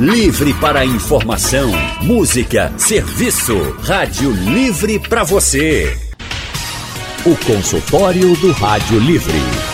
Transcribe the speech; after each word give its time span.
Livre 0.00 0.54
para 0.54 0.86
informação, 0.86 1.70
música, 2.00 2.72
serviço. 2.78 3.54
Rádio 3.82 4.30
Livre 4.30 4.98
para 4.98 5.24
você. 5.24 5.94
O 7.26 7.36
consultório 7.44 8.34
do 8.36 8.50
Rádio 8.50 8.98
Livre. 8.98 9.69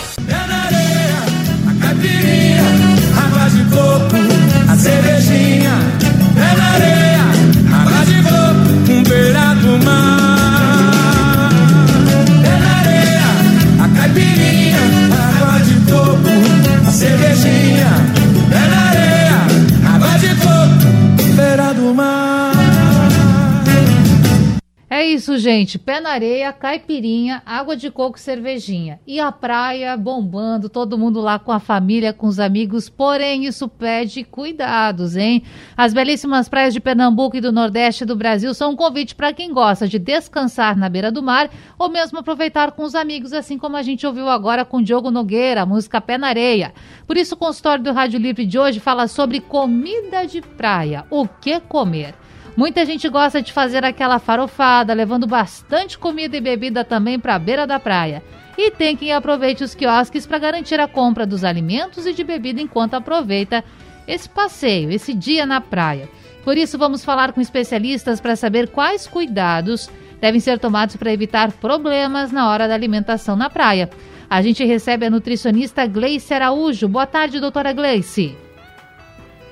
Isso, 25.17 25.37
gente. 25.37 25.79
Pé 25.79 25.99
na 25.99 26.11
areia, 26.11 26.53
caipirinha, 26.53 27.41
água 27.43 27.75
de 27.75 27.89
coco, 27.89 28.19
cervejinha. 28.19 28.99
E 29.05 29.19
a 29.19 29.31
praia 29.31 29.97
bombando, 29.97 30.69
todo 30.69 30.97
mundo 30.97 31.19
lá 31.19 31.39
com 31.39 31.51
a 31.51 31.59
família, 31.59 32.13
com 32.13 32.27
os 32.27 32.39
amigos. 32.39 32.87
Porém, 32.87 33.45
isso 33.45 33.67
pede 33.67 34.23
cuidados, 34.23 35.17
hein? 35.17 35.43
As 35.75 35.93
belíssimas 35.93 36.47
praias 36.47 36.73
de 36.73 36.79
Pernambuco 36.79 37.35
e 37.35 37.41
do 37.41 37.51
Nordeste 37.51 38.05
do 38.05 38.15
Brasil 38.15 38.53
são 38.53 38.71
um 38.71 38.75
convite 38.75 39.15
para 39.15 39.33
quem 39.33 39.51
gosta 39.51 39.87
de 39.87 39.97
descansar 39.97 40.77
na 40.77 40.87
beira 40.87 41.11
do 41.11 41.23
mar 41.23 41.49
ou 41.79 41.89
mesmo 41.89 42.19
aproveitar 42.19 42.71
com 42.71 42.83
os 42.83 42.93
amigos, 42.93 43.33
assim 43.33 43.57
como 43.57 43.75
a 43.75 43.81
gente 43.81 44.05
ouviu 44.05 44.29
agora 44.29 44.63
com 44.63 44.81
Diogo 44.81 45.09
Nogueira, 45.09 45.63
a 45.63 45.65
música 45.65 45.99
Pé 45.99 46.17
na 46.17 46.27
Areia. 46.27 46.73
Por 47.07 47.17
isso, 47.17 47.33
o 47.33 47.37
consultório 47.37 47.83
do 47.83 47.91
Rádio 47.91 48.19
Livre 48.19 48.45
de 48.45 48.59
hoje 48.59 48.79
fala 48.79 49.07
sobre 49.07 49.41
comida 49.41 50.27
de 50.27 50.41
praia. 50.41 51.05
O 51.09 51.27
que 51.27 51.59
comer? 51.59 52.13
Muita 52.57 52.83
gente 52.87 53.07
gosta 53.07 53.39
de 53.39 53.53
fazer 53.53 53.85
aquela 53.85 54.17
farofada, 54.17 54.91
levando 54.91 55.27
bastante 55.27 55.95
comida 55.95 56.35
e 56.35 56.41
bebida 56.41 56.83
também 56.83 57.19
para 57.19 57.35
a 57.35 57.39
beira 57.39 57.67
da 57.67 57.79
praia. 57.79 58.23
E 58.57 58.71
tem 58.71 58.97
quem 58.97 59.13
aproveite 59.13 59.63
os 59.63 59.75
quiosques 59.75 60.25
para 60.25 60.39
garantir 60.39 60.79
a 60.79 60.87
compra 60.87 61.23
dos 61.23 61.43
alimentos 61.43 62.07
e 62.07 62.13
de 62.13 62.23
bebida 62.23 62.59
enquanto 62.59 62.95
aproveita 62.95 63.63
esse 64.07 64.27
passeio, 64.27 64.89
esse 64.89 65.13
dia 65.13 65.45
na 65.45 65.61
praia. 65.61 66.09
Por 66.43 66.57
isso, 66.57 66.79
vamos 66.79 67.05
falar 67.05 67.31
com 67.31 67.39
especialistas 67.39 68.19
para 68.19 68.35
saber 68.35 68.69
quais 68.69 69.05
cuidados 69.05 69.87
devem 70.19 70.39
ser 70.39 70.57
tomados 70.57 70.95
para 70.95 71.13
evitar 71.13 71.51
problemas 71.51 72.31
na 72.31 72.49
hora 72.49 72.67
da 72.67 72.73
alimentação 72.73 73.35
na 73.35 73.51
praia. 73.51 73.87
A 74.27 74.41
gente 74.41 74.65
recebe 74.65 75.05
a 75.05 75.11
nutricionista 75.11 75.85
Gleice 75.85 76.33
Araújo. 76.33 76.87
Boa 76.87 77.05
tarde, 77.05 77.39
doutora 77.39 77.71
Gleice. 77.71 78.46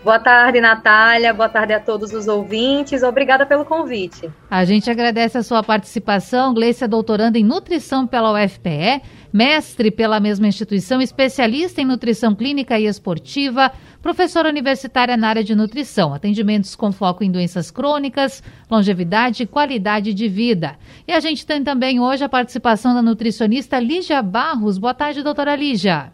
Boa 0.06 0.20
tarde, 0.20 0.62
Natália. 0.62 1.34
Boa 1.34 1.50
tarde 1.50 1.74
a 1.74 1.80
todos 1.80 2.14
os 2.14 2.28
ouvintes. 2.28 3.02
Obrigada 3.02 3.44
pelo 3.44 3.66
convite. 3.66 4.30
A 4.52 4.64
gente 4.64 4.88
agradece 4.88 5.36
a 5.36 5.42
sua 5.42 5.64
participação. 5.64 6.54
Gleice 6.54 6.84
é 6.84 6.88
doutoranda 6.88 7.40
em 7.40 7.44
nutrição 7.44 8.06
pela 8.06 8.32
UFPE, 8.32 9.02
mestre 9.34 9.90
pela 9.90 10.20
mesma 10.20 10.46
instituição, 10.46 11.02
especialista 11.02 11.82
em 11.82 11.86
nutrição 11.86 12.36
clínica 12.36 12.78
e 12.78 12.86
esportiva, 12.86 13.72
professora 14.00 14.48
universitária 14.48 15.18
na 15.18 15.28
área 15.28 15.44
de 15.44 15.56
nutrição, 15.56 16.14
atendimentos 16.14 16.76
com 16.76 16.92
foco 16.92 17.24
em 17.24 17.32
doenças 17.32 17.72
crônicas, 17.72 18.44
longevidade 18.70 19.42
e 19.42 19.48
qualidade 19.48 20.14
de 20.14 20.28
vida. 20.28 20.76
E 21.08 21.14
a 21.14 21.20
gente 21.20 21.48
tem 21.48 21.64
também 21.64 22.00
hoje 22.00 22.24
a 22.24 22.30
participação 22.30 22.94
da 22.94 23.02
nutricionista 23.02 23.80
Lígia 23.80 24.22
Barros. 24.22 24.78
Boa 24.78 24.94
tarde, 24.94 25.24
doutora 25.24 25.56
Lígia. 25.56 26.14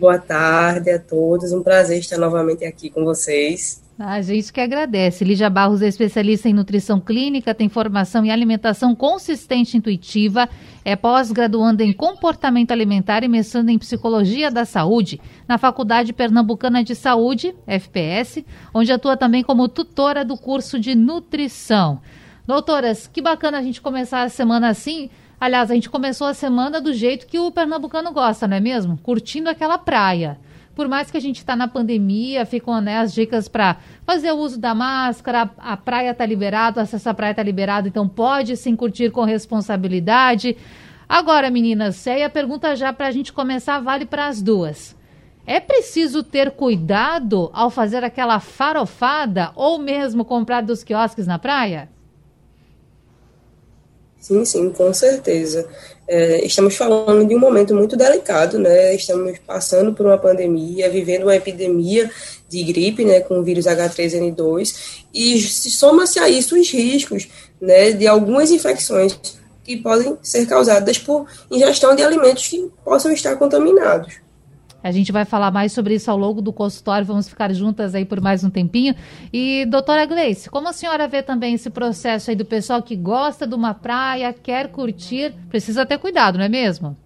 Boa 0.00 0.18
tarde 0.18 0.90
a 0.90 0.98
todos, 0.98 1.52
um 1.52 1.62
prazer 1.62 1.98
estar 1.98 2.16
novamente 2.16 2.64
aqui 2.64 2.88
com 2.88 3.04
vocês. 3.04 3.82
A 3.98 4.22
gente 4.22 4.50
que 4.50 4.58
agradece. 4.58 5.26
Lígia 5.26 5.50
Barros 5.50 5.82
é 5.82 5.88
especialista 5.88 6.48
em 6.48 6.54
nutrição 6.54 6.98
clínica, 6.98 7.54
tem 7.54 7.68
formação 7.68 8.24
em 8.24 8.30
alimentação 8.30 8.96
consistente 8.96 9.76
e 9.76 9.78
intuitiva, 9.78 10.48
é 10.86 10.96
pós-graduanda 10.96 11.84
em 11.84 11.92
comportamento 11.92 12.70
alimentar 12.70 13.22
e 13.24 13.28
mestrando 13.28 13.70
em 13.70 13.78
psicologia 13.78 14.50
da 14.50 14.64
saúde 14.64 15.20
na 15.46 15.58
Faculdade 15.58 16.14
Pernambucana 16.14 16.82
de 16.82 16.94
Saúde, 16.94 17.54
FPS, 17.66 18.42
onde 18.72 18.90
atua 18.90 19.18
também 19.18 19.42
como 19.42 19.68
tutora 19.68 20.24
do 20.24 20.34
curso 20.34 20.80
de 20.80 20.94
nutrição. 20.94 22.00
Doutoras, 22.46 23.06
que 23.06 23.20
bacana 23.20 23.58
a 23.58 23.62
gente 23.62 23.82
começar 23.82 24.22
a 24.22 24.30
semana 24.30 24.70
assim, 24.70 25.10
Aliás, 25.40 25.70
a 25.70 25.74
gente 25.74 25.88
começou 25.88 26.26
a 26.26 26.34
semana 26.34 26.82
do 26.82 26.92
jeito 26.92 27.26
que 27.26 27.38
o 27.38 27.50
pernambucano 27.50 28.12
gosta, 28.12 28.46
não 28.46 28.58
é 28.58 28.60
mesmo? 28.60 28.98
Curtindo 28.98 29.48
aquela 29.48 29.78
praia. 29.78 30.38
Por 30.74 30.86
mais 30.86 31.10
que 31.10 31.16
a 31.16 31.20
gente 31.20 31.38
está 31.38 31.56
na 31.56 31.66
pandemia, 31.66 32.44
ficam 32.44 32.78
né, 32.78 32.98
as 32.98 33.14
dicas 33.14 33.48
para 33.48 33.78
fazer 34.04 34.32
o 34.32 34.36
uso 34.36 34.60
da 34.60 34.74
máscara, 34.74 35.50
a, 35.56 35.76
praia 35.78 36.10
está 36.10 36.26
liberada, 36.26 36.82
acesso 36.82 37.08
à 37.08 37.14
praia 37.14 37.30
está 37.30 37.42
liberado, 37.42 37.88
então 37.88 38.06
pode 38.06 38.54
sim 38.54 38.76
curtir 38.76 39.10
com 39.10 39.24
responsabilidade. 39.24 40.58
Agora, 41.08 41.50
meninas, 41.50 42.06
aí 42.06 42.22
a 42.22 42.28
pergunta 42.28 42.76
já 42.76 42.92
para 42.92 43.06
a 43.06 43.10
gente 43.10 43.32
começar 43.32 43.80
vale 43.80 44.04
para 44.04 44.26
as 44.26 44.42
duas. 44.42 44.94
É 45.46 45.58
preciso 45.58 46.22
ter 46.22 46.50
cuidado 46.50 47.50
ao 47.54 47.70
fazer 47.70 48.04
aquela 48.04 48.40
farofada 48.40 49.52
ou 49.56 49.78
mesmo 49.78 50.22
comprar 50.22 50.60
dos 50.60 50.84
quiosques 50.84 51.26
na 51.26 51.38
praia? 51.38 51.88
Sim, 54.20 54.44
sim, 54.44 54.70
com 54.70 54.92
certeza. 54.92 55.66
É, 56.06 56.44
estamos 56.44 56.76
falando 56.76 57.26
de 57.26 57.34
um 57.34 57.38
momento 57.38 57.74
muito 57.74 57.96
delicado, 57.96 58.58
né? 58.58 58.94
Estamos 58.94 59.38
passando 59.46 59.94
por 59.94 60.04
uma 60.04 60.18
pandemia, 60.18 60.90
vivendo 60.90 61.22
uma 61.22 61.36
epidemia 61.36 62.10
de 62.48 62.62
gripe, 62.64 63.04
né, 63.04 63.20
com 63.20 63.38
o 63.38 63.42
vírus 63.42 63.66
H3N2, 63.66 65.04
e 65.14 65.40
soma-se 65.40 66.18
a 66.18 66.28
isso 66.28 66.58
os 66.58 66.68
riscos, 66.70 67.28
né, 67.60 67.92
de 67.92 68.08
algumas 68.08 68.50
infecções 68.50 69.18
que 69.62 69.76
podem 69.76 70.18
ser 70.20 70.46
causadas 70.46 70.98
por 70.98 71.26
ingestão 71.48 71.94
de 71.94 72.02
alimentos 72.02 72.48
que 72.48 72.68
possam 72.84 73.12
estar 73.12 73.36
contaminados. 73.36 74.14
A 74.82 74.90
gente 74.90 75.12
vai 75.12 75.24
falar 75.24 75.50
mais 75.50 75.72
sobre 75.72 75.94
isso 75.94 76.10
ao 76.10 76.16
longo 76.16 76.40
do 76.40 76.52
consultório, 76.52 77.06
vamos 77.06 77.28
ficar 77.28 77.52
juntas 77.52 77.94
aí 77.94 78.04
por 78.04 78.20
mais 78.20 78.42
um 78.42 78.50
tempinho. 78.50 78.94
E, 79.32 79.66
doutora 79.66 80.06
Gleice, 80.06 80.48
como 80.48 80.68
a 80.68 80.72
senhora 80.72 81.06
vê 81.06 81.22
também 81.22 81.54
esse 81.54 81.68
processo 81.70 82.30
aí 82.30 82.36
do 82.36 82.44
pessoal 82.44 82.82
que 82.82 82.96
gosta 82.96 83.46
de 83.46 83.54
uma 83.54 83.74
praia, 83.74 84.32
quer 84.32 84.68
curtir, 84.68 85.34
precisa 85.48 85.84
ter 85.84 85.98
cuidado, 85.98 86.38
não 86.38 86.44
é 86.44 86.48
mesmo? 86.48 86.96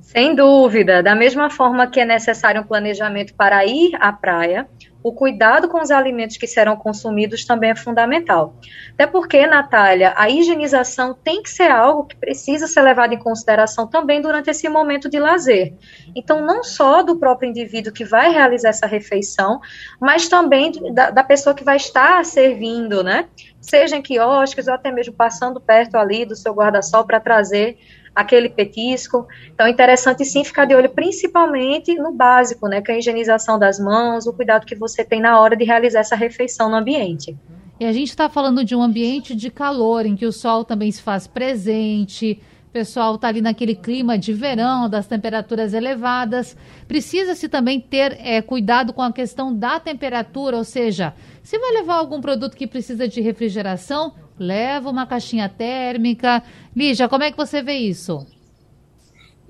Sem 0.00 0.34
dúvida. 0.34 1.02
Da 1.02 1.14
mesma 1.14 1.50
forma 1.50 1.88
que 1.88 1.98
é 1.98 2.04
necessário 2.04 2.60
um 2.60 2.64
planejamento 2.64 3.34
para 3.34 3.66
ir 3.66 3.96
à 3.98 4.12
praia, 4.12 4.68
o 5.04 5.12
cuidado 5.12 5.68
com 5.68 5.82
os 5.82 5.90
alimentos 5.90 6.38
que 6.38 6.46
serão 6.46 6.76
consumidos 6.76 7.44
também 7.44 7.72
é 7.72 7.76
fundamental. 7.76 8.58
Até 8.94 9.06
porque, 9.06 9.46
Natália, 9.46 10.14
a 10.16 10.30
higienização 10.30 11.12
tem 11.12 11.42
que 11.42 11.50
ser 11.50 11.70
algo 11.70 12.06
que 12.06 12.16
precisa 12.16 12.66
ser 12.66 12.80
levado 12.80 13.12
em 13.12 13.18
consideração 13.18 13.86
também 13.86 14.22
durante 14.22 14.48
esse 14.48 14.66
momento 14.66 15.10
de 15.10 15.20
lazer. 15.20 15.74
Então, 16.16 16.40
não 16.40 16.64
só 16.64 17.02
do 17.02 17.18
próprio 17.18 17.50
indivíduo 17.50 17.92
que 17.92 18.02
vai 18.02 18.32
realizar 18.32 18.70
essa 18.70 18.86
refeição, 18.86 19.60
mas 20.00 20.26
também 20.26 20.72
da, 20.94 21.10
da 21.10 21.22
pessoa 21.22 21.54
que 21.54 21.62
vai 21.62 21.76
estar 21.76 22.24
servindo, 22.24 23.04
né? 23.04 23.28
Seja 23.60 23.96
em 23.96 24.02
quiosques 24.02 24.68
ou 24.68 24.72
até 24.72 24.90
mesmo 24.90 25.12
passando 25.12 25.60
perto 25.60 25.96
ali 25.96 26.24
do 26.24 26.34
seu 26.34 26.54
guarda-sol 26.54 27.04
para 27.04 27.20
trazer 27.20 27.76
aquele 28.14 28.48
petisco. 28.48 29.26
Então, 29.52 29.66
é 29.66 29.70
interessante 29.70 30.24
sim 30.24 30.44
ficar 30.44 30.64
de 30.64 30.74
olho 30.74 30.88
principalmente 30.90 31.94
no 31.94 32.12
básico, 32.12 32.68
né, 32.68 32.80
que 32.80 32.92
é 32.92 32.94
a 32.94 32.98
higienização 32.98 33.58
das 33.58 33.78
mãos, 33.78 34.26
o 34.26 34.32
cuidado 34.32 34.66
que 34.66 34.74
você 34.74 35.04
tem 35.04 35.20
na 35.20 35.40
hora 35.40 35.56
de 35.56 35.64
realizar 35.64 36.00
essa 36.00 36.16
refeição 36.16 36.68
no 36.68 36.76
ambiente. 36.76 37.36
E 37.78 37.84
a 37.84 37.92
gente 37.92 38.08
está 38.08 38.28
falando 38.28 38.64
de 38.64 38.74
um 38.76 38.82
ambiente 38.82 39.34
de 39.34 39.50
calor, 39.50 40.06
em 40.06 40.14
que 40.14 40.24
o 40.24 40.32
sol 40.32 40.64
também 40.64 40.92
se 40.92 41.02
faz 41.02 41.26
presente, 41.26 42.40
o 42.68 42.72
pessoal 42.72 43.16
está 43.16 43.28
ali 43.28 43.40
naquele 43.40 43.74
clima 43.74 44.16
de 44.16 44.32
verão, 44.32 44.88
das 44.88 45.06
temperaturas 45.06 45.74
elevadas. 45.74 46.56
Precisa-se 46.86 47.48
também 47.48 47.80
ter 47.80 48.16
é, 48.20 48.40
cuidado 48.40 48.92
com 48.92 49.02
a 49.02 49.12
questão 49.12 49.52
da 49.52 49.80
temperatura, 49.80 50.56
ou 50.56 50.64
seja, 50.64 51.14
se 51.42 51.58
vai 51.58 51.72
levar 51.72 51.96
algum 51.96 52.20
produto 52.20 52.56
que 52.56 52.66
precisa 52.66 53.08
de 53.08 53.20
refrigeração, 53.20 54.14
leva 54.38 54.90
uma 54.90 55.06
caixinha 55.06 55.48
térmica. 55.48 56.42
Lígia, 56.74 57.08
como 57.08 57.24
é 57.24 57.30
que 57.30 57.36
você 57.36 57.62
vê 57.62 57.74
isso? 57.74 58.26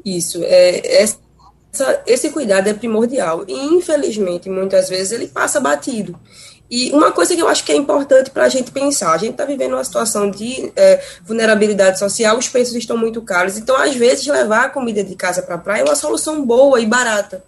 Isso, 0.04 0.42
é, 0.44 1.02
essa, 1.02 1.19
esse 2.06 2.31
cuidado 2.31 2.69
é 2.69 2.75
primordial. 2.75 3.44
E, 3.48 3.52
infelizmente, 3.52 4.50
muitas 4.50 4.88
vezes 4.88 5.12
ele 5.12 5.28
passa 5.28 5.60
batido. 5.60 6.19
E 6.70 6.90
uma 6.92 7.12
coisa 7.12 7.34
que 7.36 7.42
eu 7.42 7.48
acho 7.48 7.64
que 7.64 7.72
é 7.72 7.76
importante 7.76 8.31
para 8.31 8.44
a 8.44 8.48
gente 8.48 8.70
pensar, 8.70 9.12
a 9.12 9.19
gente 9.19 9.32
está 9.32 9.44
vivendo 9.44 9.75
uma 9.75 9.84
situação 9.84 10.31
de 10.31 10.72
é, 10.75 11.00
vulnerabilidade 11.22 11.98
social, 11.98 12.38
os 12.38 12.48
preços 12.48 12.75
estão 12.75 12.96
muito 12.96 13.20
caros, 13.22 13.58
então 13.58 13.76
às 13.76 13.94
vezes 13.94 14.26
levar 14.26 14.64
a 14.64 14.70
comida 14.70 15.04
de 15.04 15.14
casa 15.14 15.42
para 15.42 15.56
a 15.56 15.58
praia 15.58 15.82
é 15.82 15.84
uma 15.84 15.94
solução 15.94 16.44
boa 16.44 16.80
e 16.80 16.87
barata. 16.87 17.44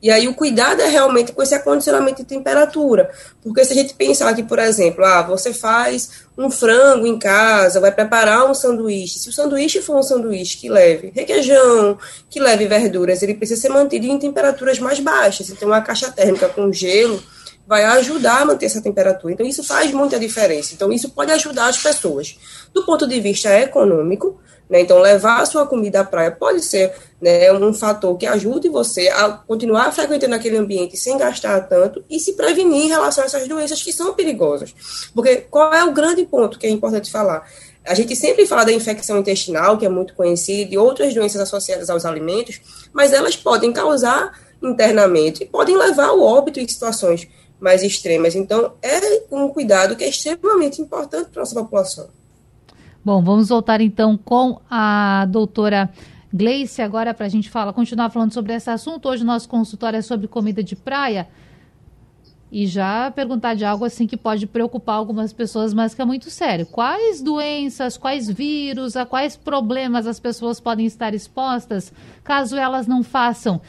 E 0.00 0.10
aí 0.10 0.28
o 0.28 0.34
cuidado 0.34 0.80
é 0.80 0.86
realmente 0.86 1.32
com 1.32 1.42
esse 1.42 1.54
acondicionamento 1.54 2.22
de 2.22 2.28
temperatura, 2.28 3.10
porque 3.42 3.64
se 3.64 3.72
a 3.72 3.76
gente 3.76 3.94
pensar 3.94 4.32
que, 4.34 4.44
por 4.44 4.58
exemplo, 4.58 5.04
ah, 5.04 5.22
você 5.22 5.52
faz 5.52 6.24
um 6.36 6.48
frango 6.48 7.04
em 7.04 7.18
casa, 7.18 7.80
vai 7.80 7.90
preparar 7.90 8.48
um 8.48 8.54
sanduíche. 8.54 9.18
Se 9.18 9.28
o 9.28 9.32
sanduíche 9.32 9.82
for 9.82 9.96
um 9.96 10.02
sanduíche 10.02 10.56
que 10.56 10.68
leve 10.68 11.12
requeijão, 11.12 11.98
que 12.30 12.38
leve 12.38 12.66
verduras, 12.66 13.22
ele 13.22 13.34
precisa 13.34 13.60
ser 13.60 13.70
mantido 13.70 14.06
em 14.06 14.18
temperaturas 14.18 14.78
mais 14.78 15.00
baixas. 15.00 15.50
Então, 15.50 15.68
uma 15.68 15.80
caixa 15.80 16.12
térmica 16.12 16.48
com 16.48 16.72
gelo 16.72 17.20
vai 17.68 17.84
ajudar 17.84 18.40
a 18.40 18.44
manter 18.46 18.64
essa 18.64 18.80
temperatura. 18.80 19.34
Então, 19.34 19.46
isso 19.46 19.62
faz 19.62 19.92
muita 19.92 20.18
diferença. 20.18 20.72
Então, 20.72 20.90
isso 20.90 21.10
pode 21.10 21.30
ajudar 21.32 21.66
as 21.66 21.76
pessoas. 21.76 22.38
Do 22.72 22.82
ponto 22.86 23.06
de 23.06 23.20
vista 23.20 23.50
econômico, 23.60 24.40
né, 24.70 24.80
então, 24.80 24.98
levar 24.98 25.42
a 25.42 25.46
sua 25.46 25.66
comida 25.66 26.00
à 26.00 26.04
praia 26.04 26.30
pode 26.30 26.62
ser 26.62 26.94
né, 27.20 27.52
um 27.52 27.74
fator 27.74 28.16
que 28.16 28.24
ajude 28.24 28.70
você 28.70 29.08
a 29.08 29.28
continuar 29.32 29.92
frequentando 29.92 30.34
aquele 30.34 30.56
ambiente 30.56 30.96
sem 30.96 31.18
gastar 31.18 31.60
tanto 31.68 32.02
e 32.08 32.18
se 32.18 32.32
prevenir 32.32 32.86
em 32.86 32.88
relação 32.88 33.22
a 33.22 33.26
essas 33.26 33.46
doenças 33.46 33.82
que 33.82 33.92
são 33.92 34.14
perigosas. 34.14 34.74
Porque 35.14 35.36
qual 35.36 35.74
é 35.74 35.84
o 35.84 35.92
grande 35.92 36.24
ponto 36.24 36.58
que 36.58 36.66
é 36.66 36.70
importante 36.70 37.10
falar? 37.10 37.46
A 37.84 37.92
gente 37.92 38.16
sempre 38.16 38.46
fala 38.46 38.64
da 38.64 38.72
infecção 38.72 39.18
intestinal, 39.18 39.76
que 39.76 39.84
é 39.84 39.90
muito 39.90 40.14
conhecida, 40.14 40.74
e 40.74 40.78
outras 40.78 41.12
doenças 41.12 41.40
associadas 41.42 41.90
aos 41.90 42.06
alimentos, 42.06 42.88
mas 42.94 43.12
elas 43.12 43.36
podem 43.36 43.72
causar 43.74 44.32
internamente 44.62 45.44
e 45.44 45.46
podem 45.46 45.76
levar 45.76 46.06
ao 46.06 46.20
óbito 46.20 46.60
em 46.60 46.66
situações 46.66 47.28
mais 47.60 47.82
extremas. 47.82 48.34
Então, 48.34 48.72
é 48.82 48.98
um 49.34 49.48
cuidado 49.48 49.96
que 49.96 50.04
é 50.04 50.08
extremamente 50.08 50.80
importante 50.80 51.30
para 51.30 51.40
a 51.40 51.44
nossa 51.44 51.54
população. 51.54 52.08
Bom, 53.04 53.22
vamos 53.22 53.48
voltar 53.48 53.80
então 53.80 54.16
com 54.16 54.60
a 54.70 55.26
doutora 55.30 55.90
Gleice 56.32 56.82
agora 56.82 57.14
para 57.14 57.26
a 57.26 57.28
gente 57.28 57.48
falar, 57.48 57.72
continuar 57.72 58.10
falando 58.10 58.32
sobre 58.34 58.52
esse 58.52 58.68
assunto. 58.68 59.08
Hoje 59.08 59.24
nosso 59.24 59.48
consultório 59.48 59.96
é 59.96 60.02
sobre 60.02 60.28
comida 60.28 60.62
de 60.62 60.76
praia. 60.76 61.28
E 62.50 62.66
já 62.66 63.10
perguntar 63.10 63.54
de 63.54 63.64
algo 63.64 63.84
assim 63.84 64.06
que 64.06 64.16
pode 64.16 64.46
preocupar 64.46 64.96
algumas 64.96 65.32
pessoas, 65.32 65.74
mas 65.74 65.94
que 65.94 66.00
é 66.00 66.04
muito 66.04 66.30
sério. 66.30 66.64
Quais 66.64 67.20
doenças, 67.20 67.98
quais 67.98 68.28
vírus, 68.28 68.96
a 68.96 69.04
quais 69.04 69.36
problemas 69.36 70.06
as 70.06 70.18
pessoas 70.18 70.58
podem 70.58 70.86
estar 70.86 71.14
expostas 71.14 71.92
caso 72.24 72.56
elas 72.56 72.86
não 72.86 73.02
façam 73.02 73.60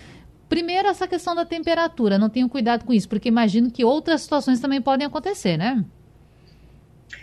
Primeiro, 0.49 0.87
essa 0.87 1.07
questão 1.07 1.35
da 1.35 1.45
temperatura, 1.45 2.17
não 2.17 2.27
tenho 2.27 2.49
cuidado 2.49 2.83
com 2.83 2.91
isso, 2.91 3.07
porque 3.07 3.29
imagino 3.29 3.69
que 3.69 3.85
outras 3.85 4.21
situações 4.21 4.59
também 4.59 4.81
podem 4.81 5.05
acontecer, 5.05 5.55
né? 5.55 5.85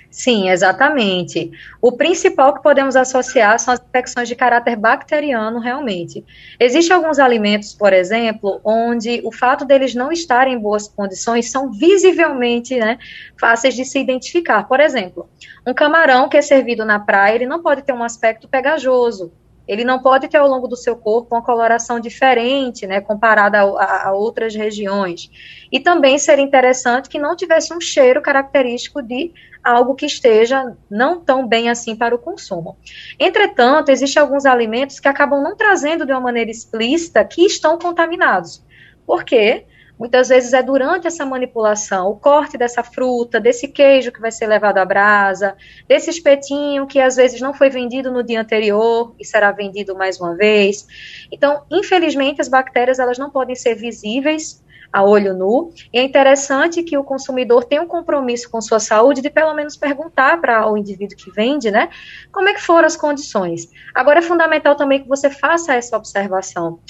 Sim, 0.08 0.48
exatamente. 0.48 1.50
O 1.82 1.92
principal 1.92 2.54
que 2.54 2.62
podemos 2.62 2.96
associar 2.96 3.58
são 3.58 3.74
as 3.74 3.80
infecções 3.80 4.28
de 4.28 4.34
caráter 4.34 4.74
bacteriano, 4.74 5.58
realmente. 5.58 6.24
Existem 6.58 6.96
alguns 6.96 7.18
alimentos, 7.18 7.74
por 7.74 7.92
exemplo, 7.92 8.58
onde 8.64 9.20
o 9.24 9.30
fato 9.30 9.66
deles 9.66 9.94
não 9.94 10.10
estarem 10.10 10.54
em 10.54 10.58
boas 10.58 10.88
condições 10.88 11.50
são 11.50 11.70
visivelmente 11.70 12.76
né, 12.76 12.98
fáceis 13.38 13.74
de 13.74 13.84
se 13.84 13.98
identificar. 13.98 14.66
Por 14.66 14.80
exemplo, 14.80 15.28
um 15.66 15.74
camarão 15.74 16.30
que 16.30 16.36
é 16.38 16.42
servido 16.42 16.84
na 16.84 16.98
praia, 16.98 17.34
ele 17.34 17.46
não 17.46 17.60
pode 17.60 17.82
ter 17.82 17.92
um 17.92 18.02
aspecto 18.02 18.48
pegajoso, 18.48 19.32
ele 19.66 19.84
não 19.84 20.00
pode 20.00 20.28
ter 20.28 20.36
ao 20.36 20.48
longo 20.48 20.68
do 20.68 20.76
seu 20.76 20.96
corpo 20.96 21.34
uma 21.34 21.42
coloração 21.42 21.98
diferente, 21.98 22.86
né, 22.86 23.00
comparada 23.00 23.58
a, 23.60 24.08
a, 24.08 24.12
outras 24.12 24.54
regiões. 24.54 25.30
E 25.70 25.80
também 25.80 26.18
seria 26.18 26.44
interessante 26.44 27.08
que 27.08 27.18
não 27.18 27.34
tivesse 27.34 27.74
um 27.74 27.80
cheiro 27.80 28.22
característico 28.22 29.02
de 29.02 29.32
algo 29.62 29.96
que 29.96 30.06
esteja 30.06 30.76
não 30.88 31.20
tão 31.20 31.46
bem 31.46 31.68
assim 31.68 31.96
para 31.96 32.14
o 32.14 32.18
consumo. 32.18 32.76
Entretanto, 33.18 33.90
existem 33.90 34.22
alguns 34.22 34.46
alimentos 34.46 35.00
que 35.00 35.08
acabam 35.08 35.42
não 35.42 35.56
trazendo 35.56 36.06
de 36.06 36.12
uma 36.12 36.20
maneira 36.20 36.50
explícita 36.50 37.24
que 37.24 37.42
estão 37.42 37.76
contaminados. 37.76 38.64
Por 39.04 39.24
quê? 39.24 39.66
Muitas 39.98 40.28
vezes 40.28 40.52
é 40.52 40.62
durante 40.62 41.06
essa 41.06 41.24
manipulação, 41.24 42.10
o 42.10 42.16
corte 42.16 42.58
dessa 42.58 42.82
fruta, 42.82 43.40
desse 43.40 43.68
queijo 43.68 44.12
que 44.12 44.20
vai 44.20 44.30
ser 44.30 44.46
levado 44.46 44.78
à 44.78 44.84
brasa, 44.84 45.56
desse 45.88 46.10
espetinho 46.10 46.86
que 46.86 47.00
às 47.00 47.16
vezes 47.16 47.40
não 47.40 47.54
foi 47.54 47.70
vendido 47.70 48.12
no 48.12 48.22
dia 48.22 48.40
anterior 48.40 49.14
e 49.18 49.24
será 49.24 49.50
vendido 49.52 49.96
mais 49.96 50.20
uma 50.20 50.36
vez. 50.36 50.86
Então, 51.32 51.62
infelizmente, 51.70 52.40
as 52.40 52.48
bactérias 52.48 52.98
elas 52.98 53.18
não 53.18 53.30
podem 53.30 53.54
ser 53.54 53.74
visíveis 53.74 54.62
a 54.92 55.02
olho 55.02 55.34
nu. 55.34 55.72
E 55.92 55.98
é 55.98 56.02
interessante 56.02 56.82
que 56.82 56.96
o 56.96 57.04
consumidor 57.04 57.64
tenha 57.64 57.82
um 57.82 57.86
compromisso 57.86 58.50
com 58.50 58.60
sua 58.60 58.80
saúde 58.80 59.20
de 59.20 59.30
pelo 59.30 59.54
menos 59.54 59.76
perguntar 59.76 60.40
para 60.40 60.70
o 60.70 60.76
indivíduo 60.76 61.16
que 61.16 61.30
vende, 61.30 61.70
né, 61.70 61.88
como 62.32 62.48
é 62.48 62.54
que 62.54 62.62
foram 62.62 62.86
as 62.86 62.96
condições. 62.96 63.68
Agora 63.94 64.20
é 64.20 64.22
fundamental 64.22 64.74
também 64.74 65.02
que 65.02 65.08
você 65.08 65.30
faça 65.30 65.74
essa 65.74 65.96
observação. 65.96 66.80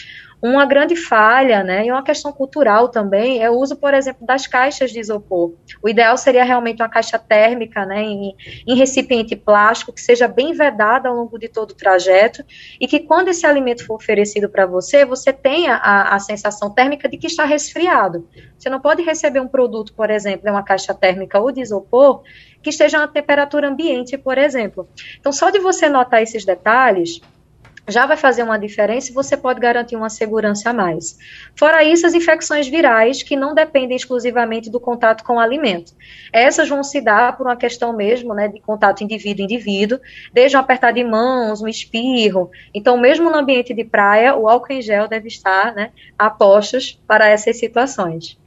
Uma 0.41 0.67
grande 0.67 0.95
falha, 0.95 1.65
né, 1.65 1.87
e 1.87 1.91
uma 1.91 2.03
questão 2.03 2.31
cultural 2.31 2.89
também, 2.89 3.43
é 3.43 3.51
o 3.51 3.55
uso, 3.55 3.75
por 3.75 3.95
exemplo, 3.95 4.27
das 4.27 4.47
caixas 4.47 4.91
de 4.91 5.01
isopor. 5.01 5.55
O 5.83 5.89
ideal 5.89 6.17
seria 6.19 6.45
realmente 6.45 6.83
uma 6.83 6.89
caixa 6.89 7.19
térmica, 7.19 7.87
né, 7.87 8.03
em, 8.03 8.37
em 8.67 8.77
recipiente 8.77 9.35
plástico, 9.35 9.93
que 9.93 10.01
seja 10.01 10.29
bem 10.29 10.53
vedada 10.53 11.09
ao 11.09 11.17
longo 11.17 11.39
de 11.39 11.49
todo 11.49 11.71
o 11.71 11.75
trajeto, 11.75 12.45
e 12.79 12.87
que 12.87 13.01
quando 13.01 13.29
esse 13.29 13.47
alimento 13.47 13.87
for 13.87 13.95
oferecido 13.95 14.49
para 14.49 14.67
você, 14.67 15.05
você 15.07 15.33
tenha 15.33 15.75
a, 15.75 16.15
a 16.15 16.19
sensação 16.19 16.71
térmica 16.71 17.09
de 17.09 17.17
que 17.17 17.27
está 17.27 17.45
resfriado. 17.45 18.29
Você 18.59 18.69
não 18.69 18.81
pode 18.81 19.03
receber 19.03 19.41
um 19.41 19.49
produto, 19.49 19.95
por 19.95 20.11
exemplo, 20.11 20.47
em 20.47 20.51
uma 20.51 20.63
caixa 20.63 20.93
térmica 20.93 21.41
ou 21.41 21.51
de 21.51 21.63
isopor, 21.63 22.23
que 22.63 22.71
esteja 22.71 22.99
na 22.99 23.09
temperatura 23.09 23.69
ambiente, 23.69 24.19
por 24.19 24.37
exemplo. 24.39 24.89
Então, 25.19 25.33
só 25.33 25.51
de 25.51 25.59
você 25.59 25.89
notar 25.89 26.23
esses 26.23 26.45
detalhes, 26.45 27.21
já 27.89 28.05
vai 28.07 28.17
fazer 28.17 28.43
uma 28.43 28.59
diferença 28.59 29.11
e 29.11 29.15
você 29.15 29.37
pode 29.37 29.61
garantir 29.61 29.97
uma 29.97 30.11
segurança 30.11 30.71
a 30.71 30.73
mais. 30.73 31.17
Fora 31.55 31.85
isso, 31.85 32.07
as 32.07 32.15
infecções 32.15 32.67
virais, 32.67 33.23
que 33.23 33.37
não 33.37 33.55
dependem 33.55 33.97
exclusivamente 33.97 34.71
do 34.71 34.81
contato 34.81 35.23
com 35.23 35.35
o 35.35 35.39
alimento. 35.39 35.93
Essas 36.33 36.69
vão 36.69 36.83
se 36.83 37.01
dar 37.01 37.37
por 37.37 37.47
uma 37.47 37.57
questão 37.57 37.93
mesmo, 37.93 38.35
né, 38.35 38.49
de 38.49 38.61
contato 38.61 39.05
indivíduo-indivíduo, 39.05 40.01
desde 40.33 40.57
um 40.57 40.61
apertar 40.61 40.93
de 40.93 41.05
mãos, 41.05 41.63
um 41.63 41.69
espirro. 41.69 42.51
Então, 42.75 42.97
mesmo 42.97 43.31
no 43.31 43.37
ambiente 43.37 43.73
de 43.73 43.85
praia, 43.85 44.35
o 44.35 44.49
álcool 44.49 44.73
em 44.73 44.83
gel 44.83 45.07
deve 45.07 45.29
estar, 45.29 45.75
né, 45.75 45.91
a 46.19 46.29
postos 46.29 47.01
para 47.07 47.29
essas 47.29 47.59
situações. 47.59 48.39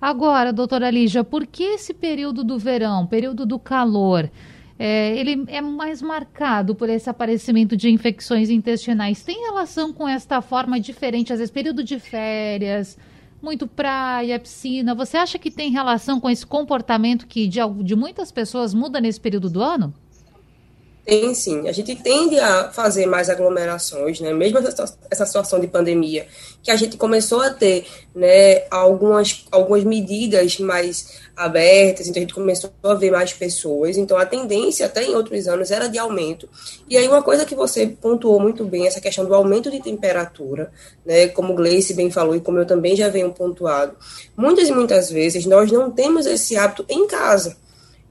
Agora, 0.00 0.52
doutora 0.52 0.90
Lígia, 0.90 1.22
por 1.22 1.46
que 1.46 1.62
esse 1.62 1.94
período 1.94 2.42
do 2.42 2.58
verão, 2.58 3.06
período 3.06 3.46
do 3.46 3.56
calor, 3.56 4.28
é, 4.84 5.16
ele 5.16 5.44
é 5.46 5.60
mais 5.60 6.02
marcado 6.02 6.74
por 6.74 6.88
esse 6.88 7.08
aparecimento 7.08 7.76
de 7.76 7.88
infecções 7.88 8.50
intestinais. 8.50 9.22
Tem 9.22 9.42
relação 9.42 9.92
com 9.92 10.08
esta 10.08 10.42
forma 10.42 10.80
diferente, 10.80 11.32
às 11.32 11.38
vezes 11.38 11.52
período 11.52 11.84
de 11.84 12.00
férias, 12.00 12.98
muito 13.40 13.68
praia, 13.68 14.40
piscina. 14.40 14.92
Você 14.92 15.16
acha 15.16 15.38
que 15.38 15.52
tem 15.52 15.70
relação 15.70 16.18
com 16.18 16.28
esse 16.28 16.44
comportamento 16.44 17.28
que 17.28 17.46
de, 17.46 17.60
de 17.84 17.94
muitas 17.94 18.32
pessoas 18.32 18.74
muda 18.74 19.00
nesse 19.00 19.20
período 19.20 19.48
do 19.48 19.62
ano? 19.62 19.94
Tem 21.04 21.34
sim. 21.34 21.68
A 21.68 21.72
gente 21.72 21.96
tende 21.96 22.38
a 22.38 22.70
fazer 22.70 23.06
mais 23.06 23.28
aglomerações, 23.28 24.20
né? 24.20 24.32
Mesmo 24.32 24.58
essa, 24.58 24.84
essa 25.10 25.26
situação 25.26 25.58
de 25.58 25.66
pandemia, 25.66 26.28
que 26.62 26.70
a 26.70 26.76
gente 26.76 26.96
começou 26.96 27.40
a 27.40 27.50
ter 27.50 27.86
né, 28.14 28.62
algumas, 28.70 29.44
algumas 29.50 29.82
medidas 29.82 30.60
mais 30.60 31.20
abertas, 31.36 32.06
então 32.06 32.20
a 32.20 32.22
gente 32.22 32.34
começou 32.34 32.70
a 32.84 32.94
ver 32.94 33.10
mais 33.10 33.32
pessoas. 33.32 33.96
Então 33.96 34.16
a 34.16 34.24
tendência, 34.24 34.86
até 34.86 35.02
em 35.02 35.16
outros 35.16 35.48
anos, 35.48 35.72
era 35.72 35.88
de 35.88 35.98
aumento. 35.98 36.48
E 36.88 36.96
aí, 36.96 37.08
uma 37.08 37.22
coisa 37.22 37.44
que 37.44 37.54
você 37.56 37.84
pontuou 37.86 38.38
muito 38.38 38.64
bem, 38.64 38.86
essa 38.86 39.00
questão 39.00 39.24
do 39.24 39.34
aumento 39.34 39.72
de 39.72 39.82
temperatura, 39.82 40.70
né? 41.04 41.26
Como 41.28 41.52
o 41.52 41.56
Gleice 41.56 41.94
bem 41.94 42.12
falou, 42.12 42.36
e 42.36 42.40
como 42.40 42.60
eu 42.60 42.66
também 42.66 42.94
já 42.94 43.08
venho 43.08 43.32
pontuado, 43.32 43.96
muitas 44.36 44.68
e 44.68 44.72
muitas 44.72 45.10
vezes 45.10 45.46
nós 45.46 45.72
não 45.72 45.90
temos 45.90 46.26
esse 46.26 46.56
hábito 46.56 46.86
em 46.88 47.08
casa. 47.08 47.56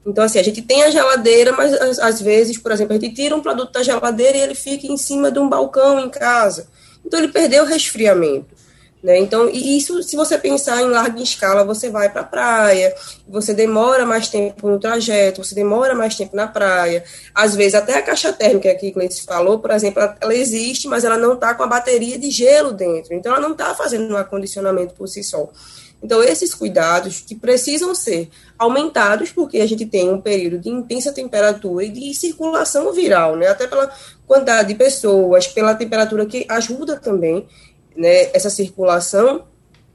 Então, 0.04 0.24
assim, 0.24 0.38
a 0.38 0.42
gente 0.42 0.62
tem 0.62 0.82
a 0.82 0.90
geladeira, 0.90 1.52
mas 1.52 1.98
às 1.98 2.20
vezes, 2.20 2.58
por 2.58 2.72
exemplo, 2.72 2.96
a 2.96 2.98
gente 2.98 3.14
tira 3.14 3.36
um 3.36 3.40
produto 3.40 3.72
da 3.72 3.82
geladeira 3.82 4.36
e 4.36 4.40
ele 4.40 4.54
fica 4.54 4.86
em 4.86 4.96
cima 4.96 5.30
de 5.30 5.38
um 5.38 5.48
balcão 5.48 6.00
em 6.00 6.10
casa. 6.10 6.66
Então, 7.04 7.20
ele 7.20 7.28
perdeu 7.28 7.64
o 7.64 7.66
resfriamento. 7.66 8.62
Né? 9.02 9.18
Então, 9.18 9.48
e 9.48 9.76
isso, 9.76 10.00
se 10.02 10.14
você 10.14 10.38
pensar 10.38 10.80
em 10.80 10.88
larga 10.88 11.20
escala, 11.20 11.64
você 11.64 11.90
vai 11.90 12.08
para 12.08 12.20
a 12.20 12.24
praia, 12.24 12.94
você 13.26 13.52
demora 13.52 14.06
mais 14.06 14.28
tempo 14.28 14.68
no 14.68 14.78
trajeto, 14.78 15.42
você 15.42 15.56
demora 15.56 15.92
mais 15.92 16.14
tempo 16.14 16.36
na 16.36 16.46
praia. 16.46 17.02
Às 17.34 17.56
vezes, 17.56 17.74
até 17.74 17.98
a 17.98 18.02
caixa 18.02 18.32
térmica 18.32 18.72
que 18.76 18.88
a 18.88 18.92
Cleice 18.92 19.24
falou, 19.24 19.58
por 19.58 19.72
exemplo, 19.72 20.00
ela 20.20 20.34
existe, 20.34 20.86
mas 20.86 21.04
ela 21.04 21.18
não 21.18 21.34
está 21.34 21.52
com 21.52 21.64
a 21.64 21.66
bateria 21.66 22.16
de 22.16 22.30
gelo 22.30 22.72
dentro. 22.72 23.12
Então, 23.12 23.32
ela 23.32 23.40
não 23.40 23.52
está 23.52 23.74
fazendo 23.74 24.14
um 24.14 24.16
acondicionamento 24.16 24.94
por 24.94 25.08
si 25.08 25.24
só. 25.24 25.50
Então, 26.02 26.22
esses 26.22 26.52
cuidados 26.52 27.20
que 27.20 27.36
precisam 27.36 27.94
ser 27.94 28.28
aumentados, 28.58 29.30
porque 29.30 29.60
a 29.60 29.66
gente 29.66 29.86
tem 29.86 30.10
um 30.10 30.20
período 30.20 30.58
de 30.58 30.68
intensa 30.68 31.12
temperatura 31.12 31.84
e 31.84 31.90
de 31.90 32.12
circulação 32.12 32.92
viral, 32.92 33.36
né? 33.36 33.46
Até 33.46 33.66
pela 33.66 33.92
quantidade 34.26 34.68
de 34.68 34.74
pessoas, 34.74 35.46
pela 35.46 35.74
temperatura 35.74 36.26
que 36.26 36.44
ajuda 36.48 36.98
também, 36.98 37.46
né? 37.96 38.30
Essa 38.34 38.50
circulação 38.50 39.44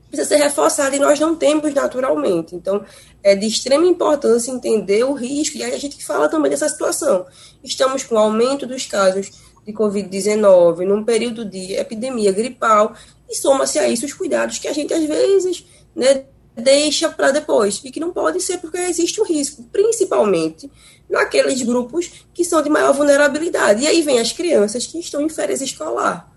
precisa 0.10 0.30
ser 0.30 0.38
reforçada 0.38 0.96
e 0.96 1.00
nós 1.00 1.20
não 1.20 1.36
temos 1.36 1.74
naturalmente. 1.74 2.56
Então, 2.56 2.84
é 3.22 3.36
de 3.36 3.46
extrema 3.46 3.86
importância 3.86 4.52
entender 4.52 5.04
o 5.04 5.14
risco, 5.14 5.58
e 5.58 5.64
aí 5.64 5.74
a 5.74 5.80
gente 5.80 6.04
fala 6.06 6.30
também 6.30 6.50
dessa 6.50 6.70
situação. 6.70 7.26
Estamos 7.62 8.04
com 8.04 8.18
aumento 8.18 8.66
dos 8.66 8.86
casos 8.86 9.32
de 9.66 9.74
Covid-19, 9.74 10.86
num 10.86 11.04
período 11.04 11.44
de 11.44 11.74
epidemia 11.74 12.32
gripal, 12.32 12.94
e 13.30 13.36
soma-se 13.36 13.78
a 13.78 13.90
isso 13.90 14.06
os 14.06 14.14
cuidados 14.14 14.58
que 14.58 14.70
a 14.70 14.74
gente, 14.74 14.94
às 14.94 15.04
vezes, 15.04 15.66
né, 15.98 16.26
deixa 16.56 17.10
para 17.10 17.32
depois, 17.32 17.82
e 17.84 17.92
que 17.92 18.00
não 18.00 18.14
pode 18.14 18.40
ser 18.40 18.60
porque 18.60 18.78
existe 18.78 19.20
um 19.20 19.26
risco, 19.26 19.64
principalmente 19.72 20.72
naqueles 21.10 21.62
grupos 21.64 22.26
que 22.34 22.46
são 22.46 22.62
de 22.62 22.70
maior 22.70 22.94
vulnerabilidade. 22.94 23.84
E 23.84 23.88
aí 23.88 24.04
vem 24.04 24.20
as 24.20 24.32
crianças 24.32 24.86
que 24.86 25.00
estão 25.00 25.22
em 25.22 25.30
férias 25.30 25.62
escolar. 25.62 26.32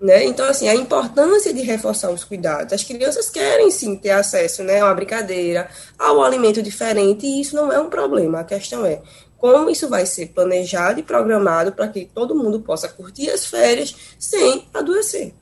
Né? 0.00 0.24
Então, 0.24 0.46
assim, 0.46 0.66
a 0.66 0.74
importância 0.74 1.52
de 1.52 1.60
reforçar 1.60 2.10
os 2.10 2.24
cuidados. 2.24 2.72
As 2.72 2.82
crianças 2.82 3.28
querem 3.28 3.70
sim 3.70 3.96
ter 3.96 4.10
acesso 4.10 4.62
né, 4.62 4.80
a 4.80 4.86
uma 4.86 4.94
brincadeira, 4.94 5.68
a 5.98 6.12
um 6.12 6.22
alimento 6.22 6.62
diferente, 6.62 7.26
e 7.26 7.42
isso 7.42 7.54
não 7.54 7.70
é 7.70 7.78
um 7.78 7.90
problema. 7.90 8.40
A 8.40 8.44
questão 8.44 8.86
é 8.86 9.02
como 9.36 9.68
isso 9.68 9.88
vai 9.88 10.06
ser 10.06 10.28
planejado 10.28 11.00
e 11.00 11.02
programado 11.02 11.72
para 11.72 11.88
que 11.88 12.06
todo 12.14 12.34
mundo 12.34 12.60
possa 12.60 12.88
curtir 12.88 13.28
as 13.30 13.44
férias 13.46 13.94
sem 14.18 14.66
adoecer. 14.72 15.34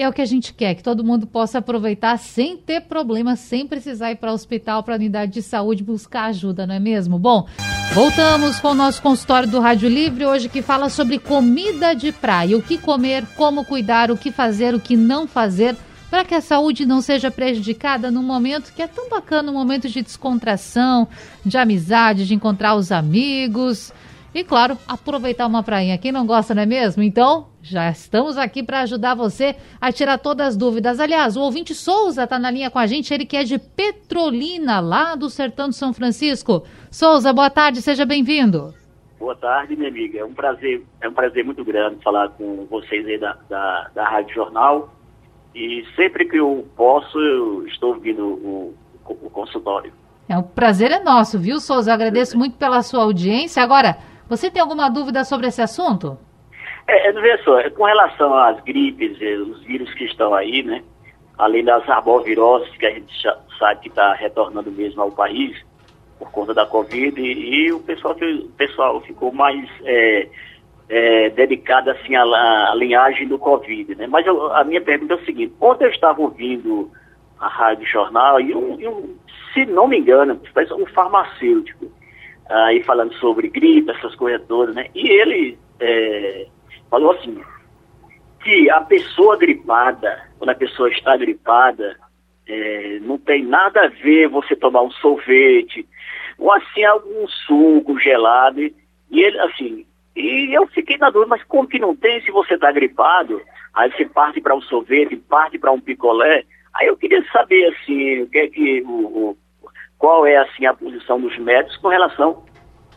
É 0.00 0.08
o 0.08 0.12
que 0.12 0.22
a 0.22 0.26
gente 0.26 0.54
quer, 0.54 0.76
que 0.76 0.82
todo 0.82 1.02
mundo 1.02 1.26
possa 1.26 1.58
aproveitar 1.58 2.16
sem 2.18 2.56
ter 2.56 2.82
problema, 2.82 3.34
sem 3.34 3.66
precisar 3.66 4.12
ir 4.12 4.16
para 4.16 4.30
o 4.30 4.34
hospital, 4.34 4.80
para 4.84 4.94
a 4.94 4.96
unidade 4.96 5.32
de 5.32 5.42
saúde 5.42 5.82
buscar 5.82 6.26
ajuda, 6.26 6.64
não 6.68 6.76
é 6.76 6.78
mesmo? 6.78 7.18
Bom, 7.18 7.48
voltamos 7.92 8.60
com 8.60 8.68
o 8.68 8.74
nosso 8.74 9.02
consultório 9.02 9.48
do 9.48 9.58
Rádio 9.58 9.88
Livre 9.88 10.24
hoje 10.24 10.48
que 10.48 10.62
fala 10.62 10.88
sobre 10.88 11.18
comida 11.18 11.94
de 11.94 12.12
praia, 12.12 12.56
o 12.56 12.62
que 12.62 12.78
comer, 12.78 13.26
como 13.36 13.64
cuidar, 13.64 14.08
o 14.12 14.16
que 14.16 14.30
fazer, 14.30 14.72
o 14.72 14.78
que 14.78 14.96
não 14.96 15.26
fazer 15.26 15.74
para 16.08 16.24
que 16.24 16.34
a 16.34 16.40
saúde 16.40 16.86
não 16.86 17.02
seja 17.02 17.28
prejudicada 17.28 18.08
num 18.08 18.22
momento 18.22 18.72
que 18.72 18.82
é 18.82 18.86
tão 18.86 19.08
bacana, 19.08 19.50
um 19.50 19.54
momento 19.54 19.88
de 19.88 20.00
descontração, 20.00 21.08
de 21.44 21.58
amizade, 21.58 22.24
de 22.24 22.34
encontrar 22.34 22.76
os 22.76 22.92
amigos. 22.92 23.92
E 24.34 24.44
claro, 24.44 24.76
aproveitar 24.86 25.46
uma 25.46 25.62
prainha. 25.62 25.96
Quem 25.96 26.12
não 26.12 26.26
gosta, 26.26 26.54
não 26.54 26.62
é 26.62 26.66
mesmo? 26.66 27.02
Então, 27.02 27.48
já 27.62 27.90
estamos 27.90 28.36
aqui 28.36 28.62
para 28.62 28.80
ajudar 28.80 29.14
você 29.14 29.56
a 29.80 29.90
tirar 29.90 30.18
todas 30.18 30.48
as 30.48 30.56
dúvidas. 30.56 31.00
Aliás, 31.00 31.36
o 31.36 31.40
ouvinte 31.40 31.74
Souza 31.74 32.24
está 32.24 32.38
na 32.38 32.50
linha 32.50 32.70
com 32.70 32.78
a 32.78 32.86
gente, 32.86 33.12
ele 33.12 33.24
que 33.24 33.36
é 33.36 33.44
de 33.44 33.58
Petrolina, 33.58 34.80
lá 34.80 35.14
do 35.14 35.30
sertão 35.30 35.70
de 35.70 35.76
São 35.76 35.94
Francisco. 35.94 36.62
Souza, 36.90 37.32
boa 37.32 37.48
tarde, 37.48 37.80
seja 37.80 38.04
bem-vindo. 38.04 38.74
Boa 39.18 39.34
tarde, 39.34 39.74
minha 39.74 39.88
amiga. 39.88 40.20
É 40.20 40.24
um 40.24 40.34
prazer, 40.34 40.84
é 41.00 41.08
um 41.08 41.14
prazer 41.14 41.44
muito 41.44 41.64
grande 41.64 42.02
falar 42.02 42.28
com 42.30 42.66
vocês 42.70 43.06
aí 43.06 43.18
da, 43.18 43.36
da, 43.48 43.90
da 43.94 44.08
Rádio 44.08 44.34
Jornal. 44.34 44.94
E 45.54 45.84
sempre 45.96 46.26
que 46.26 46.36
eu 46.36 46.68
posso, 46.76 47.18
eu 47.18 47.66
estou 47.66 47.94
ouvindo 47.94 48.26
o, 48.26 48.74
o 49.08 49.30
consultório. 49.30 49.92
É 50.28 50.36
um 50.36 50.42
prazer 50.42 50.90
é 50.90 51.00
nosso, 51.00 51.38
viu, 51.38 51.58
Souza? 51.58 51.92
agradeço 51.92 52.36
muito 52.36 52.58
pela 52.58 52.82
sua 52.82 53.02
audiência. 53.02 53.62
Agora, 53.62 53.96
você 54.28 54.50
tem 54.50 54.60
alguma 54.60 54.88
dúvida 54.90 55.24
sobre 55.24 55.46
esse 55.46 55.62
assunto? 55.62 56.18
É, 56.86 57.08
é 57.08 57.38
só, 57.38 57.58
é 57.58 57.70
com 57.70 57.84
relação 57.84 58.34
às 58.34 58.60
gripes, 58.62 59.20
eh, 59.20 59.36
os 59.36 59.62
vírus 59.64 59.92
que 59.94 60.04
estão 60.04 60.34
aí, 60.34 60.62
né? 60.62 60.82
Além 61.36 61.64
das 61.64 61.88
arboviroses 61.88 62.74
que 62.76 62.86
a 62.86 62.90
gente 62.90 63.12
sabe 63.58 63.80
que 63.82 63.88
está 63.88 64.14
retornando 64.14 64.70
mesmo 64.70 65.02
ao 65.02 65.10
país 65.10 65.56
por 66.18 66.30
conta 66.32 66.52
da 66.52 66.66
Covid, 66.66 67.20
e, 67.20 67.66
e 67.66 67.72
o, 67.72 67.80
pessoal, 67.80 68.14
o 68.14 68.48
pessoal 68.56 69.00
ficou 69.02 69.32
mais 69.32 69.68
é, 69.84 70.28
é, 70.88 71.30
dedicado 71.30 71.90
assim 71.90 72.16
à, 72.16 72.22
à, 72.22 72.74
linhagem 72.74 73.28
do 73.28 73.38
Covid, 73.38 73.94
né? 73.94 74.06
Mas 74.06 74.26
eu, 74.26 74.52
a 74.52 74.64
minha 74.64 74.80
pergunta 74.80 75.14
é 75.14 75.16
o 75.16 75.24
seguinte, 75.24 75.54
ontem 75.60 75.84
eu 75.84 75.90
estava 75.90 76.20
ouvindo 76.20 76.90
a 77.38 77.46
Rádio 77.48 77.86
Jornal 77.86 78.40
e 78.40 78.54
um, 78.54 78.80
e 78.80 78.88
um 78.88 79.16
se 79.52 79.64
não 79.66 79.86
me 79.86 79.98
engano, 79.98 80.40
um 80.76 80.86
farmacêutico, 80.86 81.90
aí 82.48 82.82
falando 82.82 83.14
sobre 83.14 83.48
gripe, 83.48 83.90
essas 83.90 84.14
coisas 84.14 84.46
todas, 84.46 84.74
né? 84.74 84.88
E 84.94 85.08
ele 85.08 85.58
é, 85.80 86.46
falou 86.90 87.12
assim, 87.12 87.40
que 88.42 88.70
a 88.70 88.80
pessoa 88.80 89.36
gripada, 89.36 90.22
quando 90.38 90.50
a 90.50 90.54
pessoa 90.54 90.90
está 90.90 91.16
gripada, 91.16 91.96
é, 92.46 92.98
não 93.02 93.18
tem 93.18 93.44
nada 93.44 93.84
a 93.84 93.88
ver 93.88 94.28
você 94.28 94.56
tomar 94.56 94.82
um 94.82 94.90
sorvete, 94.90 95.86
ou 96.38 96.52
assim, 96.52 96.84
algum 96.84 97.26
suco 97.28 97.98
gelado, 97.98 98.60
e 98.60 98.74
ele, 99.10 99.38
assim, 99.40 99.86
e 100.16 100.52
eu 100.52 100.66
fiquei 100.68 100.96
na 100.96 101.10
dúvida, 101.10 101.30
mas 101.30 101.44
como 101.44 101.68
que 101.68 101.78
não 101.78 101.94
tem 101.94 102.20
se 102.22 102.30
você 102.30 102.54
está 102.54 102.72
gripado? 102.72 103.40
Aí 103.72 103.90
você 103.92 104.04
parte 104.04 104.40
para 104.40 104.56
um 104.56 104.60
sorvete, 104.62 105.16
parte 105.16 105.58
para 105.58 105.70
um 105.70 105.80
picolé. 105.80 106.44
Aí 106.74 106.88
eu 106.88 106.96
queria 106.96 107.24
saber, 107.30 107.66
assim, 107.66 108.22
o 108.22 108.28
que 108.28 108.38
é 108.38 108.48
que 108.48 108.82
o, 108.82 109.30
o 109.30 109.38
qual 109.98 110.26
é 110.26 110.36
assim 110.36 110.64
a 110.66 110.74
posição 110.74 111.20
dos 111.20 111.36
médicos 111.38 111.76
com 111.78 111.88
relação 111.88 112.42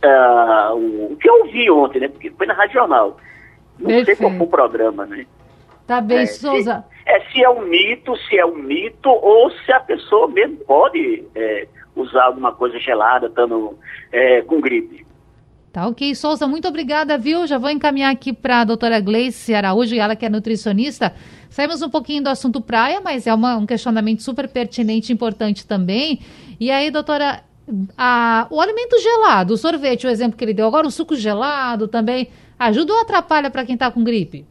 uh, 0.04 0.74
o, 0.74 1.12
o 1.12 1.16
que 1.16 1.28
eu 1.28 1.40
ouvi 1.40 1.70
ontem, 1.70 2.00
né? 2.00 2.08
Porque 2.08 2.30
foi 2.30 2.46
na 2.46 2.54
Rádio 2.54 2.74
Jornal. 2.74 3.16
Não 3.78 3.86
Perfeito. 3.86 4.06
sei 4.06 4.16
qual 4.16 4.30
foi 4.30 4.46
o 4.46 4.50
programa, 4.50 5.06
né? 5.06 5.26
Tá 5.86 6.00
bem, 6.00 6.18
é, 6.18 6.26
Souza. 6.26 6.84
Se, 7.04 7.10
é 7.10 7.20
se 7.30 7.44
é 7.44 7.50
um 7.50 7.62
mito, 7.62 8.16
se 8.28 8.38
é 8.38 8.46
um 8.46 8.54
mito, 8.54 9.08
ou 9.08 9.50
se 9.50 9.72
a 9.72 9.80
pessoa 9.80 10.28
mesmo 10.28 10.56
pode 10.58 11.24
é, 11.34 11.66
usar 11.96 12.24
alguma 12.24 12.52
coisa 12.52 12.78
gelada, 12.78 13.26
estando 13.26 13.76
é, 14.12 14.42
com 14.42 14.60
gripe. 14.60 15.04
Tá 15.72 15.88
ok, 15.88 16.14
Souza, 16.14 16.46
muito 16.46 16.68
obrigada, 16.68 17.16
viu? 17.16 17.46
Já 17.46 17.56
vou 17.56 17.70
encaminhar 17.70 18.12
aqui 18.12 18.32
para 18.32 18.60
a 18.60 18.64
doutora 18.64 19.00
Gleice 19.00 19.54
Araújo, 19.54 19.96
ela 19.96 20.14
que 20.14 20.26
é 20.26 20.28
nutricionista. 20.28 21.14
Saímos 21.52 21.82
um 21.82 21.90
pouquinho 21.90 22.22
do 22.24 22.30
assunto 22.30 22.62
praia, 22.62 22.98
mas 23.02 23.26
é 23.26 23.34
uma, 23.34 23.58
um 23.58 23.66
questionamento 23.66 24.22
super 24.22 24.48
pertinente 24.48 25.12
e 25.12 25.14
importante 25.14 25.66
também. 25.66 26.18
E 26.58 26.70
aí, 26.70 26.90
doutora, 26.90 27.44
a, 27.96 28.46
o 28.48 28.58
alimento 28.58 28.98
gelado, 28.98 29.52
o 29.52 29.56
sorvete, 29.58 30.06
o 30.06 30.10
exemplo 30.10 30.36
que 30.36 30.42
ele 30.42 30.54
deu 30.54 30.66
agora, 30.66 30.86
o 30.86 30.90
suco 30.90 31.14
gelado 31.14 31.86
também, 31.86 32.30
ajuda 32.58 32.94
ou 32.94 33.00
atrapalha 33.02 33.50
para 33.50 33.66
quem 33.66 33.74
está 33.74 33.90
com 33.90 34.02
gripe? 34.02 34.46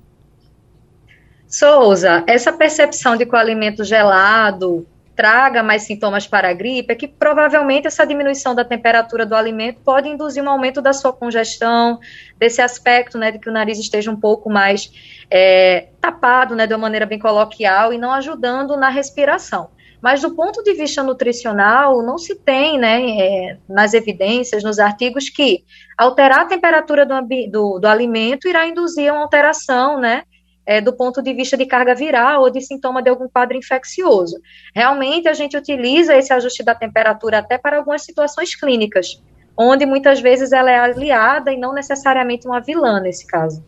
Souza, 1.48 2.24
essa 2.28 2.54
percepção 2.54 3.18
de 3.18 3.26
que 3.26 3.36
o 3.36 3.40
alimento 3.40 3.84
gelado 3.84 4.86
traga 5.16 5.62
mais 5.62 5.84
sintomas 5.84 6.26
para 6.26 6.50
a 6.50 6.54
gripe 6.54 6.94
é 6.94 6.96
que 6.96 7.08
provavelmente 7.08 7.88
essa 7.88 8.06
diminuição 8.06 8.56
da 8.56 8.64
temperatura 8.64 9.26
do 9.26 9.36
alimento 9.36 9.82
pode 9.84 10.08
induzir 10.08 10.44
um 10.44 10.50
aumento 10.50 10.82
da 10.82 10.94
sua 10.94 11.12
congestão, 11.12 12.00
desse 12.38 12.62
aspecto, 12.62 13.18
né, 13.18 13.32
de 13.32 13.40
que 13.40 13.50
o 13.50 13.52
nariz 13.52 13.78
esteja 13.78 14.10
um 14.10 14.16
pouco 14.16 14.50
mais 14.50 14.92
é, 15.32 15.88
tapado, 16.02 16.56
né, 16.56 16.68
de 16.68 16.74
uma 16.74 16.80
maneira 16.80 17.06
bem 17.06 17.18
coloquial 17.18 17.94
e 17.94 17.98
não 17.98 18.12
ajudando 18.12 18.76
na 18.76 18.90
respiração. 18.90 19.70
Mas 20.02 20.22
do 20.22 20.36
ponto 20.36 20.64
de 20.64 20.74
vista 20.74 21.02
nutricional, 21.04 22.02
não 22.04 22.18
se 22.18 22.36
tem, 22.36 22.78
né, 22.78 23.20
é, 23.20 23.58
nas 23.70 23.94
evidências, 23.94 24.64
nos 24.64 24.80
artigos, 24.80 25.30
que 25.30 25.64
alterar 25.98 26.42
a 26.42 26.46
temperatura 26.46 27.06
do, 27.06 27.22
do, 27.50 27.80
do 27.80 27.88
alimento 27.88 28.48
irá 28.48 28.68
induzir 28.68 29.12
uma 29.12 29.22
alteração, 29.22 30.00
né, 30.00 30.24
é, 30.66 30.82
do 30.82 30.92
ponto 30.92 31.22
de 31.22 31.34
vista 31.34 31.56
de 31.56 31.66
carga 31.66 31.96
viral 31.96 32.42
ou 32.42 32.50
de 32.50 32.62
sintoma 32.62 33.02
de 33.02 33.10
algum 33.10 33.30
quadro 33.30 33.58
infeccioso. 33.58 34.40
Realmente, 34.76 35.30
a 35.30 35.34
gente 35.34 35.56
utiliza 35.56 36.16
esse 36.16 36.34
ajuste 36.34 36.64
da 36.64 36.76
temperatura 36.76 37.38
até 37.40 37.58
para 37.58 37.78
algumas 37.78 38.04
situações 38.04 38.56
clínicas, 38.56 39.22
onde 39.58 39.86
muitas 39.86 40.20
vezes 40.20 40.52
ela 40.52 40.72
é 40.72 40.80
aliada 40.80 41.52
e 41.52 41.58
não 41.58 41.74
necessariamente 41.74 42.48
uma 42.48 42.60
vilã 42.60 43.00
nesse 43.00 43.26
caso. 43.28 43.64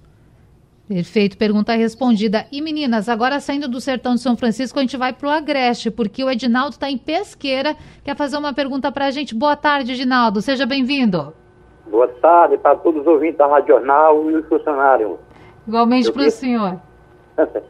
Perfeito, 0.94 1.40
pergunta 1.40 1.74
respondida. 1.74 2.46
E 2.52 2.62
meninas, 2.62 3.10
agora 3.10 3.40
saindo 3.40 3.68
do 3.68 3.82
sertão 3.82 4.14
de 4.14 4.22
São 4.22 4.38
Francisco, 4.38 4.78
a 4.78 4.82
gente 4.84 4.96
vai 4.96 5.12
para 5.12 5.28
o 5.28 5.32
Agreste, 5.32 5.90
porque 5.90 6.24
o 6.24 6.30
Edinaldo 6.30 6.74
está 6.74 6.88
em 6.88 7.00
Pesqueira, 7.00 7.76
quer 8.04 8.16
fazer 8.16 8.38
uma 8.38 8.54
pergunta 8.54 8.92
para 8.92 9.08
a 9.08 9.10
gente. 9.10 9.34
Boa 9.34 9.56
tarde, 9.56 9.94
Edinaldo, 9.94 10.40
seja 10.40 10.68
bem-vindo. 10.68 11.34
Boa 11.88 12.08
tarde 12.08 12.60
para 12.60 12.76
todos 12.76 13.02
os 13.02 13.08
ouvintes 13.08 13.40
da 13.40 13.48
Rádio 13.48 13.70
Jornal 13.70 14.30
e 14.30 14.36
os 14.36 14.48
funcionários. 14.48 15.18
Igualmente 15.68 16.12
para 16.12 16.28
o 16.28 16.30
senhor. 16.30 16.80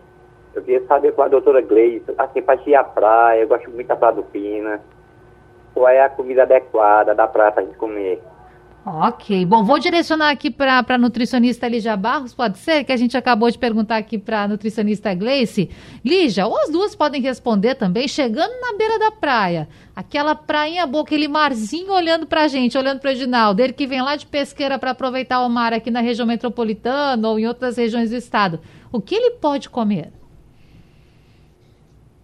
Eu 0.54 0.62
queria 0.62 0.86
saber 0.86 1.14
com 1.14 1.22
a 1.22 1.30
doutora 1.30 1.62
Gleice, 1.62 2.14
assim, 2.18 2.42
para 2.42 2.60
ir 2.68 2.76
à 2.76 2.84
praia, 2.84 3.42
eu 3.42 3.48
gosto 3.48 3.72
muito 3.72 3.88
da 3.88 3.96
Praia 3.96 4.14
do 4.14 4.22
Pina, 4.22 4.80
qual 5.74 5.88
é 5.88 6.00
a 6.00 6.10
comida 6.10 6.44
adequada 6.44 7.16
da 7.16 7.26
praia 7.26 7.52
para 7.52 7.64
a 7.64 7.66
gente 7.66 7.78
comer? 7.78 8.22
Ok. 8.86 9.46
Bom, 9.46 9.64
vou 9.64 9.80
direcionar 9.80 10.30
aqui 10.30 10.52
para 10.52 10.84
a 10.86 10.98
nutricionista 10.98 11.70
Lígia 11.70 11.96
Barros, 11.96 12.34
pode 12.34 12.58
ser? 12.58 12.84
Que 12.84 12.92
a 12.92 12.98
gente 12.98 13.16
acabou 13.16 13.50
de 13.50 13.58
perguntar 13.58 13.96
aqui 13.96 14.18
para 14.18 14.44
a 14.44 14.48
nutricionista 14.48 15.14
Gleice. 15.14 15.70
Lígia, 16.04 16.46
ou 16.46 16.58
as 16.60 16.70
duas 16.70 16.94
podem 16.94 17.22
responder 17.22 17.76
também, 17.76 18.10
chegando 18.10 18.52
na 18.60 18.78
beira 18.78 19.00
da 19.00 19.10
praia. 19.10 19.70
Aquela 19.96 20.36
prainha 20.36 20.86
boa, 20.86 21.06
aquele 21.06 21.30
marzinho 21.30 21.94
olhando 21.94 22.28
para 22.28 22.44
a 22.44 22.48
gente, 22.50 22.78
olhando 22.78 23.00
para 23.00 23.12
o 23.12 23.14
Edinaldo, 23.14 23.62
ele 23.62 23.72
que 23.72 23.88
vem 23.88 24.02
lá 24.02 24.18
de 24.18 24.26
pesqueira 24.26 24.78
para 24.78 24.92
aproveitar 24.92 25.46
o 25.46 25.50
mar 25.50 25.72
aqui 25.72 25.90
na 25.90 26.02
região 26.02 26.28
metropolitana 26.28 27.26
ou 27.30 27.40
em 27.40 27.48
outras 27.48 27.78
regiões 27.78 28.10
do 28.10 28.18
estado. 28.18 28.60
O 28.92 29.00
que 29.00 29.16
ele 29.16 29.32
pode 29.32 29.70
comer? 29.70 30.12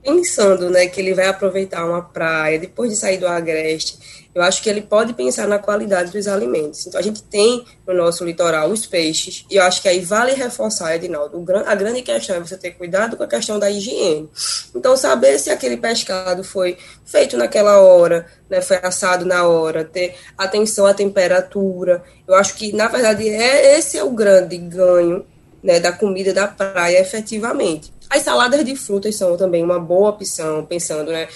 Pensando 0.04 0.70
né, 0.70 0.88
que 0.88 1.00
ele 1.00 1.14
vai 1.14 1.28
aproveitar 1.28 1.86
uma 1.86 2.02
praia 2.02 2.58
depois 2.58 2.90
de 2.92 2.98
sair 2.98 3.18
do 3.18 3.28
agreste 3.28 4.00
eu 4.34 4.44
acho 4.44 4.62
que 4.62 4.70
ele 4.70 4.82
pode 4.82 5.14
pensar 5.14 5.48
na 5.48 5.58
qualidade 5.58 6.12
dos 6.12 6.28
alimentos. 6.28 6.86
Então, 6.86 7.00
a 7.00 7.04
gente 7.04 7.24
tem 7.24 7.66
no 7.86 7.94
nosso 7.94 8.24
litoral 8.24 8.70
os 8.70 8.86
peixes, 8.86 9.46
e 9.50 9.56
eu 9.56 9.64
acho 9.64 9.82
que 9.82 9.90
aí 9.90 10.00
vale 10.00 10.34
reforçar, 10.34 10.96
Edinaldo, 10.96 11.44
a 11.66 11.76
grande 11.76 12.02
questão 12.02 12.36
é 12.36 12.40
você 12.40 12.56
ter 12.56 12.72
cuidado 12.72 13.18
com 13.18 13.24
a 13.24 13.28
questão 13.28 13.58
da 13.58 13.70
higiene. 13.70 14.30
Então, 14.76 14.96
saber 14.96 15.40
se 15.40 15.50
aquele 15.50 15.78
pescado 15.78 16.44
foi 16.44 16.78
feito 17.06 17.36
naquela 17.38 17.80
hora, 17.80 18.28
né, 18.50 18.62
foi 18.62 18.78
assado 18.78 19.26
na 19.26 19.48
hora, 19.48 19.84
ter 19.84 20.16
atenção 20.38 20.86
à 20.86 20.94
temperatura. 20.94 22.04
Eu 22.28 22.36
acho 22.36 22.56
que, 22.56 22.72
na 22.72 22.88
verdade, 22.88 23.28
é 23.28 23.78
esse 23.78 23.98
é 23.98 24.04
o 24.04 24.12
grande 24.12 24.58
ganho 24.58 25.26
né, 25.64 25.80
da 25.80 25.92
comida 25.92 26.34
da 26.34 26.48
praia 26.48 27.00
efetivamente. 27.00 27.92
As 28.10 28.24
saladas 28.24 28.66
de 28.66 28.76
frutas 28.76 29.16
são 29.16 29.38
também 29.38 29.64
uma 29.64 29.80
boa 29.80 30.10
opção, 30.10 30.66
pensando, 30.66 31.12
né, 31.12 31.28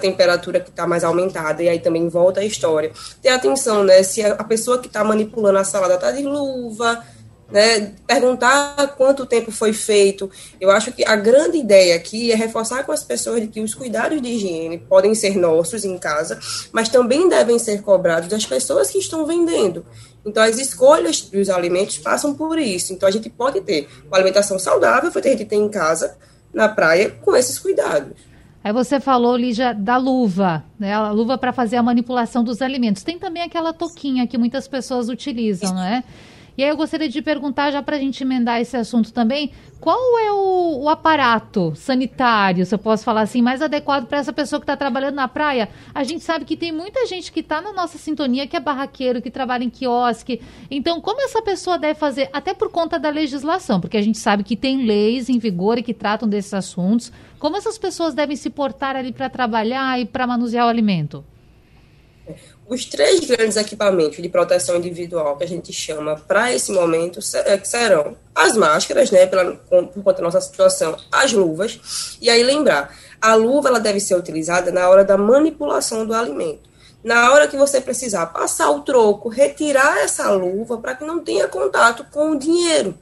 temperatura 0.00 0.60
que 0.60 0.70
está 0.70 0.86
mais 0.86 1.02
aumentada, 1.02 1.60
e 1.62 1.68
aí 1.68 1.80
também 1.80 2.08
volta 2.08 2.40
a 2.40 2.44
história. 2.44 2.92
Ter 3.20 3.30
atenção, 3.30 3.82
né, 3.82 4.02
se 4.04 4.22
a 4.22 4.44
pessoa 4.44 4.78
que 4.78 4.86
está 4.86 5.02
manipulando 5.02 5.58
a 5.58 5.64
salada 5.64 5.94
está 5.94 6.12
de 6.12 6.22
luva, 6.22 7.04
né, 7.50 7.92
perguntar 8.06 8.94
quanto 8.96 9.26
tempo 9.26 9.50
foi 9.50 9.72
feito. 9.72 10.30
Eu 10.60 10.70
acho 10.70 10.92
que 10.92 11.04
a 11.04 11.16
grande 11.16 11.58
ideia 11.58 11.96
aqui 11.96 12.30
é 12.30 12.34
reforçar 12.34 12.84
com 12.84 12.92
as 12.92 13.02
pessoas 13.02 13.40
de 13.40 13.48
que 13.48 13.60
os 13.60 13.74
cuidados 13.74 14.20
de 14.20 14.28
higiene 14.28 14.78
podem 14.78 15.14
ser 15.14 15.36
nossos 15.36 15.84
em 15.84 15.98
casa, 15.98 16.38
mas 16.72 16.88
também 16.88 17.28
devem 17.28 17.58
ser 17.58 17.82
cobrados 17.82 18.28
das 18.28 18.46
pessoas 18.46 18.90
que 18.90 18.98
estão 18.98 19.26
vendendo. 19.26 19.84
Então, 20.24 20.42
as 20.42 20.58
escolhas 20.58 21.22
dos 21.22 21.48
alimentos 21.48 21.98
passam 21.98 22.34
por 22.34 22.58
isso. 22.58 22.92
Então, 22.92 23.08
a 23.08 23.12
gente 23.12 23.30
pode 23.30 23.60
ter 23.62 23.88
uma 24.06 24.16
alimentação 24.16 24.58
saudável, 24.58 25.10
foi 25.10 25.22
que 25.22 25.28
a 25.28 25.32
gente 25.32 25.44
tem 25.46 25.62
em 25.62 25.68
casa, 25.68 26.16
na 26.52 26.68
praia, 26.68 27.10
com 27.10 27.34
esses 27.34 27.58
cuidados. 27.58 28.30
Aí 28.62 28.72
você 28.74 29.00
falou, 29.00 29.36
Lígia, 29.36 29.72
da 29.72 29.96
luva, 29.96 30.62
né? 30.78 30.92
A 30.92 31.10
luva 31.10 31.38
para 31.38 31.50
fazer 31.50 31.76
a 31.76 31.82
manipulação 31.82 32.44
dos 32.44 32.60
alimentos. 32.60 33.02
Tem 33.02 33.18
também 33.18 33.42
aquela 33.42 33.72
toquinha 33.72 34.26
que 34.26 34.36
muitas 34.36 34.68
pessoas 34.68 35.08
utilizam, 35.08 35.72
não 35.72 35.82
é? 35.82 36.04
E 36.60 36.62
aí 36.62 36.68
eu 36.68 36.76
gostaria 36.76 37.08
de 37.08 37.22
perguntar, 37.22 37.70
já 37.70 37.82
para 37.82 37.96
a 37.96 37.98
gente 37.98 38.22
emendar 38.22 38.60
esse 38.60 38.76
assunto 38.76 39.14
também, 39.14 39.50
qual 39.80 40.18
é 40.18 40.30
o, 40.30 40.82
o, 40.82 40.88
aparato 40.90 41.72
sanitário, 41.74 42.66
se 42.66 42.74
eu 42.74 42.78
posso 42.78 43.02
falar 43.02 43.22
assim, 43.22 43.40
mais 43.40 43.62
adequado 43.62 44.06
para 44.06 44.18
essa 44.18 44.30
pessoa 44.30 44.60
que 44.60 44.64
está 44.64 44.76
trabalhando 44.76 45.14
na 45.14 45.26
praia? 45.26 45.70
A 45.94 46.04
gente 46.04 46.22
sabe 46.22 46.44
que 46.44 46.58
tem 46.58 46.70
muita 46.70 47.06
gente 47.06 47.32
que 47.32 47.40
está 47.40 47.62
na 47.62 47.72
nossa 47.72 47.96
sintonia, 47.96 48.46
que 48.46 48.54
é 48.54 48.60
barraqueiro, 48.60 49.22
que 49.22 49.30
trabalha 49.30 49.64
em 49.64 49.70
quiosque. 49.70 50.42
Então, 50.70 51.00
como 51.00 51.22
essa 51.22 51.40
pessoa 51.40 51.78
deve 51.78 51.98
fazer, 51.98 52.28
até 52.30 52.52
por 52.52 52.70
conta 52.70 52.98
da 52.98 53.08
legislação, 53.08 53.80
porque 53.80 53.96
a 53.96 54.02
gente 54.02 54.18
sabe 54.18 54.44
que 54.44 54.54
tem 54.54 54.84
leis 54.84 55.30
em 55.30 55.38
vigor 55.38 55.78
e 55.78 55.82
que 55.82 55.94
tratam 55.94 56.28
desses 56.28 56.52
assuntos, 56.52 57.10
como 57.38 57.56
essas 57.56 57.78
pessoas 57.78 58.12
devem 58.12 58.36
se 58.36 58.50
portar 58.50 58.96
ali 58.96 59.12
para 59.12 59.30
trabalhar 59.30 59.98
e 59.98 60.04
para 60.04 60.26
manusear 60.26 60.66
o 60.66 60.68
alimento? 60.68 61.24
Os 62.70 62.84
três 62.84 63.18
grandes 63.26 63.56
equipamentos 63.56 64.22
de 64.22 64.28
proteção 64.28 64.76
individual 64.76 65.36
que 65.36 65.42
a 65.42 65.48
gente 65.48 65.72
chama 65.72 66.14
para 66.14 66.54
esse 66.54 66.70
momento 66.70 67.18
é, 67.44 67.58
serão 67.64 68.16
as 68.32 68.56
máscaras, 68.56 69.10
né, 69.10 69.26
pela, 69.26 69.56
por 69.56 70.04
conta 70.04 70.18
da 70.18 70.22
nossa 70.22 70.40
situação, 70.40 70.96
as 71.10 71.32
luvas, 71.32 72.16
e 72.22 72.30
aí 72.30 72.44
lembrar, 72.44 72.96
a 73.20 73.34
luva 73.34 73.70
ela 73.70 73.80
deve 73.80 73.98
ser 73.98 74.14
utilizada 74.14 74.70
na 74.70 74.88
hora 74.88 75.04
da 75.04 75.18
manipulação 75.18 76.06
do 76.06 76.14
alimento. 76.14 76.70
Na 77.02 77.32
hora 77.32 77.48
que 77.48 77.56
você 77.56 77.80
precisar 77.80 78.26
passar 78.26 78.70
o 78.70 78.82
troco, 78.82 79.28
retirar 79.28 79.98
essa 80.04 80.30
luva 80.30 80.78
para 80.78 80.94
que 80.94 81.04
não 81.04 81.24
tenha 81.24 81.48
contato 81.48 82.06
com 82.12 82.30
o 82.30 82.38
dinheiro. 82.38 82.94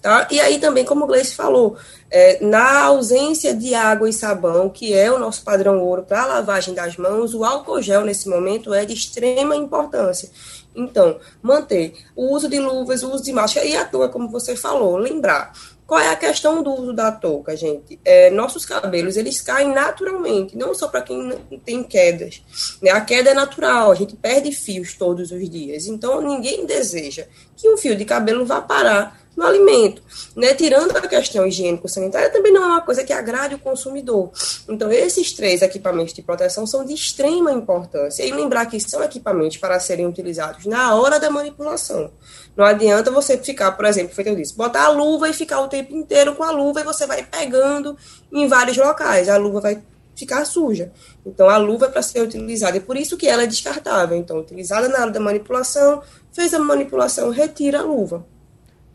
Tá? 0.00 0.28
E 0.30 0.38
aí 0.38 0.60
também, 0.60 0.84
como 0.84 1.04
o 1.04 1.06
Gleice 1.08 1.34
falou, 1.34 1.76
é, 2.10 2.44
na 2.44 2.84
ausência 2.84 3.54
de 3.54 3.74
água 3.74 4.08
e 4.08 4.12
sabão, 4.12 4.68
que 4.68 4.94
é 4.94 5.10
o 5.10 5.18
nosso 5.18 5.42
padrão 5.42 5.80
ouro 5.80 6.02
para 6.02 6.22
a 6.22 6.26
lavagem 6.26 6.74
das 6.74 6.96
mãos, 6.96 7.34
o 7.34 7.44
álcool 7.44 7.82
gel 7.82 8.04
nesse 8.04 8.28
momento 8.28 8.72
é 8.72 8.84
de 8.84 8.94
extrema 8.94 9.54
importância. 9.54 10.30
Então, 10.74 11.18
manter 11.42 11.94
o 12.14 12.32
uso 12.34 12.48
de 12.48 12.58
luvas, 12.58 13.02
o 13.02 13.12
uso 13.12 13.24
de 13.24 13.32
máscara 13.32 13.66
e 13.66 13.76
a 13.76 13.84
touca, 13.84 14.08
como 14.08 14.28
você 14.28 14.54
falou, 14.54 14.96
lembrar. 14.96 15.52
Qual 15.88 15.98
é 15.98 16.10
a 16.10 16.16
questão 16.16 16.62
do 16.62 16.70
uso 16.70 16.92
da 16.92 17.10
touca, 17.10 17.56
gente? 17.56 17.98
É, 18.04 18.28
nossos 18.28 18.66
cabelos, 18.66 19.16
eles 19.16 19.40
caem 19.40 19.72
naturalmente, 19.72 20.56
não 20.56 20.74
só 20.74 20.86
para 20.86 21.00
quem 21.00 21.32
tem 21.64 21.82
quedas. 21.82 22.42
Né? 22.82 22.90
A 22.90 23.00
queda 23.00 23.30
é 23.30 23.34
natural, 23.34 23.90
a 23.90 23.94
gente 23.94 24.14
perde 24.14 24.52
fios 24.52 24.94
todos 24.94 25.30
os 25.30 25.50
dias. 25.50 25.86
Então, 25.86 26.20
ninguém 26.20 26.66
deseja 26.66 27.24
que 27.56 27.68
um 27.70 27.78
fio 27.78 27.96
de 27.96 28.04
cabelo 28.04 28.44
vá 28.44 28.60
parar 28.60 29.18
no 29.38 29.46
alimento. 29.46 30.02
Né? 30.34 30.52
Tirando 30.52 30.96
a 30.96 31.00
questão 31.06 31.46
higiênico-sanitária, 31.46 32.28
também 32.30 32.52
não 32.52 32.64
é 32.64 32.66
uma 32.66 32.80
coisa 32.80 33.04
que 33.04 33.12
agrade 33.12 33.54
o 33.54 33.58
consumidor. 33.58 34.32
Então, 34.68 34.90
esses 34.90 35.32
três 35.32 35.62
equipamentos 35.62 36.12
de 36.12 36.22
proteção 36.22 36.66
são 36.66 36.84
de 36.84 36.92
extrema 36.92 37.52
importância. 37.52 38.24
E 38.24 38.32
lembrar 38.32 38.66
que 38.66 38.80
são 38.80 39.00
equipamentos 39.00 39.56
para 39.56 39.78
serem 39.78 40.06
utilizados 40.06 40.66
na 40.66 40.92
hora 40.96 41.20
da 41.20 41.30
manipulação. 41.30 42.10
Não 42.56 42.64
adianta 42.64 43.12
você 43.12 43.38
ficar, 43.38 43.70
por 43.72 43.84
exemplo, 43.84 44.12
feito 44.12 44.28
eu 44.28 44.34
disse, 44.34 44.56
botar 44.56 44.86
a 44.86 44.90
luva 44.90 45.28
e 45.28 45.32
ficar 45.32 45.60
o 45.60 45.68
tempo 45.68 45.94
inteiro 45.94 46.34
com 46.34 46.42
a 46.42 46.50
luva 46.50 46.80
e 46.80 46.84
você 46.84 47.06
vai 47.06 47.22
pegando 47.22 47.96
em 48.32 48.48
vários 48.48 48.76
locais. 48.76 49.28
A 49.28 49.36
luva 49.36 49.60
vai 49.60 49.80
ficar 50.16 50.44
suja. 50.46 50.90
Então, 51.24 51.48
a 51.48 51.56
luva 51.58 51.86
é 51.86 51.88
para 51.88 52.02
ser 52.02 52.22
utilizada. 52.22 52.76
E 52.76 52.80
por 52.80 52.96
isso 52.96 53.16
que 53.16 53.28
ela 53.28 53.44
é 53.44 53.46
descartável. 53.46 54.18
Então, 54.18 54.40
utilizada 54.40 54.88
na 54.88 54.98
hora 54.98 55.12
da 55.12 55.20
manipulação, 55.20 56.02
fez 56.32 56.52
a 56.52 56.58
manipulação, 56.58 57.30
retira 57.30 57.78
a 57.78 57.82
luva. 57.82 58.26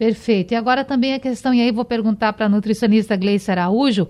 Perfeito. 0.03 0.51
E 0.51 0.55
agora 0.55 0.83
também 0.83 1.13
a 1.13 1.19
questão, 1.19 1.53
e 1.53 1.61
aí 1.61 1.71
vou 1.71 1.85
perguntar 1.85 2.33
para 2.33 2.47
a 2.47 2.49
nutricionista 2.49 3.15
Gleice 3.15 3.49
Araújo, 3.49 4.09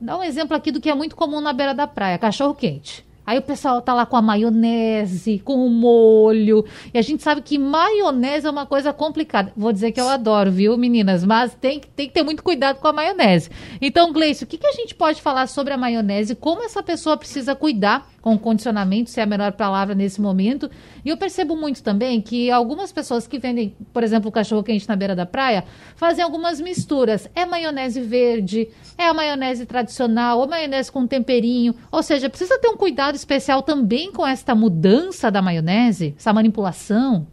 dá 0.00 0.18
um 0.18 0.24
exemplo 0.24 0.56
aqui 0.56 0.72
do 0.72 0.80
que 0.80 0.90
é 0.90 0.94
muito 0.96 1.14
comum 1.14 1.40
na 1.40 1.52
beira 1.52 1.72
da 1.72 1.86
praia, 1.86 2.18
cachorro 2.18 2.56
quente. 2.56 3.06
Aí 3.24 3.38
o 3.38 3.42
pessoal 3.42 3.80
tá 3.82 3.92
lá 3.92 4.06
com 4.06 4.16
a 4.16 4.22
maionese, 4.22 5.38
com 5.44 5.64
o 5.64 5.68
molho. 5.68 6.64
E 6.94 6.98
a 6.98 7.02
gente 7.02 7.22
sabe 7.22 7.42
que 7.42 7.58
maionese 7.58 8.46
é 8.46 8.50
uma 8.50 8.64
coisa 8.64 8.90
complicada. 8.90 9.52
Vou 9.54 9.70
dizer 9.70 9.92
que 9.92 10.00
eu 10.00 10.08
adoro, 10.08 10.50
viu, 10.50 10.76
meninas? 10.78 11.24
Mas 11.24 11.54
tem, 11.54 11.78
tem 11.94 12.08
que 12.08 12.14
ter 12.14 12.22
muito 12.22 12.42
cuidado 12.42 12.80
com 12.80 12.88
a 12.88 12.92
maionese. 12.92 13.50
Então, 13.82 14.14
Gleice, 14.14 14.44
o 14.44 14.46
que, 14.46 14.56
que 14.56 14.66
a 14.66 14.72
gente 14.72 14.94
pode 14.94 15.20
falar 15.20 15.46
sobre 15.46 15.74
a 15.74 15.76
maionese? 15.76 16.34
Como 16.34 16.64
essa 16.64 16.82
pessoa 16.82 17.18
precisa 17.18 17.54
cuidar 17.54 18.08
com 18.22 18.34
o 18.34 18.38
condicionamento, 18.38 19.10
se 19.10 19.20
é 19.20 19.22
a 19.22 19.26
melhor 19.26 19.52
palavra 19.52 19.94
nesse 19.94 20.20
momento. 20.20 20.70
E 21.04 21.08
eu 21.10 21.16
percebo 21.16 21.56
muito 21.56 21.82
também 21.82 22.20
que 22.20 22.50
algumas 22.50 22.92
pessoas 22.92 23.26
que 23.26 23.38
vendem, 23.38 23.74
por 23.92 24.02
exemplo, 24.02 24.30
cachorro 24.30 24.62
quente 24.62 24.88
na 24.88 24.96
beira 24.96 25.14
da 25.14 25.26
praia, 25.26 25.64
fazem 25.96 26.22
algumas 26.22 26.60
misturas. 26.60 27.28
É 27.34 27.44
maionese 27.46 28.00
verde, 28.00 28.68
é 28.96 29.06
a 29.06 29.14
maionese 29.14 29.66
tradicional, 29.66 30.38
ou 30.38 30.48
maionese 30.48 30.90
com 30.90 31.06
temperinho. 31.06 31.74
Ou 31.90 32.02
seja, 32.02 32.28
precisa 32.28 32.58
ter 32.58 32.68
um 32.68 32.76
cuidado 32.76 33.14
especial 33.14 33.62
também 33.62 34.12
com 34.12 34.26
esta 34.26 34.54
mudança 34.54 35.30
da 35.30 35.40
maionese, 35.42 36.14
essa 36.18 36.32
manipulação. 36.32 37.26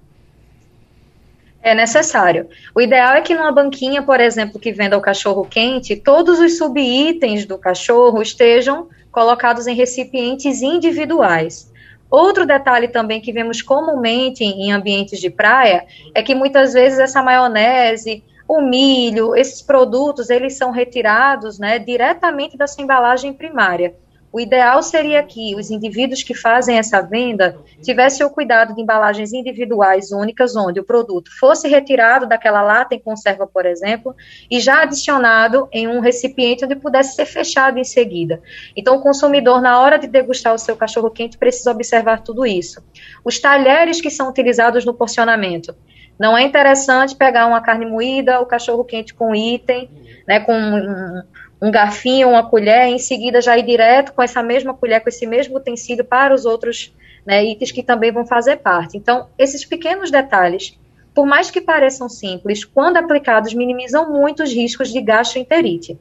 É 1.66 1.74
necessário. 1.74 2.48
O 2.76 2.80
ideal 2.80 3.16
é 3.16 3.22
que 3.22 3.34
numa 3.34 3.52
banquinha, 3.52 4.04
por 4.04 4.20
exemplo, 4.20 4.60
que 4.60 4.72
venda 4.72 4.96
o 4.96 5.02
cachorro 5.02 5.44
quente, 5.44 5.96
todos 5.96 6.40
os 6.40 6.60
subitens 6.60 7.44
do 7.44 7.58
cachorro 7.58 8.22
estejam 8.22 8.88
colocados 9.12 9.66
em 9.66 9.74
recipientes 9.74 10.62
individuais. 10.62 11.74
Outro 12.10 12.46
detalhe 12.46 12.88
também 12.88 13.20
que 13.20 13.34
vemos 13.34 13.62
comumente 13.62 14.44
em 14.44 14.72
ambientes 14.72 15.20
de 15.20 15.30
praia 15.30 15.86
é 16.14 16.22
que 16.22 16.36
muitas 16.36 16.74
vezes 16.74 17.00
essa 17.00 17.22
maionese, 17.22 18.24
o 18.48 18.62
milho, 18.62 19.36
esses 19.36 19.62
produtos, 19.62 20.30
eles 20.30 20.56
são 20.58 20.72
retirados 20.72 21.58
né, 21.58 21.80
diretamente 21.80 22.56
da 22.56 22.68
sua 22.68 22.84
embalagem 22.84 23.34
primária. 23.34 23.96
O 24.36 24.40
ideal 24.42 24.84
seria 24.84 25.24
que 25.24 25.56
os 25.56 25.72
indivíduos 25.72 26.22
que 26.22 26.36
fazem 26.36 26.78
essa 26.78 27.00
venda 27.00 27.58
tivessem 27.82 28.26
o 28.26 28.30
cuidado 28.30 28.76
de 28.76 28.82
embalagens 28.82 29.32
individuais 29.32 30.12
únicas, 30.12 30.58
onde 30.58 30.78
o 30.78 30.84
produto 30.84 31.32
fosse 31.40 31.70
retirado 31.70 32.28
daquela 32.28 32.62
lata 32.62 32.94
em 32.94 33.00
conserva, 33.00 33.48
por 33.48 33.66
exemplo, 33.66 34.14
e 34.52 34.60
já 34.60 34.84
adicionado 34.84 35.70
em 35.72 35.88
um 35.88 36.02
recipiente 36.02 36.66
onde 36.66 36.76
pudesse 36.76 37.16
ser 37.16 37.26
fechado 37.26 37.80
em 37.80 37.86
seguida. 37.86 38.42
Então, 38.76 38.98
o 38.98 39.02
consumidor, 39.02 39.62
na 39.62 39.80
hora 39.80 39.98
de 39.98 40.06
degustar 40.06 40.54
o 40.54 40.60
seu 40.60 40.76
cachorro-quente, 40.76 41.38
precisa 41.38 41.72
observar 41.72 42.22
tudo 42.22 42.46
isso. 42.46 42.84
Os 43.24 43.40
talheres 43.40 44.02
que 44.02 44.10
são 44.10 44.28
utilizados 44.28 44.84
no 44.84 44.94
porcionamento. 44.94 45.74
Não 46.20 46.38
é 46.38 46.44
interessante 46.44 47.16
pegar 47.16 47.46
uma 47.46 47.62
carne 47.62 47.86
moída, 47.86 48.42
o 48.42 48.46
cachorro-quente 48.46 49.14
com 49.14 49.34
item, 49.34 49.90
né, 50.28 50.42
com 50.42 51.24
um 51.66 51.72
garfinho, 51.72 52.30
uma 52.30 52.48
colher, 52.48 52.86
em 52.90 53.00
seguida 53.00 53.42
já 53.42 53.58
ir 53.58 53.64
direto 53.64 54.14
com 54.14 54.22
essa 54.22 54.44
mesma 54.44 54.72
colher, 54.72 55.02
com 55.02 55.10
esse 55.10 55.26
mesmo 55.26 55.58
utensílio 55.58 56.06
para 56.06 56.32
os 56.32 56.46
outros 56.46 56.94
né, 57.26 57.44
itens 57.44 57.72
que 57.72 57.82
também 57.82 58.12
vão 58.12 58.24
fazer 58.24 58.58
parte. 58.58 58.96
Então, 58.96 59.30
esses 59.36 59.66
pequenos 59.66 60.12
detalhes, 60.12 60.78
por 61.12 61.26
mais 61.26 61.50
que 61.50 61.60
pareçam 61.60 62.08
simples, 62.08 62.64
quando 62.64 62.98
aplicados, 62.98 63.56
minimizam 63.56 64.14
muito 64.14 64.44
os 64.44 64.54
riscos 64.54 64.94
de 64.94 65.02
gastroenterite. 65.02 65.98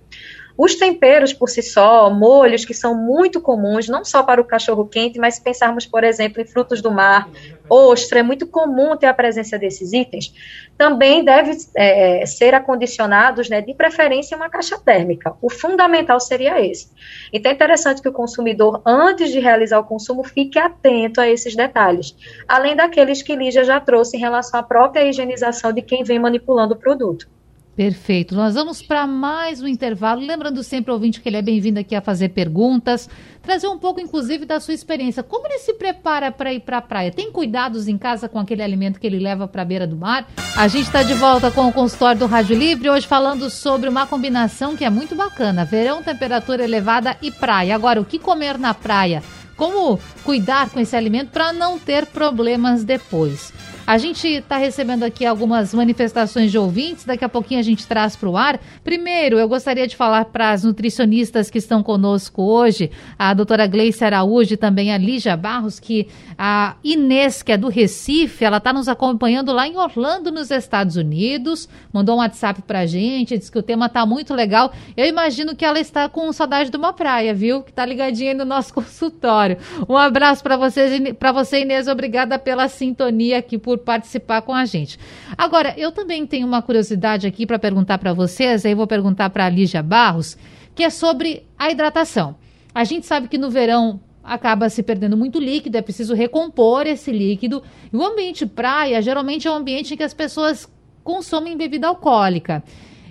Os 0.56 0.76
temperos 0.76 1.32
por 1.32 1.48
si 1.48 1.62
só, 1.62 2.08
molhos 2.10 2.64
que 2.64 2.72
são 2.72 2.94
muito 2.94 3.40
comuns, 3.40 3.88
não 3.88 4.04
só 4.04 4.22
para 4.22 4.40
o 4.40 4.44
cachorro 4.44 4.86
quente, 4.86 5.18
mas 5.18 5.34
se 5.34 5.42
pensarmos, 5.42 5.84
por 5.84 6.04
exemplo, 6.04 6.40
em 6.40 6.44
frutos 6.44 6.80
do 6.80 6.92
mar, 6.92 7.28
ostra, 7.68 8.20
é 8.20 8.22
muito 8.22 8.46
comum 8.46 8.96
ter 8.96 9.06
a 9.06 9.14
presença 9.14 9.58
desses 9.58 9.92
itens, 9.92 10.32
também 10.78 11.24
deve 11.24 11.56
é, 11.76 12.24
ser 12.24 12.54
acondicionados, 12.54 13.48
né, 13.48 13.60
de 13.60 13.74
preferência, 13.74 14.36
uma 14.36 14.48
caixa 14.48 14.78
térmica. 14.78 15.34
O 15.42 15.50
fundamental 15.50 16.20
seria 16.20 16.64
esse. 16.64 16.88
Então 17.32 17.50
é 17.50 17.54
interessante 17.54 18.00
que 18.00 18.08
o 18.08 18.12
consumidor, 18.12 18.80
antes 18.86 19.32
de 19.32 19.40
realizar 19.40 19.80
o 19.80 19.84
consumo, 19.84 20.22
fique 20.22 20.58
atento 20.58 21.20
a 21.20 21.28
esses 21.28 21.56
detalhes, 21.56 22.14
além 22.46 22.76
daqueles 22.76 23.22
que 23.22 23.34
Lígia 23.34 23.64
já 23.64 23.80
trouxe 23.80 24.16
em 24.16 24.20
relação 24.20 24.60
à 24.60 24.62
própria 24.62 25.04
higienização 25.04 25.72
de 25.72 25.82
quem 25.82 26.04
vem 26.04 26.18
manipulando 26.20 26.74
o 26.74 26.78
produto. 26.78 27.33
Perfeito. 27.76 28.36
Nós 28.36 28.54
vamos 28.54 28.80
para 28.80 29.04
mais 29.04 29.60
um 29.60 29.66
intervalo. 29.66 30.24
Lembrando 30.24 30.62
sempre, 30.62 30.92
ouvinte, 30.92 31.20
que 31.20 31.28
ele 31.28 31.38
é 31.38 31.42
bem-vindo 31.42 31.80
aqui 31.80 31.96
a 31.96 32.00
fazer 32.00 32.28
perguntas, 32.28 33.08
trazer 33.42 33.66
um 33.66 33.78
pouco, 33.78 34.00
inclusive, 34.00 34.44
da 34.44 34.60
sua 34.60 34.74
experiência. 34.74 35.24
Como 35.24 35.48
ele 35.48 35.58
se 35.58 35.74
prepara 35.74 36.30
para 36.30 36.52
ir 36.52 36.60
para 36.60 36.78
a 36.78 36.82
praia? 36.82 37.10
Tem 37.10 37.32
cuidados 37.32 37.88
em 37.88 37.98
casa 37.98 38.28
com 38.28 38.38
aquele 38.38 38.62
alimento 38.62 39.00
que 39.00 39.06
ele 39.06 39.18
leva 39.18 39.48
para 39.48 39.62
a 39.62 39.64
beira 39.64 39.88
do 39.88 39.96
mar? 39.96 40.28
A 40.56 40.68
gente 40.68 40.86
está 40.86 41.02
de 41.02 41.14
volta 41.14 41.50
com 41.50 41.66
o 41.66 41.72
consultório 41.72 42.20
do 42.20 42.26
Rádio 42.26 42.56
Livre, 42.56 42.88
hoje 42.88 43.08
falando 43.08 43.50
sobre 43.50 43.88
uma 43.88 44.06
combinação 44.06 44.76
que 44.76 44.84
é 44.84 44.90
muito 44.90 45.16
bacana: 45.16 45.64
verão, 45.64 46.00
temperatura 46.00 46.62
elevada 46.62 47.16
e 47.20 47.32
praia. 47.32 47.74
Agora, 47.74 48.00
o 48.00 48.04
que 48.04 48.20
comer 48.20 48.56
na 48.56 48.72
praia? 48.72 49.20
Como 49.56 49.98
cuidar 50.22 50.70
com 50.70 50.78
esse 50.78 50.94
alimento 50.94 51.30
para 51.30 51.52
não 51.52 51.76
ter 51.76 52.06
problemas 52.06 52.84
depois? 52.84 53.52
A 53.86 53.98
gente 53.98 54.26
está 54.26 54.56
recebendo 54.56 55.02
aqui 55.02 55.26
algumas 55.26 55.74
manifestações 55.74 56.50
de 56.50 56.56
ouvintes, 56.56 57.04
daqui 57.04 57.22
a 57.22 57.28
pouquinho 57.28 57.60
a 57.60 57.62
gente 57.62 57.86
traz 57.86 58.16
para 58.16 58.30
o 58.30 58.34
ar. 58.34 58.58
Primeiro, 58.82 59.38
eu 59.38 59.46
gostaria 59.46 59.86
de 59.86 59.94
falar 59.94 60.24
para 60.24 60.52
as 60.52 60.64
nutricionistas 60.64 61.50
que 61.50 61.58
estão 61.58 61.82
conosco 61.82 62.40
hoje, 62.40 62.90
a 63.18 63.34
doutora 63.34 63.66
Gleice 63.66 64.02
Araújo 64.02 64.54
e 64.54 64.56
também 64.56 64.90
a 64.90 64.96
Lígia 64.96 65.36
Barros, 65.36 65.78
que 65.78 66.08
a 66.38 66.76
Inês, 66.82 67.42
que 67.42 67.52
é 67.52 67.58
do 67.58 67.68
Recife, 67.68 68.42
ela 68.42 68.56
está 68.56 68.72
nos 68.72 68.88
acompanhando 68.88 69.52
lá 69.52 69.68
em 69.68 69.76
Orlando, 69.76 70.32
nos 70.32 70.50
Estados 70.50 70.96
Unidos, 70.96 71.68
mandou 71.92 72.16
um 72.16 72.20
WhatsApp 72.20 72.62
para 72.62 72.80
a 72.80 72.86
gente, 72.86 73.36
disse 73.36 73.52
que 73.52 73.58
o 73.58 73.62
tema 73.62 73.84
está 73.84 74.06
muito 74.06 74.32
legal. 74.32 74.72
Eu 74.96 75.04
imagino 75.04 75.54
que 75.54 75.64
ela 75.64 75.78
está 75.78 76.08
com 76.08 76.32
saudade 76.32 76.70
de 76.70 76.76
uma 76.78 76.94
praia, 76.94 77.34
viu? 77.34 77.60
Que 77.60 77.70
está 77.70 77.84
ligadinha 77.84 78.30
aí 78.30 78.36
no 78.36 78.46
nosso 78.46 78.72
consultório. 78.74 79.58
Um 79.86 79.96
abraço 79.98 80.42
para 80.42 80.56
você, 80.56 81.60
Inês, 81.60 81.86
obrigada 81.86 82.38
pela 82.38 82.66
sintonia 82.66 83.36
aqui 83.36 83.58
por 83.58 83.73
por 83.76 83.84
participar 83.84 84.42
com 84.42 84.54
a 84.54 84.64
gente. 84.64 84.98
Agora, 85.36 85.74
eu 85.76 85.90
também 85.90 86.26
tenho 86.26 86.46
uma 86.46 86.62
curiosidade 86.62 87.26
aqui 87.26 87.46
para 87.46 87.58
perguntar 87.58 87.98
para 87.98 88.12
vocês, 88.12 88.64
aí 88.64 88.74
vou 88.74 88.86
perguntar 88.86 89.30
para 89.30 89.46
a 89.46 89.48
Lígia 89.48 89.82
Barros, 89.82 90.36
que 90.74 90.82
é 90.82 90.90
sobre 90.90 91.44
a 91.58 91.70
hidratação. 91.70 92.36
A 92.74 92.84
gente 92.84 93.06
sabe 93.06 93.28
que 93.28 93.38
no 93.38 93.50
verão 93.50 94.00
acaba 94.22 94.68
se 94.68 94.82
perdendo 94.82 95.16
muito 95.16 95.38
líquido, 95.38 95.76
é 95.76 95.82
preciso 95.82 96.14
recompor 96.14 96.86
esse 96.86 97.12
líquido. 97.12 97.62
E 97.92 97.96
o 97.96 98.04
ambiente 98.04 98.46
praia 98.46 99.02
geralmente 99.02 99.46
é 99.46 99.50
um 99.50 99.54
ambiente 99.54 99.94
em 99.94 99.96
que 99.96 100.02
as 100.02 100.14
pessoas 100.14 100.68
consomem 101.02 101.56
bebida 101.56 101.86
alcoólica. 101.86 102.62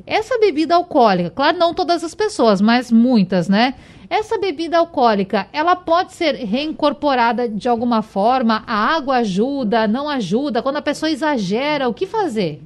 Essa 0.06 0.38
bebida 0.40 0.76
alcoólica, 0.76 1.30
claro, 1.30 1.58
não 1.58 1.74
todas 1.74 2.04
as 2.04 2.14
pessoas, 2.14 2.60
mas 2.60 2.92
muitas, 2.92 3.48
né? 3.48 3.76
Essa 4.14 4.38
bebida 4.38 4.78
alcoólica, 4.78 5.48
ela 5.52 5.76
pode 5.76 6.14
ser 6.14 6.36
reincorporada 6.36 7.50
de 7.50 7.68
alguma 7.68 8.04
forma? 8.04 8.64
A 8.68 8.96
água 8.96 9.16
ajuda, 9.16 9.88
não 9.88 10.08
ajuda? 10.08 10.62
Quando 10.62 10.76
a 10.76 10.84
pessoa 10.84 11.10
exagera, 11.10 11.90
o 11.90 11.96
que 11.96 12.06
fazer? 12.06 12.62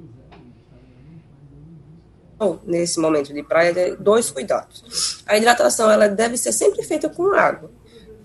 Bom, 2.37 2.59
nesse 2.65 2.99
momento 2.99 3.33
de 3.33 3.41
praia, 3.43 3.95
dois 3.95 4.29
cuidados. 4.29 5.23
A 5.25 5.37
hidratação, 5.37 5.89
ela 5.89 6.09
deve 6.09 6.35
ser 6.35 6.51
sempre 6.51 6.83
feita 6.83 7.07
com 7.07 7.33
água. 7.33 7.71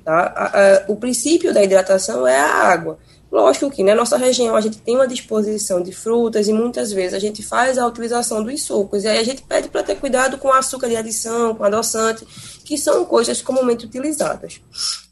Tá? 0.04 0.85
o 0.88 0.96
princípio 0.96 1.54
da 1.54 1.62
hidratação 1.62 2.26
é 2.26 2.40
a 2.40 2.72
água. 2.72 2.98
Lógico 3.33 3.71
que 3.71 3.83
na 3.83 3.95
nossa 3.95 4.18
região 4.18 4.55
a 4.55 4.61
gente 4.61 4.77
tem 4.77 4.95
uma 4.95 5.09
disposição 5.09 5.83
de 5.83 5.90
frutas 5.90 6.49
e 6.49 6.53
muitas 6.53 6.92
vezes 6.92 7.14
a 7.14 7.18
gente 7.18 7.42
faz 7.42 7.79
a 7.79 7.87
utilização 7.87 8.45
dos 8.45 8.62
sucos. 8.62 9.05
E 9.05 9.09
aí 9.09 9.16
a 9.16 9.25
gente 9.25 9.40
pede 9.40 9.71
para 9.71 9.83
ter 9.83 9.95
cuidado 9.95 10.37
com 10.37 10.53
açúcar 10.53 10.90
de 10.90 10.97
adição, 10.97 11.55
com 11.55 11.64
adoçante, 11.64 12.27
que 12.62 12.77
são 12.77 13.07
coisas 13.07 13.40
comumente 13.40 13.87
utilizadas. 13.87 14.61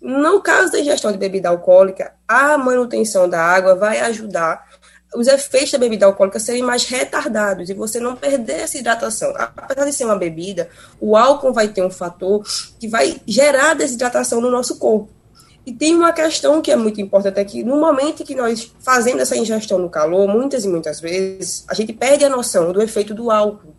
No 0.03 0.39
caso 0.43 0.71
da 0.71 0.81
ingestão 0.81 1.11
de 1.11 1.17
bebida 1.17 1.49
alcoólica, 1.49 2.13
a 2.29 2.59
manutenção 2.59 3.27
da 3.27 3.41
água 3.41 3.75
vai 3.75 4.01
ajudar 4.01 4.69
os 5.15 5.27
efeitos 5.27 5.73
da 5.73 5.79
bebida 5.79 6.05
alcoólica 6.05 6.39
serem 6.39 6.63
mais 6.63 6.85
retardados 6.85 7.71
e 7.71 7.75
você 7.75 7.99
não 7.99 8.15
perder 8.15 8.61
essa 8.61 8.77
hidratação. 8.77 9.33
Apesar 9.35 9.87
de 9.87 9.95
ser 9.95 10.05
uma 10.05 10.15
bebida, 10.15 10.69
o 11.01 11.17
álcool 11.17 11.55
vai 11.55 11.69
ter 11.69 11.83
um 11.83 11.91
fator 11.91 12.47
que 12.79 12.87
vai 12.87 13.19
gerar 13.27 13.73
desidratação 13.73 14.43
no 14.43 14.51
nosso 14.51 14.79
corpo. 14.79 15.20
E 15.67 15.73
tem 15.73 15.95
uma 15.95 16.13
questão 16.13 16.63
que 16.63 16.71
é 16.71 16.77
muito 16.77 17.01
importante 17.01 17.39
aqui. 17.39 17.63
No 17.63 17.79
momento 17.79 18.25
que 18.25 18.35
nós 18.35 18.73
fazendo 18.81 19.21
essa 19.21 19.37
ingestão 19.37 19.79
no 19.79 19.91
calor, 19.91 20.27
muitas 20.27 20.65
e 20.65 20.69
muitas 20.69 21.01
vezes, 21.01 21.65
a 21.69 21.75
gente 21.75 21.93
perde 21.93 22.25
a 22.25 22.31
noção 22.31 22.73
do 22.73 22.83
efeito 22.83 23.15
do 23.15 23.31
álcool. 23.31 23.75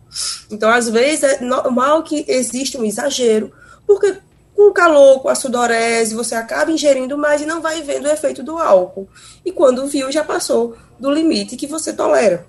Então, 0.50 0.70
às 0.70 0.88
vezes, 0.88 1.24
é 1.24 1.40
normal 1.40 2.02
que 2.02 2.24
exista 2.28 2.78
um 2.78 2.84
exagero, 2.84 3.52
porque 3.86 4.16
com 4.54 4.68
o 4.68 4.72
calor, 4.72 5.20
com 5.20 5.28
a 5.28 5.34
sudorese, 5.34 6.14
você 6.14 6.34
acaba 6.34 6.70
ingerindo 6.70 7.18
mais 7.18 7.40
e 7.40 7.46
não 7.46 7.60
vai 7.60 7.82
vendo 7.82 8.04
o 8.04 8.10
efeito 8.10 8.42
do 8.42 8.58
álcool. 8.58 9.08
E 9.44 9.50
quando 9.50 9.86
viu, 9.86 10.12
já 10.12 10.22
passou 10.22 10.76
do 11.00 11.10
limite 11.10 11.56
que 11.56 11.66
você 11.66 11.92
tolera. 11.92 12.46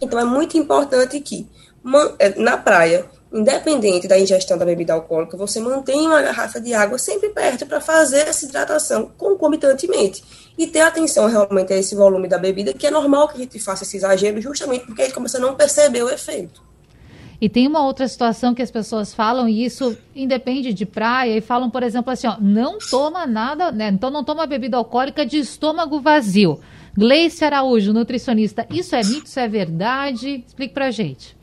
Então, 0.00 0.18
é 0.18 0.24
muito 0.24 0.58
importante 0.58 1.18
que, 1.20 1.48
é, 2.18 2.38
na 2.38 2.58
praia, 2.58 3.06
independente 3.34 4.06
da 4.06 4.18
ingestão 4.18 4.56
da 4.56 4.64
bebida 4.64 4.92
alcoólica, 4.92 5.36
você 5.36 5.58
mantém 5.58 6.06
uma 6.06 6.22
garrafa 6.22 6.60
de 6.60 6.72
água 6.72 6.96
sempre 6.98 7.30
perto 7.30 7.66
para 7.66 7.80
fazer 7.80 8.28
essa 8.28 8.44
hidratação 8.44 9.10
concomitantemente. 9.18 10.22
E 10.56 10.68
ter 10.68 10.82
atenção 10.82 11.26
realmente 11.26 11.72
a 11.72 11.76
esse 11.76 11.96
volume 11.96 12.28
da 12.28 12.38
bebida, 12.38 12.72
que 12.72 12.86
é 12.86 12.90
normal 12.92 13.26
que 13.26 13.34
a 13.34 13.40
gente 13.40 13.58
faça 13.58 13.82
esse 13.82 13.96
exagero, 13.96 14.40
justamente 14.40 14.86
porque 14.86 15.02
a 15.02 15.04
gente 15.06 15.14
começa 15.14 15.38
a 15.38 15.40
não 15.40 15.56
perceber 15.56 16.04
o 16.04 16.08
efeito. 16.08 16.62
E 17.40 17.48
tem 17.48 17.66
uma 17.66 17.84
outra 17.84 18.06
situação 18.06 18.54
que 18.54 18.62
as 18.62 18.70
pessoas 18.70 19.12
falam, 19.12 19.48
e 19.48 19.64
isso 19.64 19.98
independe 20.14 20.72
de 20.72 20.86
praia, 20.86 21.36
e 21.36 21.40
falam, 21.40 21.68
por 21.68 21.82
exemplo, 21.82 22.12
assim, 22.12 22.28
ó, 22.28 22.36
não 22.40 22.78
toma 22.78 23.26
nada, 23.26 23.72
né? 23.72 23.88
Então 23.88 24.10
não 24.10 24.22
toma 24.22 24.46
bebida 24.46 24.76
alcoólica 24.76 25.26
de 25.26 25.38
estômago 25.38 26.00
vazio. 26.00 26.60
Gleice 26.96 27.44
Araújo, 27.44 27.92
nutricionista, 27.92 28.64
isso 28.70 28.94
é 28.94 29.02
mito, 29.02 29.26
isso 29.26 29.40
é 29.40 29.48
verdade? 29.48 30.44
Explique 30.46 30.72
pra 30.72 30.92
gente 30.92 31.33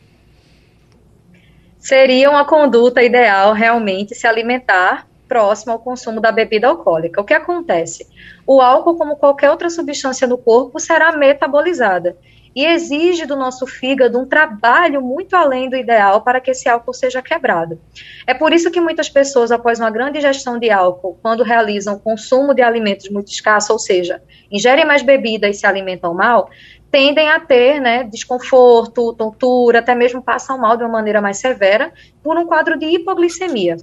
seria 1.82 2.30
uma 2.30 2.46
conduta 2.46 3.02
ideal 3.02 3.54
realmente 3.54 4.14
se 4.14 4.28
alimentar 4.28 5.08
próximo 5.28 5.72
ao 5.72 5.80
consumo 5.80 6.22
da 6.22 6.32
bebida 6.32 6.68
alcoólica. 6.68 7.20
O 7.20 7.26
que 7.26 7.34
acontece? 7.34 8.08
O 8.46 8.62
álcool, 8.62 8.96
como 8.96 9.16
qualquer 9.16 9.50
outra 9.50 9.70
substância 9.70 10.28
no 10.28 10.38
corpo, 10.38 10.80
será 10.80 11.12
metabolizada 11.18 12.16
e 12.56 12.66
exige 12.66 13.26
do 13.26 13.36
nosso 13.36 13.66
fígado 13.66 14.20
um 14.20 14.26
trabalho 14.26 15.02
muito 15.02 15.36
além 15.36 15.70
do 15.70 15.76
ideal 15.76 16.22
para 16.22 16.42
que 16.42 16.52
esse 16.52 16.68
álcool 16.68 16.94
seja 16.94 17.22
quebrado. 17.22 17.80
É 18.28 18.34
por 18.34 18.52
isso 18.54 18.70
que 18.70 18.82
muitas 18.82 19.10
pessoas, 19.10 19.52
após 19.52 19.80
uma 19.80 19.90
grande 19.90 20.18
ingestão 20.18 20.60
de 20.60 20.70
álcool, 20.70 21.18
quando 21.22 21.44
realizam 21.44 21.98
consumo 21.98 22.54
de 22.54 22.62
alimentos 22.62 23.10
muito 23.10 23.32
escassos, 23.32 23.70
ou 23.70 23.80
seja, 23.80 24.22
ingerem 24.52 24.86
mais 24.86 25.02
bebida 25.02 25.48
e 25.48 25.54
se 25.54 25.66
alimentam 25.66 26.14
mal, 26.14 26.50
tendem 26.92 27.30
a 27.30 27.40
ter 27.40 27.80
né, 27.80 28.04
desconforto, 28.04 29.14
tontura, 29.14 29.80
até 29.80 29.96
mesmo 29.96 30.22
passam 30.22 30.58
mal 30.58 30.76
de 30.76 30.84
uma 30.84 30.92
maneira 30.92 31.22
mais 31.22 31.38
severa 31.38 31.94
por 32.22 32.38
um 32.38 32.46
quadro 32.46 32.78
de 32.78 32.86
hipoglicemia. 32.86 33.78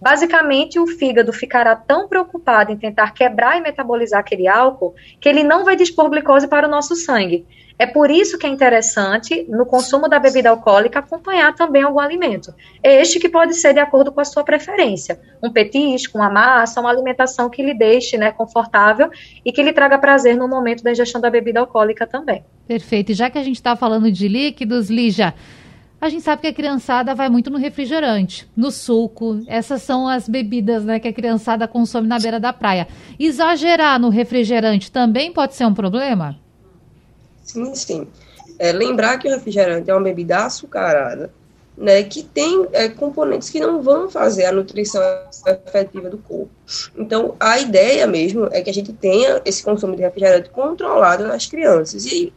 Basicamente, 0.00 0.78
o 0.78 0.86
fígado 0.86 1.32
ficará 1.32 1.76
tão 1.76 2.08
preocupado 2.08 2.72
em 2.72 2.76
tentar 2.76 3.12
quebrar 3.12 3.58
e 3.58 3.60
metabolizar 3.60 4.20
aquele 4.20 4.48
álcool 4.48 4.94
que 5.20 5.28
ele 5.28 5.42
não 5.42 5.64
vai 5.64 5.76
dispor 5.76 6.08
glicose 6.08 6.48
para 6.48 6.66
o 6.66 6.70
nosso 6.70 6.96
sangue. 6.96 7.46
É 7.76 7.86
por 7.86 8.10
isso 8.10 8.38
que 8.38 8.46
é 8.46 8.50
interessante, 8.50 9.44
no 9.48 9.66
consumo 9.66 10.08
da 10.08 10.18
bebida 10.18 10.48
alcoólica, 10.48 11.00
acompanhar 11.00 11.54
também 11.54 11.82
algum 11.82 11.98
alimento. 11.98 12.54
Este 12.82 13.18
que 13.18 13.28
pode 13.28 13.54
ser 13.54 13.74
de 13.74 13.80
acordo 13.80 14.12
com 14.12 14.20
a 14.20 14.24
sua 14.24 14.44
preferência. 14.44 15.20
Um 15.42 15.50
petisco, 15.50 16.16
uma 16.16 16.30
massa, 16.30 16.80
uma 16.80 16.90
alimentação 16.90 17.50
que 17.50 17.62
lhe 17.62 17.74
deixe 17.74 18.16
né, 18.16 18.30
confortável 18.30 19.10
e 19.44 19.50
que 19.50 19.62
lhe 19.62 19.72
traga 19.72 19.98
prazer 19.98 20.36
no 20.36 20.46
momento 20.46 20.84
da 20.84 20.92
ingestão 20.92 21.20
da 21.20 21.28
bebida 21.28 21.58
alcoólica 21.60 22.06
também. 22.06 22.44
Perfeito. 22.66 23.10
E 23.10 23.14
já 23.14 23.28
que 23.28 23.38
a 23.38 23.42
gente 23.42 23.56
está 23.56 23.74
falando 23.74 24.10
de 24.10 24.28
líquidos, 24.28 24.88
Lígia, 24.88 25.34
a 26.00 26.08
gente 26.08 26.22
sabe 26.22 26.42
que 26.42 26.48
a 26.48 26.54
criançada 26.54 27.12
vai 27.14 27.28
muito 27.28 27.50
no 27.50 27.58
refrigerante, 27.58 28.46
no 28.56 28.70
suco. 28.70 29.40
Essas 29.48 29.82
são 29.82 30.06
as 30.06 30.28
bebidas 30.28 30.84
né, 30.84 31.00
que 31.00 31.08
a 31.08 31.12
criançada 31.12 31.66
consome 31.66 32.06
na 32.06 32.20
beira 32.20 32.38
da 32.38 32.52
praia. 32.52 32.86
Exagerar 33.18 33.98
no 33.98 34.10
refrigerante 34.10 34.92
também 34.92 35.32
pode 35.32 35.54
ser 35.54 35.66
um 35.66 35.74
problema? 35.74 36.43
Sim, 37.44 37.74
sim. 37.74 38.08
É, 38.58 38.72
lembrar 38.72 39.18
que 39.18 39.28
o 39.28 39.30
refrigerante 39.30 39.90
é 39.90 39.94
uma 39.94 40.02
bebida 40.02 40.44
açucarada, 40.44 41.30
né, 41.76 42.02
que 42.04 42.22
tem 42.22 42.66
é, 42.72 42.88
componentes 42.88 43.50
que 43.50 43.58
não 43.58 43.82
vão 43.82 44.08
fazer 44.08 44.46
a 44.46 44.52
nutrição 44.52 45.02
efetiva 45.46 46.08
do 46.08 46.18
corpo. 46.18 46.50
Então, 46.96 47.34
a 47.38 47.58
ideia 47.58 48.06
mesmo 48.06 48.48
é 48.52 48.62
que 48.62 48.70
a 48.70 48.74
gente 48.74 48.92
tenha 48.92 49.42
esse 49.44 49.62
consumo 49.62 49.96
de 49.96 50.02
refrigerante 50.02 50.50
controlado 50.50 51.26
nas 51.26 51.46
crianças 51.46 52.06
e 52.06 52.32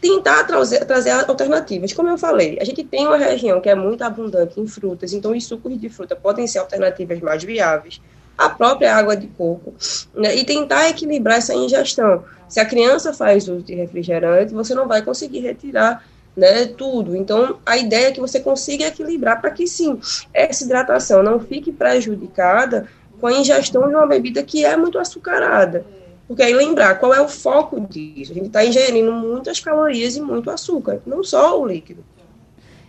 tentar 0.00 0.44
trazer, 0.44 0.84
trazer 0.84 1.12
alternativas. 1.12 1.94
Como 1.94 2.10
eu 2.10 2.18
falei, 2.18 2.58
a 2.60 2.64
gente 2.64 2.84
tem 2.84 3.06
uma 3.06 3.16
região 3.16 3.58
que 3.58 3.70
é 3.70 3.74
muito 3.74 4.02
abundante 4.02 4.60
em 4.60 4.66
frutas, 4.66 5.14
então 5.14 5.32
os 5.32 5.46
sucos 5.46 5.80
de 5.80 5.88
fruta 5.88 6.14
podem 6.14 6.46
ser 6.46 6.58
alternativas 6.58 7.20
mais 7.20 7.42
viáveis 7.42 8.00
a 8.36 8.48
própria 8.48 8.94
água 8.94 9.16
de 9.16 9.26
coco, 9.28 9.74
né, 10.14 10.34
e 10.36 10.44
tentar 10.44 10.88
equilibrar 10.88 11.38
essa 11.38 11.54
ingestão. 11.54 12.24
Se 12.48 12.60
a 12.60 12.64
criança 12.64 13.12
faz 13.12 13.48
uso 13.48 13.62
de 13.62 13.74
refrigerante, 13.74 14.52
você 14.52 14.74
não 14.74 14.86
vai 14.86 15.02
conseguir 15.02 15.40
retirar 15.40 16.04
né, 16.36 16.66
tudo. 16.66 17.16
Então, 17.16 17.58
a 17.64 17.76
ideia 17.76 18.08
é 18.08 18.12
que 18.12 18.20
você 18.20 18.40
consiga 18.40 18.86
equilibrar 18.86 19.40
para 19.40 19.50
que, 19.50 19.66
sim, 19.66 19.98
essa 20.32 20.64
hidratação 20.64 21.22
não 21.22 21.40
fique 21.40 21.72
prejudicada 21.72 22.88
com 23.20 23.26
a 23.26 23.32
ingestão 23.32 23.88
de 23.88 23.94
uma 23.94 24.06
bebida 24.06 24.42
que 24.42 24.64
é 24.64 24.76
muito 24.76 24.98
açucarada. 24.98 25.84
Porque 26.26 26.42
aí 26.42 26.54
lembrar 26.54 26.98
qual 26.98 27.12
é 27.12 27.20
o 27.20 27.28
foco 27.28 27.80
disso. 27.80 28.32
A 28.32 28.34
gente 28.34 28.46
está 28.46 28.64
ingerindo 28.64 29.12
muitas 29.12 29.60
calorias 29.60 30.16
e 30.16 30.20
muito 30.20 30.50
açúcar, 30.50 31.00
não 31.06 31.22
só 31.22 31.60
o 31.60 31.66
líquido. 31.66 32.04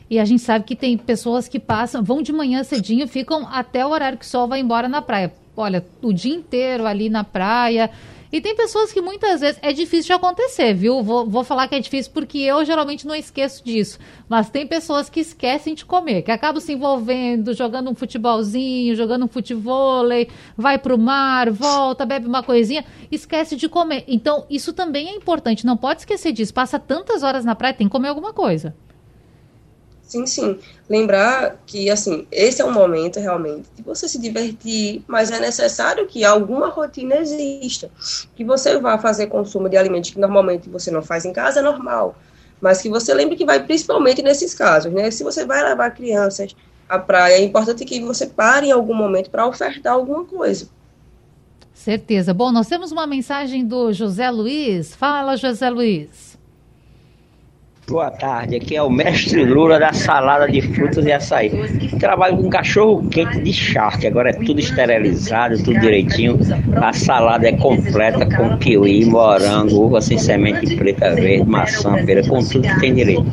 E 0.09 0.19
a 0.19 0.25
gente 0.25 0.41
sabe 0.41 0.65
que 0.65 0.75
tem 0.75 0.97
pessoas 0.97 1.47
que 1.47 1.59
passam, 1.59 2.03
vão 2.03 2.21
de 2.21 2.31
manhã 2.31 2.63
cedinho, 2.63 3.07
ficam 3.07 3.47
até 3.47 3.85
o 3.85 3.89
horário 3.89 4.17
que 4.17 4.25
o 4.25 4.27
sol 4.27 4.47
vai 4.47 4.59
embora 4.59 4.87
na 4.87 5.01
praia. 5.01 5.33
Olha, 5.57 5.85
o 6.01 6.13
dia 6.13 6.35
inteiro 6.35 6.85
ali 6.85 7.09
na 7.09 7.23
praia, 7.23 7.89
e 8.35 8.41
tem 8.41 8.53
pessoas 8.53 8.91
que 8.91 8.99
muitas 8.99 9.39
vezes 9.39 9.57
é 9.61 9.71
difícil 9.71 10.07
de 10.07 10.13
acontecer, 10.13 10.73
viu? 10.73 11.01
Vou, 11.01 11.25
vou 11.25 11.41
falar 11.41 11.69
que 11.69 11.75
é 11.75 11.79
difícil 11.79 12.11
porque 12.11 12.39
eu 12.39 12.65
geralmente 12.65 13.07
não 13.07 13.15
esqueço 13.15 13.63
disso. 13.63 13.97
Mas 14.27 14.49
tem 14.49 14.67
pessoas 14.67 15.09
que 15.09 15.21
esquecem 15.21 15.73
de 15.73 15.85
comer, 15.85 16.21
que 16.21 16.31
acabam 16.31 16.59
se 16.59 16.73
envolvendo, 16.73 17.53
jogando 17.53 17.89
um 17.89 17.95
futebolzinho, 17.95 18.93
jogando 18.93 19.23
um 19.23 19.29
futevôlei, 19.29 20.27
vai 20.57 20.77
pro 20.77 20.97
mar, 20.97 21.49
volta, 21.49 22.05
bebe 22.05 22.27
uma 22.27 22.43
coisinha, 22.43 22.83
esquece 23.09 23.55
de 23.55 23.69
comer. 23.69 24.03
Então, 24.05 24.45
isso 24.49 24.73
também 24.73 25.07
é 25.07 25.15
importante, 25.15 25.65
não 25.65 25.77
pode 25.77 26.01
esquecer 26.01 26.33
disso. 26.33 26.53
Passa 26.53 26.77
tantas 26.77 27.23
horas 27.23 27.45
na 27.45 27.55
praia, 27.55 27.73
tem 27.73 27.87
que 27.87 27.91
comer 27.91 28.09
alguma 28.09 28.33
coisa. 28.33 28.75
Sim, 30.05 30.25
sim. 30.27 30.59
Lembrar 30.87 31.57
que, 31.65 31.89
assim, 31.89 32.27
esse 32.31 32.61
é 32.61 32.65
um 32.65 32.71
momento 32.71 33.19
realmente 33.19 33.67
de 33.75 33.81
você 33.81 34.07
se 34.07 34.19
divertir, 34.19 35.03
mas 35.07 35.31
é 35.31 35.39
necessário 35.39 36.05
que 36.05 36.23
alguma 36.23 36.69
rotina 36.69 37.15
exista. 37.15 37.89
Que 38.35 38.43
você 38.43 38.77
vá 38.79 38.99
fazer 38.99 39.27
consumo 39.27 39.67
de 39.67 39.75
alimentos 39.75 40.11
que 40.11 40.19
normalmente 40.19 40.69
você 40.69 40.91
não 40.91 41.01
faz 41.01 41.25
em 41.25 41.33
casa, 41.33 41.59
é 41.59 41.63
normal. 41.63 42.15
Mas 42.61 42.81
que 42.81 42.89
você 42.89 43.13
lembre 43.13 43.35
que 43.35 43.45
vai 43.45 43.63
principalmente 43.63 44.21
nesses 44.21 44.53
casos, 44.53 44.93
né? 44.93 45.09
Se 45.09 45.23
você 45.23 45.43
vai 45.43 45.63
levar 45.63 45.89
crianças 45.89 46.55
à 46.87 46.99
praia, 46.99 47.33
é 47.33 47.43
importante 47.43 47.83
que 47.83 47.99
você 47.99 48.27
pare 48.27 48.67
em 48.67 48.71
algum 48.71 48.93
momento 48.93 49.31
para 49.31 49.47
ofertar 49.47 49.93
alguma 49.93 50.23
coisa. 50.23 50.69
Certeza. 51.73 52.33
Bom, 52.33 52.51
nós 52.51 52.67
temos 52.67 52.91
uma 52.91 53.07
mensagem 53.07 53.65
do 53.65 53.91
José 53.91 54.29
Luiz. 54.29 54.95
Fala, 54.95 55.35
José 55.35 55.69
Luiz. 55.69 56.34
Boa 57.87 58.09
tarde, 58.09 58.55
aqui 58.55 58.75
é 58.75 58.81
o 58.81 58.89
mestre 58.89 59.45
Lula 59.45 59.77
da 59.77 59.93
salada 59.93 60.51
de 60.51 60.59
frutas 60.59 61.05
e 61.05 61.11
açaí. 61.11 61.51
Trabalho 61.99 62.37
com 62.37 62.49
cachorro 62.49 63.07
quente 63.09 63.39
de 63.39 63.53
charque, 63.53 64.07
agora 64.07 64.31
é 64.31 64.33
tudo 64.33 64.59
esterilizado, 64.59 65.55
tudo 65.61 65.79
direitinho. 65.79 66.39
A 66.77 66.91
salada 66.91 67.47
é 67.47 67.51
completa 67.51 68.25
com 68.25 68.57
kiwi, 68.57 69.05
morango, 69.05 69.83
uva 69.83 70.01
sem 70.01 70.17
semente 70.17 70.75
preta, 70.75 71.13
verde, 71.13 71.47
maçã, 71.47 72.03
pera, 72.03 72.27
com 72.27 72.43
tudo 72.43 72.67
que 72.67 72.79
tem 72.79 72.95
direito. 72.95 73.25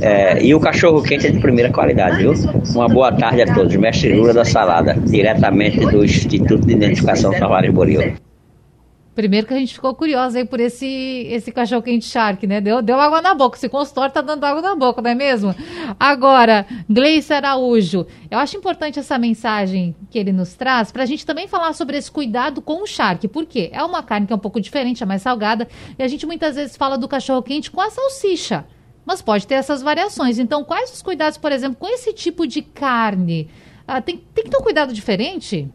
É, 0.00 0.44
e 0.44 0.54
o 0.54 0.60
cachorro 0.60 1.02
quente 1.02 1.26
é 1.26 1.30
de 1.30 1.40
primeira 1.40 1.72
qualidade, 1.72 2.18
viu? 2.18 2.34
Uma 2.76 2.88
boa 2.88 3.10
tarde 3.10 3.42
a 3.42 3.52
todos. 3.52 3.74
Mestre 3.74 4.14
Lula 4.14 4.32
da 4.32 4.44
salada, 4.44 4.94
diretamente 4.94 5.80
do 5.80 6.04
Instituto 6.04 6.64
de 6.64 6.74
Identificação 6.74 7.32
Tavares 7.32 7.74
Boril. 7.74 8.14
Primeiro 9.18 9.48
que 9.48 9.52
a 9.52 9.58
gente 9.58 9.74
ficou 9.74 9.92
curiosa 9.96 10.38
aí 10.38 10.44
por 10.44 10.60
esse, 10.60 10.86
esse 11.28 11.50
cachorro 11.50 11.82
quente 11.82 12.04
shark, 12.04 12.46
né? 12.46 12.60
Deu, 12.60 12.80
deu 12.80 13.00
água 13.00 13.20
na 13.20 13.34
boca. 13.34 13.58
Se 13.58 13.68
consultório 13.68 14.14
tá 14.14 14.20
dando 14.20 14.44
água 14.44 14.62
na 14.62 14.76
boca, 14.76 15.02
não 15.02 15.10
é 15.10 15.14
mesmo? 15.16 15.52
Agora, 15.98 16.64
Gleice 16.88 17.32
Araújo, 17.32 18.06
eu 18.30 18.38
acho 18.38 18.56
importante 18.56 19.00
essa 19.00 19.18
mensagem 19.18 19.92
que 20.08 20.20
ele 20.20 20.30
nos 20.30 20.54
traz 20.54 20.92
para 20.92 21.02
a 21.02 21.06
gente 21.06 21.26
também 21.26 21.48
falar 21.48 21.72
sobre 21.72 21.96
esse 21.96 22.08
cuidado 22.08 22.62
com 22.62 22.80
o 22.80 22.86
shark. 22.86 23.26
Por 23.26 23.44
quê? 23.44 23.70
É 23.72 23.82
uma 23.82 24.04
carne 24.04 24.24
que 24.24 24.32
é 24.32 24.36
um 24.36 24.38
pouco 24.38 24.60
diferente, 24.60 25.02
é 25.02 25.06
mais 25.06 25.22
salgada, 25.22 25.66
e 25.98 26.02
a 26.04 26.06
gente 26.06 26.24
muitas 26.24 26.54
vezes 26.54 26.76
fala 26.76 26.96
do 26.96 27.08
cachorro 27.08 27.42
quente 27.42 27.72
com 27.72 27.80
a 27.80 27.90
salsicha. 27.90 28.66
Mas 29.04 29.20
pode 29.20 29.48
ter 29.48 29.54
essas 29.54 29.82
variações. 29.82 30.38
Então, 30.38 30.62
quais 30.62 30.92
os 30.92 31.02
cuidados, 31.02 31.38
por 31.38 31.50
exemplo, 31.50 31.76
com 31.76 31.88
esse 31.88 32.12
tipo 32.12 32.46
de 32.46 32.62
carne? 32.62 33.50
Ah, 33.84 34.00
tem, 34.00 34.16
tem 34.32 34.44
que 34.44 34.50
ter 34.50 34.58
um 34.58 34.62
cuidado 34.62 34.92
diferente? 34.92 35.68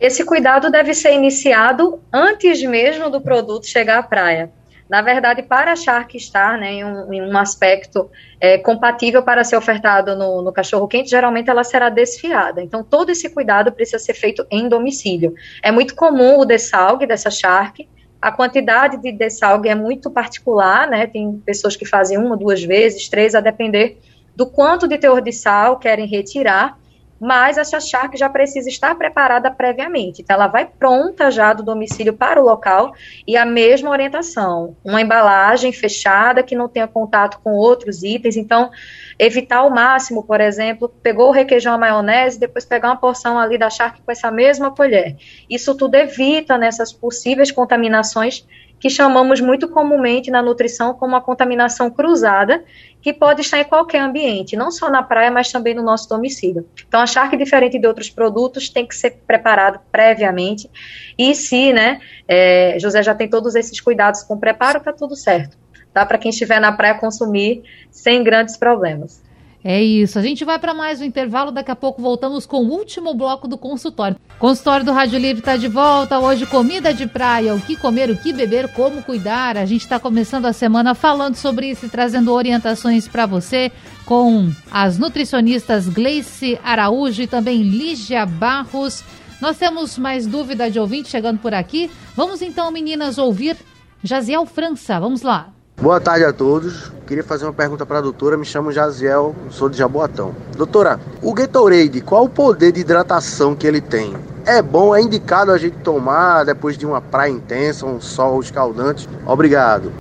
Esse 0.00 0.24
cuidado 0.24 0.70
deve 0.70 0.94
ser 0.94 1.12
iniciado 1.12 2.00
antes 2.12 2.62
mesmo 2.62 3.10
do 3.10 3.20
produto 3.20 3.66
chegar 3.66 3.98
à 3.98 4.02
praia. 4.02 4.50
Na 4.88 5.02
verdade, 5.02 5.42
para 5.42 5.72
achar 5.72 6.08
que 6.08 6.16
está 6.16 6.56
né, 6.56 6.72
em, 6.72 6.84
um, 6.84 7.12
em 7.12 7.22
um 7.22 7.36
aspecto 7.36 8.10
é, 8.40 8.58
compatível 8.58 9.22
para 9.22 9.44
ser 9.44 9.56
ofertado 9.56 10.16
no, 10.16 10.42
no 10.42 10.52
cachorro-quente, 10.52 11.10
geralmente 11.10 11.48
ela 11.48 11.62
será 11.62 11.88
desfiada. 11.88 12.60
Então, 12.60 12.82
todo 12.82 13.10
esse 13.10 13.28
cuidado 13.30 13.70
precisa 13.70 14.00
ser 14.00 14.14
feito 14.14 14.44
em 14.50 14.68
domicílio. 14.68 15.34
É 15.62 15.70
muito 15.70 15.94
comum 15.94 16.40
o 16.40 16.44
dessalgue 16.44 17.06
dessa 17.06 17.30
charque, 17.30 17.88
a 18.20 18.32
quantidade 18.32 18.96
de 19.00 19.12
dessalgue 19.12 19.68
é 19.68 19.74
muito 19.74 20.10
particular, 20.10 20.88
né? 20.88 21.06
Tem 21.06 21.38
pessoas 21.38 21.76
que 21.76 21.86
fazem 21.86 22.18
uma, 22.18 22.36
duas 22.36 22.62
vezes, 22.62 23.08
três, 23.08 23.34
a 23.34 23.40
depender 23.40 23.98
do 24.34 24.46
quanto 24.46 24.88
de 24.88 24.98
teor 24.98 25.22
de 25.22 25.32
sal 25.32 25.78
querem 25.78 26.06
retirar 26.06 26.79
mas 27.20 27.58
essa 27.58 27.78
charque 27.78 28.16
já 28.16 28.30
precisa 28.30 28.68
estar 28.68 28.94
preparada 28.94 29.50
previamente. 29.50 30.22
Então, 30.22 30.34
ela 30.34 30.46
vai 30.46 30.64
pronta 30.64 31.30
já 31.30 31.52
do 31.52 31.62
domicílio 31.62 32.14
para 32.14 32.40
o 32.40 32.44
local 32.44 32.94
e 33.26 33.36
a 33.36 33.44
mesma 33.44 33.90
orientação. 33.90 34.74
Uma 34.82 35.02
embalagem 35.02 35.70
fechada 35.70 36.42
que 36.42 36.56
não 36.56 36.68
tenha 36.68 36.88
contato 36.88 37.38
com 37.44 37.52
outros 37.52 38.02
itens. 38.02 38.36
Então, 38.36 38.70
evitar 39.18 39.58
ao 39.58 39.70
máximo, 39.70 40.22
por 40.22 40.40
exemplo, 40.40 40.88
pegou 40.88 41.28
o 41.28 41.32
requeijão, 41.32 41.74
a 41.74 41.78
maionese, 41.78 42.40
depois 42.40 42.64
pegar 42.64 42.88
uma 42.88 42.96
porção 42.96 43.38
ali 43.38 43.58
da 43.58 43.68
charque 43.68 44.00
com 44.00 44.10
essa 44.10 44.30
mesma 44.30 44.70
colher. 44.70 45.16
Isso 45.48 45.74
tudo 45.74 45.96
evita 45.96 46.56
nessas 46.56 46.90
possíveis 46.90 47.50
contaminações 47.50 48.46
que 48.80 48.88
chamamos 48.88 49.40
muito 49.42 49.68
comumente 49.68 50.30
na 50.30 50.42
nutrição 50.42 50.94
como 50.94 51.14
a 51.14 51.20
contaminação 51.20 51.90
cruzada, 51.90 52.64
que 53.02 53.12
pode 53.12 53.42
estar 53.42 53.58
em 53.58 53.64
qualquer 53.64 54.00
ambiente, 54.00 54.56
não 54.56 54.70
só 54.70 54.90
na 54.90 55.02
praia, 55.02 55.30
mas 55.30 55.52
também 55.52 55.74
no 55.74 55.82
nosso 55.82 56.08
domicílio. 56.08 56.66
Então, 56.88 57.00
achar 57.00 57.28
que 57.28 57.36
diferente 57.36 57.78
de 57.78 57.86
outros 57.86 58.08
produtos 58.08 58.70
tem 58.70 58.86
que 58.86 58.96
ser 58.96 59.20
preparado 59.26 59.80
previamente. 59.92 60.70
E 61.18 61.34
se, 61.34 61.72
né, 61.72 62.00
é, 62.26 62.78
José 62.80 63.02
já 63.02 63.14
tem 63.14 63.28
todos 63.28 63.54
esses 63.54 63.78
cuidados 63.80 64.22
com 64.22 64.38
preparo, 64.38 64.80
tá 64.80 64.92
tudo 64.92 65.14
certo. 65.14 65.58
Dá 65.92 66.06
para 66.06 66.18
quem 66.18 66.30
estiver 66.30 66.60
na 66.60 66.72
praia 66.72 66.94
consumir 66.94 67.62
sem 67.90 68.24
grandes 68.24 68.56
problemas. 68.56 69.22
É 69.62 69.82
isso. 69.82 70.18
A 70.18 70.22
gente 70.22 70.44
vai 70.44 70.58
para 70.58 70.72
mais 70.72 71.00
um 71.00 71.04
intervalo. 71.04 71.50
Daqui 71.50 71.70
a 71.70 71.76
pouco 71.76 72.00
voltamos 72.00 72.46
com 72.46 72.58
o 72.58 72.70
último 72.70 73.12
bloco 73.12 73.46
do 73.46 73.58
consultório. 73.58 74.16
Consultório 74.38 74.86
do 74.86 74.92
Rádio 74.92 75.18
Livre 75.18 75.40
está 75.40 75.56
de 75.56 75.68
volta. 75.68 76.18
Hoje, 76.18 76.46
comida 76.46 76.94
de 76.94 77.06
praia. 77.06 77.54
O 77.54 77.60
que 77.60 77.76
comer, 77.76 78.10
o 78.10 78.16
que 78.16 78.32
beber, 78.32 78.68
como 78.72 79.02
cuidar. 79.02 79.58
A 79.58 79.66
gente 79.66 79.82
está 79.82 80.00
começando 80.00 80.46
a 80.46 80.52
semana 80.52 80.94
falando 80.94 81.34
sobre 81.34 81.70
isso 81.70 81.86
e 81.86 81.90
trazendo 81.90 82.32
orientações 82.32 83.06
para 83.06 83.26
você 83.26 83.70
com 84.06 84.50
as 84.70 84.98
nutricionistas 84.98 85.88
Gleice 85.88 86.58
Araújo 86.64 87.22
e 87.22 87.26
também 87.26 87.62
Lígia 87.62 88.24
Barros. 88.24 89.04
Nós 89.42 89.58
temos 89.58 89.98
mais 89.98 90.26
dúvida 90.26 90.70
de 90.70 90.80
ouvinte 90.80 91.10
chegando 91.10 91.38
por 91.38 91.52
aqui. 91.52 91.90
Vamos 92.16 92.40
então, 92.40 92.70
meninas, 92.70 93.18
ouvir 93.18 93.56
Jaziel 94.02 94.46
França. 94.46 94.98
Vamos 94.98 95.20
lá. 95.20 95.52
Boa 95.80 95.98
tarde 95.98 96.26
a 96.26 96.32
todos. 96.32 96.92
Queria 97.06 97.24
fazer 97.24 97.46
uma 97.46 97.54
pergunta 97.54 97.86
para 97.86 97.98
a 97.98 98.02
doutora. 98.02 98.36
Me 98.36 98.44
chamo 98.44 98.70
Jaziel, 98.70 99.34
sou 99.48 99.66
de 99.66 99.78
Jaboatão. 99.78 100.34
Doutora, 100.54 101.00
o 101.22 101.32
Gatorade, 101.32 102.02
qual 102.02 102.24
o 102.24 102.28
poder 102.28 102.70
de 102.70 102.80
hidratação 102.80 103.56
que 103.56 103.66
ele 103.66 103.80
tem? 103.80 104.12
É 104.44 104.60
bom, 104.60 104.94
é 104.94 105.00
indicado 105.00 105.50
a 105.50 105.56
gente 105.56 105.78
tomar 105.78 106.44
depois 106.44 106.76
de 106.76 106.84
uma 106.84 107.00
praia 107.00 107.30
intensa, 107.30 107.86
um 107.86 107.98
sol 107.98 108.40
escaldante? 108.40 109.08
Obrigado. 109.26 109.94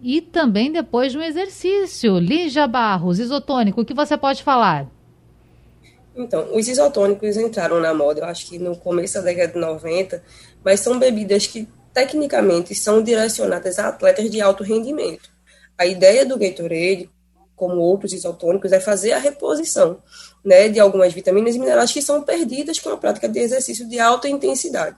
E 0.00 0.20
também 0.20 0.70
depois 0.70 1.10
de 1.10 1.18
um 1.18 1.22
exercício. 1.22 2.20
Lígia 2.20 2.68
Barros, 2.68 3.18
isotônico, 3.18 3.80
o 3.80 3.84
que 3.84 3.94
você 3.94 4.16
pode 4.16 4.44
falar? 4.44 4.86
Então, 6.16 6.54
os 6.54 6.68
isotônicos 6.68 7.36
entraram 7.36 7.80
na 7.80 7.92
moda, 7.92 8.20
eu 8.20 8.26
acho 8.26 8.46
que 8.46 8.60
no 8.60 8.76
começo 8.76 9.14
da 9.14 9.22
década 9.22 9.54
de 9.54 9.58
90, 9.58 10.22
mas 10.64 10.78
são 10.78 11.00
bebidas 11.00 11.48
que 11.48 11.68
tecnicamente 11.96 12.74
são 12.74 13.02
direcionadas 13.02 13.78
a 13.78 13.88
atletas 13.88 14.30
de 14.30 14.38
alto 14.38 14.62
rendimento. 14.62 15.30
A 15.78 15.86
ideia 15.86 16.26
do 16.26 16.36
Gatorade, 16.36 17.08
como 17.56 17.76
outros 17.80 18.12
isotônicos, 18.12 18.70
é 18.70 18.78
fazer 18.78 19.12
a 19.12 19.18
reposição 19.18 20.02
né, 20.44 20.68
de 20.68 20.78
algumas 20.78 21.14
vitaminas 21.14 21.54
e 21.54 21.58
minerais 21.58 21.90
que 21.90 22.02
são 22.02 22.22
perdidas 22.22 22.78
com 22.78 22.90
a 22.90 22.98
prática 22.98 23.26
de 23.26 23.38
exercício 23.38 23.88
de 23.88 23.98
alta 23.98 24.28
intensidade. 24.28 24.94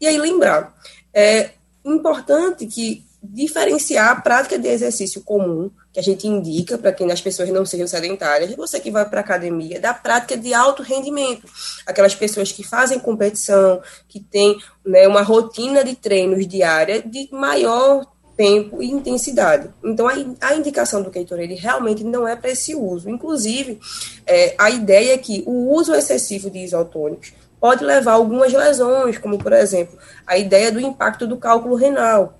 E 0.00 0.06
aí 0.06 0.16
lembrar, 0.16 0.74
é 1.12 1.50
importante 1.84 2.66
que 2.66 3.04
diferenciar 3.22 4.10
a 4.10 4.20
prática 4.20 4.58
de 4.58 4.68
exercício 4.68 5.22
comum, 5.22 5.70
que 5.92 5.98
a 5.98 6.02
gente 6.02 6.26
indica 6.26 6.78
para 6.78 6.92
quem 6.92 7.10
as 7.10 7.20
pessoas 7.20 7.48
não 7.50 7.66
sejam 7.66 7.86
sedentárias, 7.86 8.54
você 8.54 8.78
que 8.78 8.90
vai 8.90 9.08
para 9.08 9.20
a 9.20 9.24
academia, 9.24 9.80
da 9.80 9.92
prática 9.92 10.36
de 10.36 10.54
alto 10.54 10.82
rendimento. 10.82 11.46
Aquelas 11.84 12.14
pessoas 12.14 12.52
que 12.52 12.62
fazem 12.62 13.00
competição, 13.00 13.82
que 14.08 14.20
têm 14.20 14.56
né, 14.84 15.08
uma 15.08 15.22
rotina 15.22 15.82
de 15.82 15.96
treinos 15.96 16.46
diária 16.46 17.02
de 17.02 17.28
maior 17.32 18.06
tempo 18.36 18.80
e 18.80 18.88
intensidade. 18.88 19.68
Então, 19.82 20.06
a, 20.06 20.14
a 20.40 20.54
indicação 20.54 21.02
do 21.02 21.10
Gatorade 21.10 21.54
realmente 21.54 22.04
não 22.04 22.26
é 22.26 22.36
para 22.36 22.50
esse 22.50 22.72
uso. 22.72 23.10
Inclusive, 23.10 23.80
é, 24.24 24.54
a 24.56 24.70
ideia 24.70 25.14
é 25.14 25.18
que 25.18 25.42
o 25.44 25.74
uso 25.74 25.92
excessivo 25.92 26.48
de 26.48 26.60
isotônicos 26.60 27.32
pode 27.60 27.84
levar 27.84 28.12
a 28.12 28.14
algumas 28.14 28.52
lesões, 28.52 29.18
como, 29.18 29.38
por 29.38 29.52
exemplo, 29.52 29.98
a 30.24 30.38
ideia 30.38 30.70
do 30.70 30.78
impacto 30.78 31.26
do 31.26 31.36
cálculo 31.36 31.74
renal, 31.74 32.37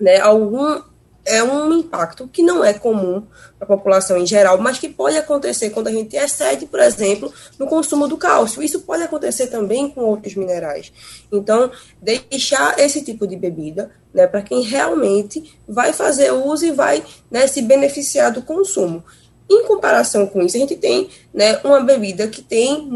né, 0.00 0.18
algum 0.18 0.80
é 1.24 1.42
um 1.42 1.72
impacto 1.72 2.28
que 2.28 2.42
não 2.42 2.64
é 2.64 2.72
comum 2.72 3.22
para 3.58 3.64
a 3.64 3.76
população 3.76 4.16
em 4.16 4.26
geral, 4.26 4.58
mas 4.58 4.78
que 4.78 4.88
pode 4.88 5.16
acontecer 5.16 5.70
quando 5.70 5.88
a 5.88 5.92
gente 5.92 6.16
excede, 6.16 6.66
por 6.66 6.80
exemplo, 6.80 7.32
no 7.58 7.66
consumo 7.66 8.08
do 8.08 8.16
cálcio. 8.16 8.62
Isso 8.62 8.80
pode 8.80 9.02
acontecer 9.02 9.48
também 9.48 9.90
com 9.90 10.00
outros 10.00 10.34
minerais. 10.34 10.92
Então, 11.30 11.70
deixar 12.00 12.78
esse 12.78 13.02
tipo 13.02 13.26
de 13.26 13.36
bebida 13.36 13.90
né, 14.12 14.26
para 14.26 14.42
quem 14.42 14.62
realmente 14.62 15.58
vai 15.68 15.92
fazer 15.92 16.32
uso 16.32 16.64
e 16.64 16.72
vai 16.72 17.04
né, 17.30 17.46
se 17.46 17.62
beneficiar 17.62 18.32
do 18.32 18.42
consumo. 18.42 19.04
Em 19.48 19.64
comparação 19.64 20.26
com 20.26 20.40
isso, 20.42 20.56
a 20.56 20.60
gente 20.60 20.76
tem 20.76 21.08
né, 21.34 21.60
uma 21.64 21.80
bebida 21.80 22.26
que 22.28 22.40
tem 22.40 22.86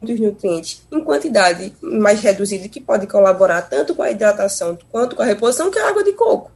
muitos 0.00 0.20
nutrientes 0.20 0.82
em 0.90 1.04
quantidade 1.04 1.74
mais 1.80 2.20
reduzida, 2.20 2.68
que 2.68 2.80
pode 2.80 3.06
colaborar 3.06 3.62
tanto 3.62 3.94
com 3.94 4.02
a 4.02 4.10
hidratação 4.10 4.78
quanto 4.90 5.14
com 5.14 5.22
a 5.22 5.26
reposição, 5.26 5.70
que 5.70 5.78
é 5.78 5.82
a 5.82 5.88
água 5.88 6.02
de 6.02 6.12
coco. 6.12 6.50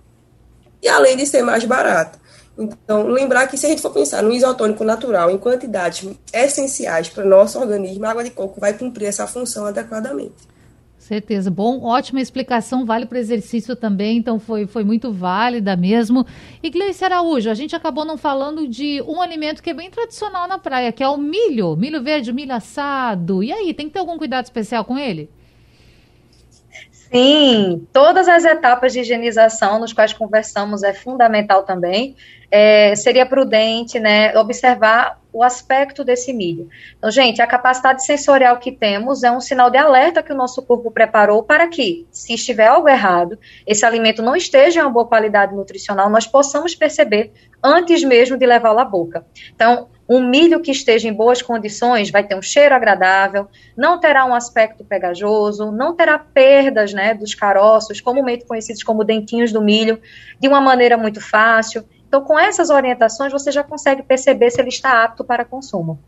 E 0.82 0.88
além 0.88 1.16
de 1.16 1.26
ser 1.26 1.42
mais 1.42 1.64
barata. 1.64 2.18
Então, 2.56 3.08
lembrar 3.08 3.48
que 3.48 3.58
se 3.58 3.66
a 3.66 3.68
gente 3.68 3.82
for 3.82 3.90
pensar 3.90 4.22
no 4.22 4.32
isotônico 4.32 4.84
natural 4.84 5.30
em 5.30 5.38
quantidades 5.38 6.08
essenciais 6.32 7.08
para 7.08 7.24
o 7.24 7.28
nosso 7.28 7.58
organismo, 7.58 8.06
a 8.06 8.10
água 8.10 8.22
de 8.22 8.30
coco 8.30 8.60
vai 8.60 8.72
cumprir 8.72 9.06
essa 9.06 9.26
função 9.26 9.66
adequadamente. 9.66 10.53
Certeza. 11.04 11.50
Bom, 11.50 11.82
ótima 11.82 12.18
explicação, 12.18 12.86
vale 12.86 13.04
para 13.04 13.18
exercício 13.18 13.76
também, 13.76 14.16
então 14.16 14.40
foi, 14.40 14.66
foi 14.66 14.84
muito 14.84 15.12
válida 15.12 15.76
mesmo. 15.76 16.26
E 16.62 16.70
Gleice 16.70 17.04
Araújo, 17.04 17.50
a 17.50 17.54
gente 17.54 17.76
acabou 17.76 18.06
não 18.06 18.16
falando 18.16 18.66
de 18.66 19.02
um 19.02 19.20
alimento 19.20 19.62
que 19.62 19.68
é 19.68 19.74
bem 19.74 19.90
tradicional 19.90 20.48
na 20.48 20.58
praia, 20.58 20.90
que 20.92 21.02
é 21.02 21.08
o 21.08 21.18
milho, 21.18 21.76
milho 21.76 22.02
verde, 22.02 22.32
milho 22.32 22.54
assado. 22.54 23.42
E 23.42 23.52
aí, 23.52 23.74
tem 23.74 23.86
que 23.86 23.92
ter 23.92 23.98
algum 23.98 24.16
cuidado 24.16 24.44
especial 24.44 24.82
com 24.82 24.96
ele? 24.96 25.28
Sim, 26.90 27.86
todas 27.92 28.26
as 28.26 28.46
etapas 28.46 28.94
de 28.94 29.00
higienização 29.00 29.78
nos 29.78 29.92
quais 29.92 30.14
conversamos 30.14 30.82
é 30.82 30.94
fundamental 30.94 31.64
também. 31.64 32.16
É, 32.56 32.94
seria 32.94 33.26
prudente 33.26 33.98
né, 33.98 34.32
observar 34.38 35.20
o 35.32 35.42
aspecto 35.42 36.04
desse 36.04 36.32
milho. 36.32 36.68
Então, 36.96 37.10
gente, 37.10 37.42
a 37.42 37.48
capacidade 37.48 38.06
sensorial 38.06 38.58
que 38.58 38.70
temos 38.70 39.24
é 39.24 39.32
um 39.32 39.40
sinal 39.40 39.68
de 39.68 39.76
alerta 39.76 40.22
que 40.22 40.32
o 40.32 40.36
nosso 40.36 40.62
corpo 40.62 40.88
preparou 40.92 41.42
para 41.42 41.66
que, 41.66 42.06
se 42.12 42.34
estiver 42.34 42.68
algo 42.68 42.88
errado, 42.88 43.36
esse 43.66 43.84
alimento 43.84 44.22
não 44.22 44.36
esteja 44.36 44.78
em 44.78 44.82
uma 44.84 44.92
boa 44.92 45.04
qualidade 45.04 45.52
nutricional, 45.52 46.08
nós 46.08 46.28
possamos 46.28 46.76
perceber 46.76 47.32
antes 47.60 48.04
mesmo 48.04 48.36
de 48.36 48.46
levá-lo 48.46 48.78
à 48.78 48.84
boca. 48.84 49.26
Então, 49.52 49.88
um 50.08 50.20
milho 50.20 50.60
que 50.60 50.70
esteja 50.70 51.08
em 51.08 51.12
boas 51.12 51.40
condições 51.42 52.10
vai 52.10 52.22
ter 52.22 52.36
um 52.36 52.42
cheiro 52.42 52.74
agradável, 52.74 53.48
não 53.76 53.98
terá 53.98 54.24
um 54.26 54.34
aspecto 54.34 54.84
pegajoso, 54.84 55.72
não 55.72 55.96
terá 55.96 56.18
perdas 56.18 56.92
né, 56.92 57.14
dos 57.14 57.34
caroços, 57.34 58.00
comumente 58.00 58.44
conhecidos 58.44 58.82
como 58.82 59.02
dentinhos 59.02 59.50
do 59.50 59.62
milho, 59.62 60.00
de 60.38 60.46
uma 60.46 60.60
maneira 60.60 60.96
muito 60.96 61.20
fácil. 61.20 61.84
Então, 62.14 62.22
com 62.24 62.38
essas 62.38 62.70
orientações, 62.70 63.32
você 63.32 63.50
já 63.50 63.64
consegue 63.64 64.00
perceber 64.00 64.48
se 64.48 64.60
ele 64.60 64.68
está 64.68 65.02
apto 65.02 65.24
para 65.24 65.44
consumo. 65.44 65.98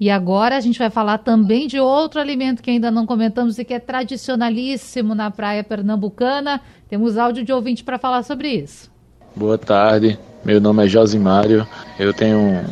E 0.00 0.10
agora 0.10 0.56
a 0.56 0.60
gente 0.60 0.76
vai 0.76 0.90
falar 0.90 1.18
também 1.18 1.68
de 1.68 1.78
outro 1.78 2.20
alimento 2.20 2.60
que 2.60 2.68
ainda 2.68 2.90
não 2.90 3.06
comentamos 3.06 3.56
e 3.56 3.64
que 3.64 3.72
é 3.72 3.78
tradicionalíssimo 3.78 5.14
na 5.14 5.30
praia 5.30 5.62
pernambucana. 5.62 6.60
Temos 6.88 7.16
áudio 7.16 7.44
de 7.44 7.52
ouvinte 7.52 7.84
para 7.84 7.96
falar 7.96 8.24
sobre 8.24 8.48
isso. 8.48 8.90
Boa 9.36 9.56
tarde, 9.56 10.18
meu 10.44 10.60
nome 10.60 10.84
é 10.84 10.88
Josimário. 10.88 11.64
Eu 11.96 12.12
tenho 12.12 12.64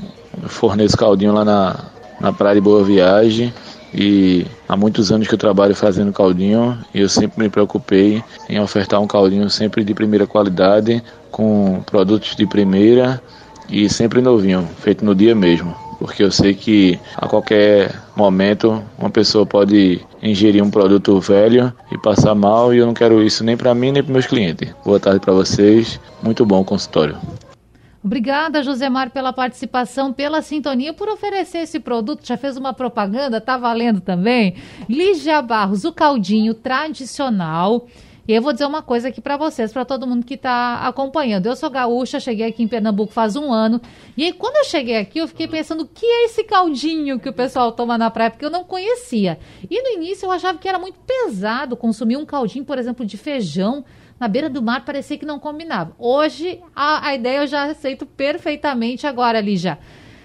eu 0.43 0.49
forneço 0.49 0.97
caldinho 0.97 1.35
lá 1.35 1.45
na, 1.45 1.85
na 2.21 2.33
Praia 2.33 2.57
de 2.57 2.61
Boa 2.61 2.83
Viagem 2.83 3.55
e 3.93 4.47
há 4.69 4.77
muitos 4.77 5.11
anos 5.11 5.27
que 5.27 5.35
eu 5.35 5.39
trabalho 5.39 5.75
fazendo 5.75 6.13
caldinho 6.13 6.79
e 6.95 7.01
eu 7.01 7.09
sempre 7.09 7.43
me 7.43 7.49
preocupei 7.49 8.23
em 8.49 8.61
ofertar 8.61 9.01
um 9.01 9.07
caldinho 9.07 9.49
sempre 9.49 9.85
de 9.85 9.95
primeira 9.95 10.27
qualidade, 10.27 11.03
com 11.31 11.83
produtos 11.87 12.37
de 12.37 12.47
primeira 12.47 13.21
e 13.69 13.89
sempre 13.89 14.21
novinho, 14.21 14.69
feito 14.81 15.05
no 15.05 15.15
dia 15.15 15.35
mesmo. 15.35 15.75
Porque 15.99 16.23
eu 16.23 16.31
sei 16.31 16.55
que 16.55 16.99
a 17.17 17.27
qualquer 17.27 17.93
momento 18.15 18.83
uma 18.97 19.11
pessoa 19.11 19.45
pode 19.45 20.01
ingerir 20.23 20.63
um 20.63 20.71
produto 20.71 21.19
velho 21.19 21.73
e 21.91 21.99
passar 21.99 22.35
mal 22.35 22.73
e 22.73 22.79
eu 22.79 22.87
não 22.87 22.95
quero 22.95 23.23
isso 23.23 23.43
nem 23.43 23.57
para 23.57 23.75
mim 23.75 23.91
nem 23.91 24.03
para 24.03 24.13
meus 24.13 24.27
clientes. 24.27 24.73
Boa 24.85 25.01
tarde 25.01 25.19
para 25.19 25.33
vocês, 25.33 25.99
muito 26.23 26.47
bom 26.47 26.61
o 26.61 26.65
consultório. 26.65 27.17
Obrigada, 28.03 28.63
Josemar, 28.63 29.11
pela 29.11 29.33
participação, 29.33 30.13
pela 30.13 30.41
sintonia, 30.41 30.93
por 30.93 31.09
oferecer 31.09 31.59
esse 31.59 31.81
produto. 31.81 32.27
Já 32.27 32.37
fez 32.37 32.57
uma 32.57 32.73
propaganda, 32.73 33.41
tá 33.41 33.57
valendo 33.57 34.01
também. 34.01 34.55
Lígia 34.89 35.43
Barros, 35.43 35.85
o 35.85 35.93
caldinho 35.93 36.55
tradicional. 36.55 37.87
E 38.29 38.35
eu 38.35 38.43
vou 38.43 38.53
dizer 38.53 38.67
uma 38.67 38.83
coisa 38.83 39.09
aqui 39.09 39.23
para 39.23 39.39
vocês, 39.39 39.73
para 39.73 39.87
todo 39.87 40.07
mundo 40.07 40.25
que 40.25 40.35
está 40.35 40.87
acompanhando. 40.87 41.47
Eu 41.47 41.57
sou 41.57 41.71
gaúcha, 41.71 42.21
cheguei 42.21 42.47
aqui 42.47 42.63
em 42.63 42.69
Pernambuco 42.69 43.11
faz 43.11 43.37
um 43.37 43.51
ano. 43.51 43.81
E 44.17 44.23
aí, 44.23 44.35
quando 44.35 44.57
eu 44.57 44.65
cheguei 44.65 44.99
aqui, 44.99 45.19
eu 45.19 45.27
fiquei 45.27 45.49
pensando 45.49 45.81
o 45.81 45.87
que 45.87 46.05
é 46.05 46.27
esse 46.27 46.45
caldinho 46.45 47.19
que 47.19 47.31
o 47.31 47.33
pessoal 47.33 47.73
toma 47.73 47.97
na 47.97 48.11
praia, 48.11 48.31
porque 48.31 48.45
eu 48.45 48.51
não 48.51 48.65
conhecia. 48.65 49.39
E 49.69 49.83
no 49.83 49.89
início 49.99 50.27
eu 50.27 50.31
achava 50.31 50.59
que 50.59 50.69
era 50.69 50.79
muito 50.79 50.99
pesado 51.01 51.75
consumir 51.75 52.19
um 52.19 52.27
caldinho, 52.27 52.67
por 52.67 52.79
exemplo, 52.79 53.05
de 53.05 53.17
feijão 53.17 53.83
na 54.19 54.29
beira 54.29 54.51
do 54.51 54.63
mar 54.63 54.85
parecia 54.85 55.17
que 55.17 55.27
não 55.27 55.39
combinava. 55.39 55.95
Hoje, 55.99 56.61
a, 56.75 57.09
a 57.09 57.15
ideia 57.15 57.39
eu 57.39 57.47
já 57.47 57.65
aceito 57.65 58.05
perfeitamente 58.05 59.07
agora, 59.07 59.41
Lígia. 59.41 59.79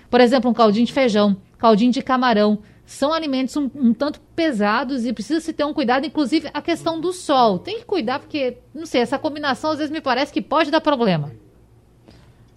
Por 0.10 0.19
exemplo, 0.21 0.49
um 0.49 0.53
caldinho 0.53 0.86
de 0.86 0.93
feijão, 0.93 1.38
caldinho 1.58 1.91
de 1.91 2.01
camarão. 2.01 2.60
São 2.86 3.13
alimentos 3.13 3.56
um, 3.56 3.69
um 3.75 3.93
tanto 3.93 4.19
pesados 4.36 5.06
e 5.06 5.13
precisa 5.13 5.39
se 5.39 5.53
ter 5.53 5.63
um 5.63 5.73
cuidado, 5.73 6.06
inclusive 6.06 6.49
a 6.53 6.62
questão 6.62 6.99
do 6.99 7.13
sol. 7.13 7.60
Tem 7.60 7.79
que 7.79 7.86
cuidar 7.86 8.19
porque, 8.19 8.58
não 8.73 8.86
sei, 8.86 9.01
essa 9.01 9.17
combinação 9.17 9.71
às 9.71 9.77
vezes 9.77 9.91
me 9.91 10.01
parece 10.01 10.34
que 10.34 10.41
pode 10.41 10.69
dar 10.69 10.82
problema. 10.82 11.32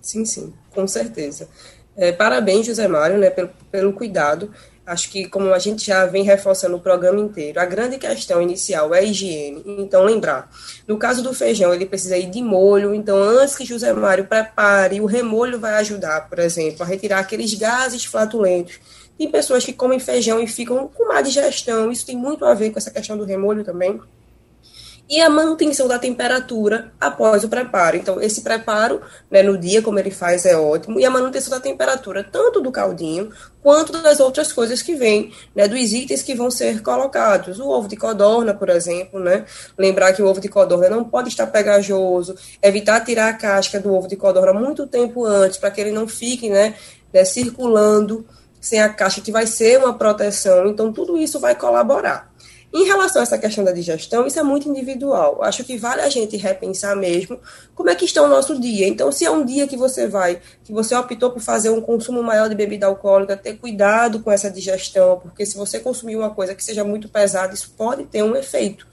Sim, 0.02 0.24
sim, 0.24 0.52
com 0.74 0.86
certeza. 0.86 1.48
É, 1.96 2.12
parabéns, 2.12 2.66
José 2.66 2.86
Mário, 2.86 3.18
né, 3.18 3.30
pelo, 3.30 3.50
pelo 3.70 3.92
cuidado. 3.92 4.50
Acho 4.86 5.10
que, 5.10 5.26
como 5.28 5.52
a 5.52 5.58
gente 5.58 5.84
já 5.84 6.06
vem 6.06 6.22
reforçando 6.22 6.76
o 6.76 6.80
programa 6.80 7.18
inteiro, 7.18 7.58
a 7.58 7.64
grande 7.64 7.98
questão 7.98 8.40
inicial 8.40 8.94
é 8.94 9.00
a 9.00 9.02
higiene. 9.02 9.62
Então, 9.66 10.04
lembrar, 10.04 10.48
no 10.86 10.96
caso 10.96 11.22
do 11.22 11.34
feijão, 11.34 11.74
ele 11.74 11.84
precisa 11.84 12.16
ir 12.16 12.30
de 12.30 12.40
molho. 12.40 12.94
Então, 12.94 13.20
antes 13.20 13.56
que 13.56 13.64
José 13.64 13.92
Mário 13.92 14.26
prepare, 14.26 15.00
o 15.00 15.06
remolho 15.06 15.58
vai 15.58 15.74
ajudar, 15.74 16.28
por 16.28 16.38
exemplo, 16.38 16.82
a 16.82 16.86
retirar 16.86 17.18
aqueles 17.18 17.52
gases 17.54 18.04
flatulentos. 18.04 18.78
Tem 19.18 19.28
pessoas 19.30 19.64
que 19.64 19.72
comem 19.72 19.98
feijão 19.98 20.38
e 20.38 20.46
ficam 20.46 20.86
com 20.88 21.08
má 21.08 21.20
digestão. 21.20 21.90
Isso 21.90 22.06
tem 22.06 22.16
muito 22.16 22.44
a 22.44 22.54
ver 22.54 22.70
com 22.70 22.78
essa 22.78 22.90
questão 22.90 23.16
do 23.16 23.24
remolho 23.24 23.64
também 23.64 24.00
e 25.08 25.20
a 25.20 25.30
manutenção 25.30 25.86
da 25.86 25.98
temperatura 25.98 26.92
após 27.00 27.44
o 27.44 27.48
preparo. 27.48 27.96
Então, 27.96 28.20
esse 28.20 28.40
preparo, 28.40 29.00
né, 29.30 29.42
no 29.42 29.56
dia, 29.56 29.80
como 29.80 29.98
ele 29.98 30.10
faz, 30.10 30.44
é 30.44 30.56
ótimo, 30.56 30.98
e 30.98 31.04
a 31.04 31.10
manutenção 31.10 31.50
da 31.50 31.60
temperatura, 31.60 32.24
tanto 32.24 32.60
do 32.60 32.72
caldinho, 32.72 33.30
quanto 33.62 33.92
das 33.92 34.18
outras 34.18 34.52
coisas 34.52 34.82
que 34.82 34.94
vêm, 34.94 35.32
né, 35.54 35.68
dos 35.68 35.92
itens 35.92 36.22
que 36.22 36.34
vão 36.34 36.50
ser 36.50 36.82
colocados. 36.82 37.60
O 37.60 37.68
ovo 37.68 37.86
de 37.86 37.96
codorna, 37.96 38.52
por 38.52 38.68
exemplo, 38.68 39.20
né, 39.20 39.44
lembrar 39.78 40.12
que 40.12 40.22
o 40.22 40.26
ovo 40.26 40.40
de 40.40 40.48
codorna 40.48 40.90
não 40.90 41.04
pode 41.04 41.28
estar 41.28 41.46
pegajoso, 41.46 42.34
evitar 42.60 43.04
tirar 43.04 43.28
a 43.28 43.34
casca 43.34 43.78
do 43.78 43.94
ovo 43.94 44.08
de 44.08 44.16
codorna 44.16 44.52
muito 44.52 44.86
tempo 44.86 45.24
antes, 45.24 45.58
para 45.58 45.70
que 45.70 45.80
ele 45.80 45.92
não 45.92 46.08
fique, 46.08 46.50
né, 46.50 46.74
né 47.12 47.24
circulando 47.24 48.26
sem 48.60 48.80
a 48.80 48.88
casca, 48.88 49.20
que 49.20 49.30
vai 49.30 49.46
ser 49.46 49.78
uma 49.78 49.94
proteção. 49.94 50.66
Então, 50.66 50.92
tudo 50.92 51.16
isso 51.16 51.38
vai 51.38 51.54
colaborar. 51.54 52.34
Em 52.74 52.84
relação 52.84 53.20
a 53.20 53.22
essa 53.22 53.38
questão 53.38 53.64
da 53.64 53.72
digestão, 53.72 54.26
isso 54.26 54.38
é 54.38 54.42
muito 54.42 54.68
individual. 54.68 55.42
Acho 55.42 55.64
que 55.64 55.78
vale 55.78 56.02
a 56.02 56.08
gente 56.08 56.36
repensar 56.36 56.94
mesmo 56.96 57.38
como 57.74 57.88
é 57.88 57.94
que 57.94 58.04
está 58.04 58.22
o 58.22 58.28
nosso 58.28 58.58
dia. 58.60 58.86
Então, 58.86 59.10
se 59.10 59.24
é 59.24 59.30
um 59.30 59.44
dia 59.44 59.66
que 59.66 59.76
você 59.76 60.06
vai, 60.06 60.40
que 60.64 60.72
você 60.72 60.94
optou 60.94 61.30
por 61.30 61.40
fazer 61.40 61.70
um 61.70 61.80
consumo 61.80 62.22
maior 62.22 62.48
de 62.48 62.54
bebida 62.54 62.86
alcoólica, 62.86 63.36
ter 63.36 63.54
cuidado 63.54 64.20
com 64.20 64.30
essa 64.30 64.50
digestão, 64.50 65.18
porque 65.20 65.46
se 65.46 65.56
você 65.56 65.78
consumir 65.78 66.16
uma 66.16 66.30
coisa 66.30 66.54
que 66.54 66.62
seja 66.62 66.84
muito 66.84 67.08
pesada, 67.08 67.54
isso 67.54 67.72
pode 67.76 68.04
ter 68.04 68.22
um 68.22 68.36
efeito. 68.36 68.86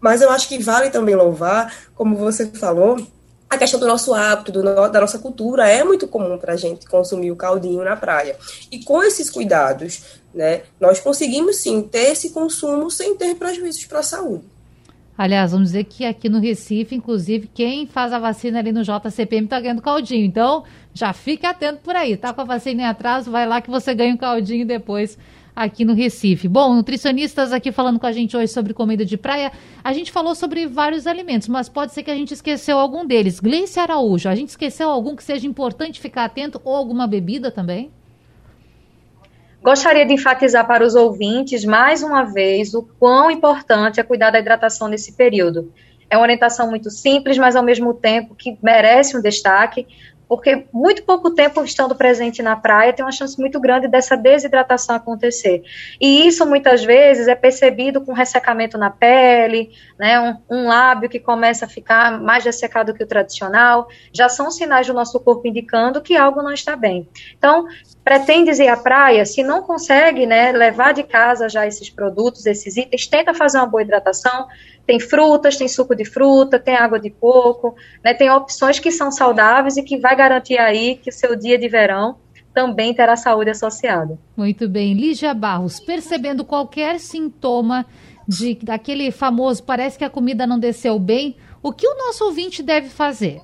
Mas 0.00 0.22
eu 0.22 0.30
acho 0.30 0.48
que 0.48 0.58
vale 0.58 0.90
também 0.90 1.16
louvar, 1.16 1.74
como 1.94 2.14
você 2.14 2.46
falou, 2.46 3.04
a 3.48 3.56
questão 3.56 3.80
do 3.80 3.86
nosso 3.86 4.12
hábito, 4.12 4.52
do, 4.52 4.62
da 4.62 5.00
nossa 5.00 5.18
cultura, 5.18 5.68
é 5.68 5.82
muito 5.82 6.06
comum 6.06 6.36
para 6.36 6.52
a 6.52 6.56
gente 6.56 6.86
consumir 6.86 7.30
o 7.30 7.36
caldinho 7.36 7.82
na 7.82 7.96
praia. 7.96 8.36
E 8.70 8.82
com 8.84 9.02
esses 9.02 9.30
cuidados, 9.30 10.20
né, 10.34 10.62
nós 10.78 11.00
conseguimos 11.00 11.56
sim 11.56 11.82
ter 11.82 12.12
esse 12.12 12.30
consumo 12.30 12.90
sem 12.90 13.16
ter 13.16 13.34
prejuízos 13.36 13.84
para 13.86 14.00
a 14.00 14.02
saúde. 14.02 14.44
Aliás, 15.16 15.50
vamos 15.50 15.70
dizer 15.70 15.82
que 15.84 16.04
aqui 16.04 16.28
no 16.28 16.38
Recife, 16.38 16.94
inclusive, 16.94 17.50
quem 17.52 17.88
faz 17.88 18.12
a 18.12 18.20
vacina 18.20 18.60
ali 18.60 18.70
no 18.70 18.84
JCPM 18.84 19.46
está 19.46 19.58
ganhando 19.58 19.82
caldinho. 19.82 20.24
Então, 20.24 20.62
já 20.94 21.12
fique 21.12 21.44
atento 21.44 21.80
por 21.82 21.96
aí. 21.96 22.16
Tá 22.16 22.32
com 22.32 22.42
a 22.42 22.44
vacina 22.44 22.82
em 22.82 22.84
atraso, 22.84 23.28
vai 23.28 23.44
lá 23.44 23.60
que 23.60 23.68
você 23.68 23.92
ganha 23.94 24.14
um 24.14 24.16
caldinho 24.16 24.64
depois 24.64 25.18
aqui 25.58 25.84
no 25.84 25.92
Recife. 25.92 26.46
Bom, 26.46 26.72
nutricionistas 26.72 27.52
aqui 27.52 27.72
falando 27.72 27.98
com 27.98 28.06
a 28.06 28.12
gente 28.12 28.36
hoje 28.36 28.52
sobre 28.52 28.72
comida 28.72 29.04
de 29.04 29.16
praia. 29.16 29.50
A 29.82 29.92
gente 29.92 30.12
falou 30.12 30.36
sobre 30.36 30.68
vários 30.68 31.04
alimentos, 31.04 31.48
mas 31.48 31.68
pode 31.68 31.92
ser 31.92 32.04
que 32.04 32.10
a 32.12 32.14
gente 32.14 32.32
esqueceu 32.32 32.78
algum 32.78 33.04
deles. 33.04 33.40
Gleice 33.40 33.80
Araújo, 33.80 34.28
a 34.28 34.36
gente 34.36 34.50
esqueceu 34.50 34.88
algum 34.88 35.16
que 35.16 35.24
seja 35.24 35.48
importante 35.48 36.00
ficar 36.00 36.24
atento 36.26 36.60
ou 36.64 36.76
alguma 36.76 37.08
bebida 37.08 37.50
também? 37.50 37.90
Gostaria 39.60 40.06
de 40.06 40.14
enfatizar 40.14 40.64
para 40.64 40.86
os 40.86 40.94
ouvintes, 40.94 41.64
mais 41.64 42.04
uma 42.04 42.22
vez, 42.22 42.72
o 42.72 42.88
quão 42.96 43.28
importante 43.28 43.98
é 43.98 44.04
cuidar 44.04 44.30
da 44.30 44.38
hidratação 44.38 44.86
nesse 44.86 45.14
período. 45.14 45.72
É 46.08 46.16
uma 46.16 46.22
orientação 46.22 46.70
muito 46.70 46.88
simples, 46.88 47.36
mas 47.36 47.56
ao 47.56 47.64
mesmo 47.64 47.92
tempo 47.92 48.36
que 48.36 48.56
merece 48.62 49.18
um 49.18 49.20
destaque, 49.20 49.88
porque 50.28 50.66
muito 50.72 51.02
pouco 51.04 51.30
tempo 51.30 51.64
estando 51.64 51.94
presente 51.94 52.42
na 52.42 52.54
praia 52.54 52.92
tem 52.92 53.04
uma 53.04 53.10
chance 53.12 53.38
muito 53.38 53.58
grande 53.58 53.88
dessa 53.88 54.16
desidratação 54.16 54.94
acontecer. 54.94 55.62
E 56.00 56.26
isso 56.26 56.44
muitas 56.44 56.84
vezes 56.84 57.28
é 57.28 57.34
percebido 57.34 58.00
com 58.00 58.12
ressecamento 58.12 58.76
na 58.76 58.90
pele, 58.90 59.70
né, 59.98 60.20
um, 60.20 60.36
um 60.56 60.68
lábio 60.68 61.08
que 61.08 61.18
começa 61.18 61.64
a 61.64 61.68
ficar 61.68 62.20
mais 62.20 62.44
ressecado 62.44 62.92
que 62.92 63.02
o 63.02 63.06
tradicional, 63.06 63.88
já 64.12 64.28
são 64.28 64.50
sinais 64.50 64.86
do 64.86 64.92
nosso 64.92 65.18
corpo 65.20 65.48
indicando 65.48 66.02
que 66.02 66.16
algo 66.16 66.42
não 66.42 66.52
está 66.52 66.76
bem. 66.76 67.08
Então, 67.36 67.66
pretende 68.08 68.50
ir 68.52 68.68
à 68.68 68.76
praia, 68.76 69.26
se 69.26 69.42
não 69.42 69.62
consegue 69.62 70.24
né, 70.24 70.50
levar 70.50 70.94
de 70.94 71.02
casa 71.02 71.46
já 71.46 71.66
esses 71.66 71.90
produtos, 71.90 72.46
esses 72.46 72.74
itens, 72.78 73.06
tenta 73.06 73.34
fazer 73.34 73.58
uma 73.58 73.66
boa 73.66 73.82
hidratação, 73.82 74.46
tem 74.86 74.98
frutas, 74.98 75.58
tem 75.58 75.68
suco 75.68 75.94
de 75.94 76.06
fruta, 76.06 76.58
tem 76.58 76.74
água 76.74 76.98
de 76.98 77.10
coco, 77.10 77.76
né, 78.02 78.14
tem 78.14 78.30
opções 78.30 78.78
que 78.78 78.90
são 78.90 79.10
saudáveis 79.10 79.76
e 79.76 79.82
que 79.82 79.98
vai 79.98 80.16
garantir 80.16 80.56
aí 80.56 80.96
que 80.96 81.10
o 81.10 81.12
seu 81.12 81.36
dia 81.36 81.58
de 81.58 81.68
verão 81.68 82.16
também 82.54 82.94
terá 82.94 83.14
saúde 83.14 83.50
associada. 83.50 84.18
Muito 84.34 84.66
bem. 84.66 84.94
Lígia 84.94 85.34
Barros, 85.34 85.78
percebendo 85.78 86.46
qualquer 86.46 86.98
sintoma 87.00 87.84
de 88.26 88.54
daquele 88.62 89.10
famoso 89.10 89.62
parece 89.62 89.98
que 89.98 90.04
a 90.04 90.08
comida 90.08 90.46
não 90.46 90.58
desceu 90.58 90.98
bem, 90.98 91.36
o 91.62 91.74
que 91.74 91.86
o 91.86 91.94
nosso 91.94 92.24
ouvinte 92.24 92.62
deve 92.62 92.88
fazer? 92.88 93.42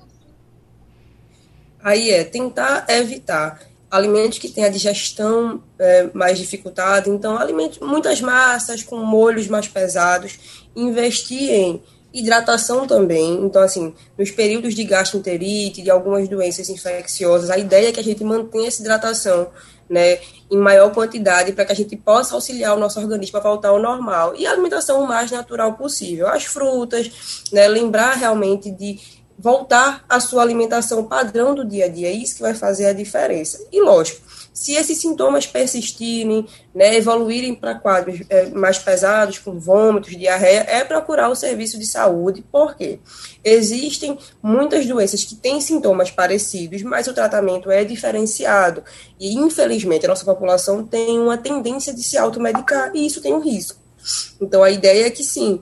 Aí 1.83 2.09
é 2.09 2.23
tentar 2.23 2.87
evitar 2.89 3.74
alimentos 3.89 4.39
que 4.39 4.49
têm 4.49 4.65
a 4.65 4.69
digestão 4.69 5.61
é, 5.79 6.09
mais 6.13 6.37
dificultada, 6.37 7.09
então 7.09 7.37
alimentos, 7.37 7.79
muitas 7.79 8.19
massas 8.21 8.83
com 8.83 8.97
molhos 8.97 9.47
mais 9.47 9.67
pesados, 9.67 10.39
investir 10.75 11.49
em 11.51 11.81
hidratação 12.13 12.87
também, 12.87 13.33
então 13.43 13.61
assim, 13.61 13.93
nos 14.17 14.31
períodos 14.31 14.73
de 14.73 14.83
gastroenterite, 14.85 15.81
de 15.81 15.91
algumas 15.91 16.29
doenças 16.29 16.69
infecciosas, 16.69 17.49
a 17.49 17.57
ideia 17.57 17.89
é 17.89 17.91
que 17.91 17.99
a 17.99 18.03
gente 18.03 18.23
mantenha 18.23 18.69
essa 18.69 18.81
hidratação, 18.81 19.49
né, 19.89 20.19
em 20.49 20.57
maior 20.57 20.91
quantidade 20.93 21.51
para 21.51 21.65
que 21.65 21.71
a 21.73 21.75
gente 21.75 21.95
possa 21.95 22.33
auxiliar 22.33 22.75
o 22.75 22.79
nosso 22.79 22.99
organismo 22.99 23.37
a 23.37 23.41
voltar 23.41 23.69
ao 23.69 23.79
normal. 23.79 24.33
E 24.35 24.47
a 24.47 24.51
alimentação 24.51 25.05
mais 25.05 25.29
natural 25.29 25.73
possível, 25.73 26.27
as 26.27 26.45
frutas, 26.45 27.43
né, 27.51 27.67
lembrar 27.67 28.13
realmente 28.13 28.71
de 28.71 28.99
voltar 29.37 30.03
à 30.07 30.19
sua 30.19 30.41
alimentação 30.41 31.03
padrão 31.03 31.53
do 31.53 31.65
dia 31.65 31.85
a 31.85 31.87
dia, 31.87 32.07
é 32.07 32.13
isso 32.13 32.35
que 32.35 32.41
vai 32.41 32.53
fazer 32.53 32.85
a 32.85 32.93
diferença. 32.93 33.65
E 33.71 33.81
lógico, 33.81 34.21
se 34.55 34.73
esses 34.73 34.97
sintomas 34.99 35.45
persistirem, 35.45 36.47
né, 36.73 36.95
evoluírem 36.95 37.53
para 37.53 37.75
quadros 37.75 38.21
é, 38.29 38.45
mais 38.51 38.77
pesados, 38.77 39.37
com 39.37 39.59
vômitos, 39.59 40.15
diarreia, 40.15 40.65
é 40.69 40.81
procurar 40.85 41.27
o 41.27 41.35
serviço 41.35 41.77
de 41.77 41.85
saúde, 41.85 42.41
porque 42.49 42.99
existem 43.43 44.17
muitas 44.41 44.85
doenças 44.85 45.25
que 45.25 45.35
têm 45.35 45.59
sintomas 45.59 46.09
parecidos, 46.09 46.81
mas 46.83 47.05
o 47.07 47.13
tratamento 47.13 47.69
é 47.69 47.83
diferenciado. 47.83 48.81
E, 49.19 49.35
infelizmente, 49.35 50.05
a 50.05 50.09
nossa 50.09 50.23
população 50.23 50.85
tem 50.85 51.19
uma 51.19 51.37
tendência 51.37 51.93
de 51.93 52.01
se 52.01 52.17
automedicar, 52.17 52.91
e 52.95 53.05
isso 53.05 53.21
tem 53.21 53.33
um 53.33 53.41
risco. 53.41 53.77
Então, 54.39 54.63
a 54.63 54.71
ideia 54.71 55.07
é 55.07 55.09
que 55.09 55.23
sim, 55.23 55.61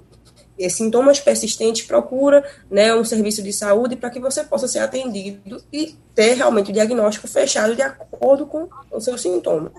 sintomas 0.70 1.20
persistentes, 1.20 1.86
procura 1.86 2.44
né, 2.70 2.94
um 2.94 3.04
serviço 3.04 3.42
de 3.42 3.52
saúde 3.52 3.96
para 3.96 4.10
que 4.10 4.20
você 4.20 4.44
possa 4.44 4.68
ser 4.68 4.80
atendido 4.80 5.62
e 5.72 5.96
ter 6.14 6.36
realmente 6.36 6.70
o 6.72 6.74
diagnóstico 6.74 7.28
fechado 7.28 7.76
de 7.76 7.82
acordo 7.82 8.46
com 8.46 8.68
o 8.92 9.00
seu 9.00 9.18
sintoma. 9.18 9.72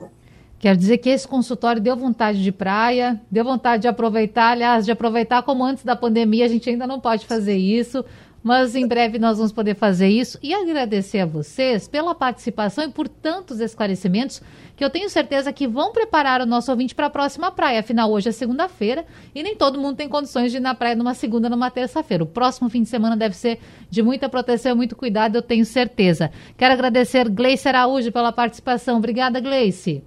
Quer 0.59 0.77
dizer 0.77 0.97
que 0.99 1.11
esse 1.11 1.29
consultório 1.29 1.81
deu 1.81 1.95
vontade 1.95 2.43
de 2.43 2.51
praia, 2.51 3.20
deu 3.31 3.45
vontade 3.45 3.83
de 3.83 3.89
aproveitar, 3.89 4.53
aliás, 4.53 4.87
de 4.87 4.91
aproveitar 4.91 5.43
como 5.43 5.62
antes 5.62 5.85
da 5.85 5.95
pandemia, 5.95 6.47
a 6.47 6.49
gente 6.49 6.70
ainda 6.70 6.87
não 6.87 6.99
pode 6.99 7.27
fazer 7.27 7.57
isso, 7.57 8.03
mas 8.45 8.77
em 8.77 8.87
breve 8.87 9.19
nós 9.19 9.39
vamos 9.39 9.53
poder 9.53 9.75
fazer 9.75 10.09
isso 10.09 10.39
e 10.43 10.53
agradecer 10.53 11.21
a 11.21 11.27
vocês 11.27 11.89
pela 11.89 12.15
participação 12.15 12.85
e 12.85 12.91
por 12.91 13.09
tantos 13.09 13.59
esclarecimentos 13.59 14.43
que 14.77 14.85
eu 14.85 14.91
tenho 14.91 15.09
certeza 15.09 15.51
que 15.51 15.67
vão 15.67 15.93
preparar 15.93 16.43
o 16.43 16.47
nosso 16.47 16.71
ouvinte 16.71 16.95
para 16.95 17.07
a 17.07 17.11
próxima 17.11 17.51
praia. 17.51 17.81
Afinal, 17.81 18.13
hoje 18.13 18.29
é 18.29 18.33
segunda-feira 18.33 19.07
e 19.35 19.43
nem 19.43 19.57
todo 19.57 19.81
mundo 19.81 19.97
tem 19.97 20.11
condições 20.11 20.53
de 20.53 20.59
ir 20.59 20.61
na 20.61 20.75
praia 20.75 20.95
numa 20.95 21.15
segunda, 21.15 21.49
numa 21.49 21.71
terça-feira. 21.71 22.23
O 22.23 22.27
próximo 22.27 22.69
fim 22.69 22.83
de 22.83 22.89
semana 22.91 23.17
deve 23.17 23.35
ser 23.35 23.59
de 23.89 24.03
muita 24.03 24.29
proteção 24.29 24.73
e 24.73 24.75
muito 24.75 24.95
cuidado, 24.95 25.37
eu 25.37 25.43
tenho 25.43 25.65
certeza. 25.65 26.31
Quero 26.59 26.75
agradecer 26.75 27.31
Gleice 27.31 27.67
Araújo 27.67 28.13
pela 28.13 28.31
participação. 28.31 28.99
Obrigada, 28.99 29.41
Gleice. 29.41 30.05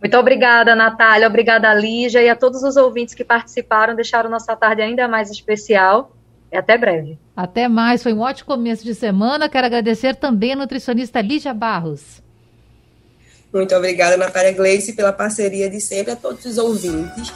Muito 0.00 0.16
obrigada, 0.16 0.74
Natália. 0.74 1.28
Obrigada, 1.28 1.72
Lígia, 1.74 2.22
e 2.22 2.28
a 2.28 2.34
todos 2.34 2.64
os 2.64 2.76
ouvintes 2.76 3.14
que 3.14 3.22
participaram, 3.22 3.94
deixaram 3.94 4.28
nossa 4.28 4.56
tarde 4.56 4.82
ainda 4.82 5.06
mais 5.06 5.30
especial. 5.30 6.16
E 6.52 6.56
até 6.56 6.76
breve. 6.76 7.18
Até 7.36 7.68
mais, 7.68 8.02
foi 8.02 8.12
um 8.12 8.20
ótimo 8.20 8.46
começo 8.46 8.84
de 8.84 8.94
semana. 8.94 9.48
Quero 9.48 9.66
agradecer 9.66 10.16
também 10.16 10.52
a 10.52 10.56
nutricionista 10.56 11.20
Lígia 11.20 11.54
Barros. 11.54 12.22
Muito 13.52 13.74
obrigada, 13.74 14.16
Natália 14.16 14.52
Gleice, 14.52 14.92
pela 14.92 15.12
parceria 15.12 15.68
de 15.68 15.80
sempre 15.80 16.12
a 16.12 16.16
todos 16.16 16.44
os 16.44 16.58
ouvintes. 16.58 17.32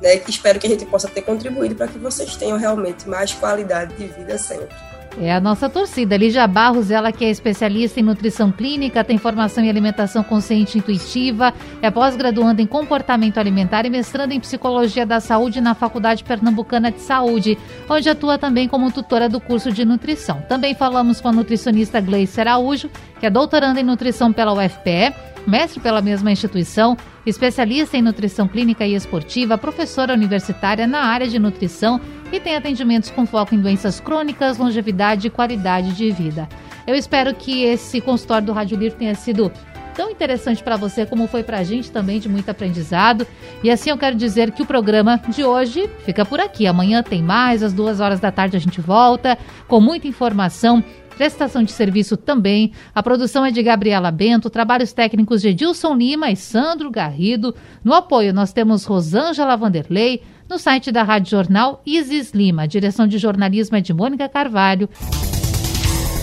Né, 0.00 0.16
espero 0.28 0.58
que 0.58 0.66
a 0.66 0.70
gente 0.70 0.84
possa 0.86 1.08
ter 1.08 1.22
contribuído 1.22 1.74
para 1.74 1.88
que 1.88 1.98
vocês 1.98 2.36
tenham 2.36 2.58
realmente 2.58 3.08
mais 3.08 3.32
qualidade 3.32 3.94
de 3.94 4.06
vida 4.08 4.36
sempre. 4.36 4.74
É 5.18 5.32
a 5.32 5.40
nossa 5.40 5.68
torcida. 5.70 6.14
Lígia 6.14 6.46
Barros, 6.46 6.90
ela 6.90 7.10
que 7.10 7.24
é 7.24 7.30
especialista 7.30 7.98
em 7.98 8.02
nutrição 8.02 8.52
clínica, 8.52 9.02
tem 9.02 9.16
formação 9.16 9.64
em 9.64 9.70
alimentação 9.70 10.22
consciente 10.22 10.76
e 10.76 10.78
intuitiva, 10.78 11.54
é 11.80 11.90
pós-graduanda 11.90 12.60
em 12.60 12.66
comportamento 12.66 13.38
alimentar 13.38 13.86
e 13.86 13.90
mestranda 13.90 14.34
em 14.34 14.40
psicologia 14.40 15.06
da 15.06 15.18
saúde 15.18 15.58
na 15.58 15.74
Faculdade 15.74 16.22
Pernambucana 16.22 16.92
de 16.92 17.00
Saúde, 17.00 17.56
onde 17.88 18.10
atua 18.10 18.36
também 18.36 18.68
como 18.68 18.92
tutora 18.92 19.26
do 19.26 19.40
curso 19.40 19.72
de 19.72 19.86
nutrição. 19.86 20.42
Também 20.48 20.74
falamos 20.74 21.18
com 21.18 21.28
a 21.28 21.32
nutricionista 21.32 21.98
Gleice 21.98 22.38
Araújo, 22.38 22.90
que 23.18 23.26
é 23.26 23.30
doutoranda 23.30 23.80
em 23.80 23.84
nutrição 23.84 24.32
pela 24.32 24.52
UFPE 24.52 25.14
mestre 25.46 25.80
pela 25.80 26.02
mesma 26.02 26.32
instituição, 26.32 26.96
especialista 27.24 27.96
em 27.96 28.02
nutrição 28.02 28.48
clínica 28.48 28.84
e 28.84 28.94
esportiva, 28.94 29.56
professora 29.56 30.12
universitária 30.12 30.86
na 30.86 31.00
área 31.00 31.28
de 31.28 31.38
nutrição 31.38 32.00
e 32.32 32.40
tem 32.40 32.56
atendimentos 32.56 33.10
com 33.10 33.24
foco 33.24 33.54
em 33.54 33.60
doenças 33.60 34.00
crônicas, 34.00 34.58
longevidade 34.58 35.28
e 35.28 35.30
qualidade 35.30 35.92
de 35.92 36.10
vida. 36.10 36.48
Eu 36.86 36.94
espero 36.94 37.32
que 37.34 37.62
esse 37.62 38.00
consultório 38.00 38.46
do 38.46 38.52
Rádio 38.52 38.76
Livre 38.76 38.98
tenha 38.98 39.14
sido 39.14 39.52
tão 39.94 40.10
interessante 40.10 40.62
para 40.62 40.76
você 40.76 41.06
como 41.06 41.26
foi 41.26 41.42
para 41.42 41.58
a 41.58 41.62
gente 41.62 41.90
também 41.90 42.20
de 42.20 42.28
muito 42.28 42.50
aprendizado. 42.50 43.26
E 43.62 43.70
assim 43.70 43.88
eu 43.90 43.96
quero 43.96 44.14
dizer 44.14 44.50
que 44.50 44.62
o 44.62 44.66
programa 44.66 45.20
de 45.28 45.42
hoje 45.42 45.88
fica 46.04 46.24
por 46.24 46.38
aqui. 46.38 46.66
Amanhã 46.66 47.02
tem 47.02 47.22
mais, 47.22 47.62
às 47.62 47.72
duas 47.72 47.98
horas 47.98 48.20
da 48.20 48.30
tarde 48.30 48.56
a 48.56 48.60
gente 48.60 48.80
volta 48.80 49.38
com 49.66 49.80
muita 49.80 50.06
informação 50.06 50.84
Prestação 51.16 51.62
de 51.62 51.72
serviço 51.72 52.16
também. 52.16 52.72
A 52.94 53.02
produção 53.02 53.44
é 53.44 53.50
de 53.50 53.62
Gabriela 53.62 54.10
Bento, 54.10 54.50
trabalhos 54.50 54.92
técnicos 54.92 55.40
de 55.40 55.48
Edilson 55.48 55.94
Lima 55.94 56.30
e 56.30 56.36
Sandro 56.36 56.90
Garrido. 56.90 57.54
No 57.82 57.94
apoio 57.94 58.34
nós 58.34 58.52
temos 58.52 58.84
Rosângela 58.84 59.56
Vanderlei. 59.56 60.22
No 60.48 60.58
site 60.58 60.92
da 60.92 61.02
Rádio 61.02 61.30
Jornal, 61.30 61.82
Isis 61.84 62.32
Lima. 62.32 62.62
A 62.62 62.66
direção 62.66 63.06
de 63.06 63.18
jornalismo 63.18 63.76
é 63.76 63.80
de 63.80 63.92
Mônica 63.92 64.28
Carvalho. 64.28 64.88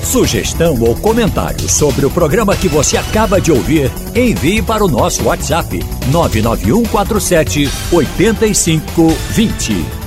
Sugestão 0.04 0.80
ou 0.82 0.96
comentário 0.96 1.68
sobre 1.68 2.06
o 2.06 2.12
programa 2.12 2.56
que 2.56 2.68
você 2.68 2.98
acaba 2.98 3.41
de 3.41 3.52
ouvir, 3.52 3.91
envie 4.16 4.62
para 4.62 4.86
o 4.86 4.88
nosso 4.88 5.24
WhatsApp 5.24 5.80
99147 6.12 7.70
8520. 7.91 10.03